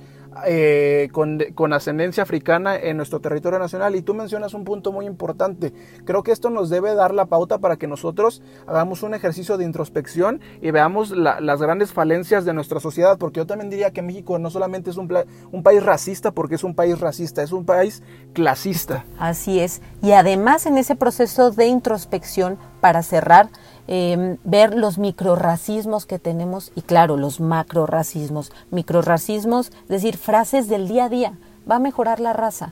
eh, 0.45 1.09
con, 1.11 1.73
ascendencia 1.73 2.23
africana 2.23 2.75
en 2.75 2.97
nuestro 2.97 3.19
territorio 3.21 3.57
nacional. 3.57 3.95
Y 3.95 4.01
tú 4.01 4.13
mencionas 4.13 4.53
un 4.53 4.63
punto 4.63 4.91
muy 4.91 5.05
importante. 5.05 5.73
Creo 6.03 6.23
que 6.23 6.31
esto 6.31 6.49
nos 6.49 6.69
debe 6.69 6.93
dar 6.93 7.13
la 7.13 7.25
pauta 7.25 7.59
para 7.59 7.77
que 7.77 7.88
nosotros 7.88 8.41
hagamos 8.67 9.03
un 9.03 9.13
ejercicio 9.13 9.57
de 9.57 9.65
introspección 9.65 10.41
y 10.61 10.71
veamos 10.71 11.11
las 11.11 11.61
grandes 11.61 11.93
falencias 11.93 12.45
de 12.45 12.53
nuestra 12.53 12.79
sociedad, 12.79 13.17
porque 13.17 13.39
yo 13.39 13.45
también 13.45 13.69
diría 13.69 13.91
que 13.91 14.01
México 14.01 14.38
no 14.39 14.49
solamente 14.49 14.89
es 14.89 14.97
un, 14.97 15.11
un 15.51 15.63
país 15.63 15.83
racista, 15.83 16.31
porque 16.31 16.55
es 16.55 16.63
un 16.63 16.75
país 16.75 16.99
racista, 16.99 17.41
es 17.41 17.51
un 17.51 17.65
país 17.65 18.03
clasista. 18.33 19.05
Así 19.17 19.59
es. 19.59 19.81
Y 20.01 20.11
además 20.11 20.65
en 20.65 20.77
ese 20.77 20.95
proceso 20.95 21.51
de 21.51 21.67
introspección, 21.67 22.57
para 22.86 23.01
cerrar, 23.01 23.49
Em, 23.88 24.38
ver 24.43 24.75
los 24.75 24.97
microracismos 24.97 26.05
que 26.07 26.17
tenemos 26.17 26.71
y 26.75 26.81
claro, 26.81 27.17
los 27.17 27.39
macroracismos. 27.39 28.51
Microracismos, 28.71 29.67
es 29.83 29.88
decir, 29.88 30.17
frases 30.17 30.67
del 30.67 30.88
día 30.88 31.05
a 31.05 31.09
día. 31.09 31.33
Va 31.69 31.75
a 31.75 31.79
mejorar 31.79 32.19
la 32.19 32.33
raza. 32.33 32.71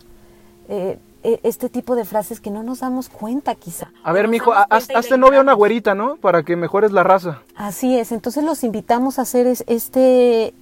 Eh, 0.69 0.97
e, 1.23 1.39
este 1.43 1.69
tipo 1.69 1.95
de 1.95 2.05
frases 2.05 2.39
que 2.39 2.49
no 2.49 2.63
nos 2.63 2.79
damos 2.79 3.09
cuenta 3.09 3.53
quizá. 3.55 3.91
A 4.03 4.11
ver, 4.11 4.27
mijo, 4.27 4.53
haz- 4.53 4.89
hazte 4.95 5.17
novia 5.17 5.39
a 5.39 5.41
una 5.43 5.53
güerita, 5.53 5.93
¿no? 5.93 6.15
Para 6.17 6.43
que 6.43 6.55
mejores 6.55 6.91
la 6.91 7.03
raza. 7.03 7.41
Así 7.55 7.97
es, 7.97 8.11
entonces 8.11 8.43
los 8.43 8.63
invitamos 8.63 9.19
a 9.19 9.21
hacer 9.23 9.45
es- 9.47 9.63
este, 9.67 10.53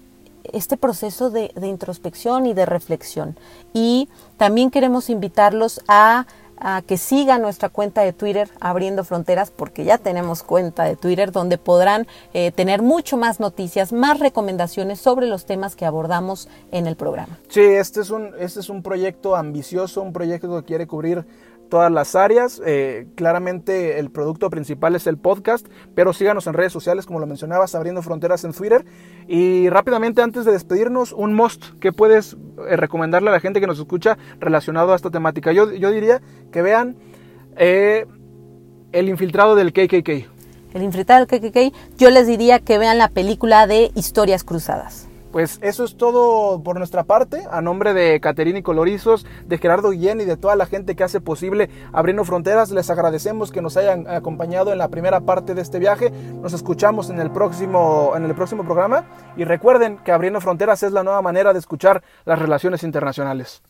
este 0.43 0.75
proceso 0.77 1.29
de, 1.29 1.51
de 1.55 1.67
introspección 1.67 2.45
y 2.45 2.53
de 2.53 2.65
reflexión. 2.65 3.37
Y 3.73 4.09
también 4.37 4.69
queremos 4.69 5.09
invitarlos 5.09 5.81
a, 5.87 6.25
a 6.61 6.81
que 6.83 6.97
sigan 6.97 7.41
nuestra 7.41 7.69
cuenta 7.69 8.01
de 8.01 8.13
Twitter, 8.13 8.49
Abriendo 8.59 9.03
Fronteras, 9.03 9.51
porque 9.51 9.83
ya 9.83 9.97
tenemos 9.97 10.43
cuenta 10.43 10.83
de 10.83 10.95
Twitter 10.95 11.31
donde 11.31 11.57
podrán 11.57 12.07
eh, 12.33 12.51
tener 12.51 12.81
mucho 12.81 13.17
más 13.17 13.39
noticias, 13.39 13.91
más 13.91 14.19
recomendaciones 14.19 14.99
sobre 14.99 15.25
los 15.25 15.45
temas 15.45 15.75
que 15.75 15.85
abordamos 15.85 16.47
en 16.71 16.87
el 16.87 16.95
programa. 16.95 17.39
Sí, 17.49 17.61
este 17.61 18.01
es 18.01 18.11
un, 18.11 18.33
este 18.39 18.59
es 18.59 18.69
un 18.69 18.83
proyecto 18.83 19.35
ambicioso, 19.35 20.01
un 20.01 20.13
proyecto 20.13 20.55
que 20.57 20.65
quiere 20.65 20.87
cubrir 20.87 21.25
todas 21.71 21.91
las 21.91 22.15
áreas. 22.15 22.61
Eh, 22.63 23.07
claramente 23.15 23.97
el 23.97 24.11
producto 24.11 24.51
principal 24.51 24.93
es 24.93 25.07
el 25.07 25.17
podcast, 25.17 25.65
pero 25.95 26.13
síganos 26.13 26.45
en 26.45 26.53
redes 26.53 26.73
sociales, 26.73 27.07
como 27.07 27.19
lo 27.19 27.25
mencionabas, 27.25 27.73
abriendo 27.73 28.03
fronteras 28.03 28.43
en 28.43 28.51
Twitter. 28.53 28.85
Y 29.27 29.69
rápidamente, 29.69 30.21
antes 30.21 30.45
de 30.45 30.51
despedirnos, 30.51 31.13
un 31.13 31.33
must 31.33 31.79
que 31.79 31.93
puedes 31.93 32.37
eh, 32.67 32.75
recomendarle 32.75 33.29
a 33.29 33.31
la 33.31 33.39
gente 33.39 33.61
que 33.61 33.67
nos 33.67 33.79
escucha 33.79 34.17
relacionado 34.39 34.91
a 34.91 34.95
esta 34.95 35.09
temática. 35.09 35.53
Yo, 35.53 35.71
yo 35.71 35.89
diría 35.89 36.21
que 36.51 36.61
vean 36.61 36.97
eh, 37.55 38.05
El 38.91 39.07
infiltrado 39.07 39.55
del 39.55 39.71
KKK. 39.71 40.09
El 40.73 40.83
infiltrado 40.83 41.25
del 41.25 41.39
KKK, 41.39 41.73
yo 41.97 42.09
les 42.09 42.27
diría 42.27 42.59
que 42.59 42.77
vean 42.77 42.97
la 42.97 43.07
película 43.07 43.65
de 43.65 43.91
Historias 43.95 44.43
Cruzadas. 44.43 45.07
Pues 45.31 45.59
eso 45.61 45.85
es 45.85 45.95
todo 45.95 46.61
por 46.61 46.77
nuestra 46.77 47.03
parte. 47.03 47.43
A 47.49 47.61
nombre 47.61 47.93
de 47.93 48.19
Caterina 48.19 48.59
y 48.59 48.63
Colorizos, 48.63 49.25
de 49.45 49.57
Gerardo 49.57 49.91
Guillén 49.91 50.19
y 50.19 50.25
de 50.25 50.35
toda 50.35 50.55
la 50.55 50.65
gente 50.65 50.95
que 50.95 51.03
hace 51.03 51.21
posible 51.21 51.69
Abriendo 51.93 52.25
Fronteras, 52.25 52.71
les 52.71 52.89
agradecemos 52.89 53.51
que 53.51 53.61
nos 53.61 53.77
hayan 53.77 54.07
acompañado 54.07 54.71
en 54.73 54.77
la 54.77 54.89
primera 54.89 55.21
parte 55.21 55.55
de 55.55 55.61
este 55.61 55.79
viaje. 55.79 56.11
Nos 56.11 56.53
escuchamos 56.53 57.09
en 57.09 57.19
el 57.19 57.31
próximo, 57.31 58.13
en 58.15 58.25
el 58.25 58.35
próximo 58.35 58.63
programa. 58.65 59.05
Y 59.37 59.45
recuerden 59.45 59.99
que 59.99 60.11
Abriendo 60.11 60.41
Fronteras 60.41 60.83
es 60.83 60.91
la 60.91 61.03
nueva 61.03 61.21
manera 61.21 61.53
de 61.53 61.59
escuchar 61.59 62.03
las 62.25 62.39
relaciones 62.39 62.83
internacionales. 62.83 63.61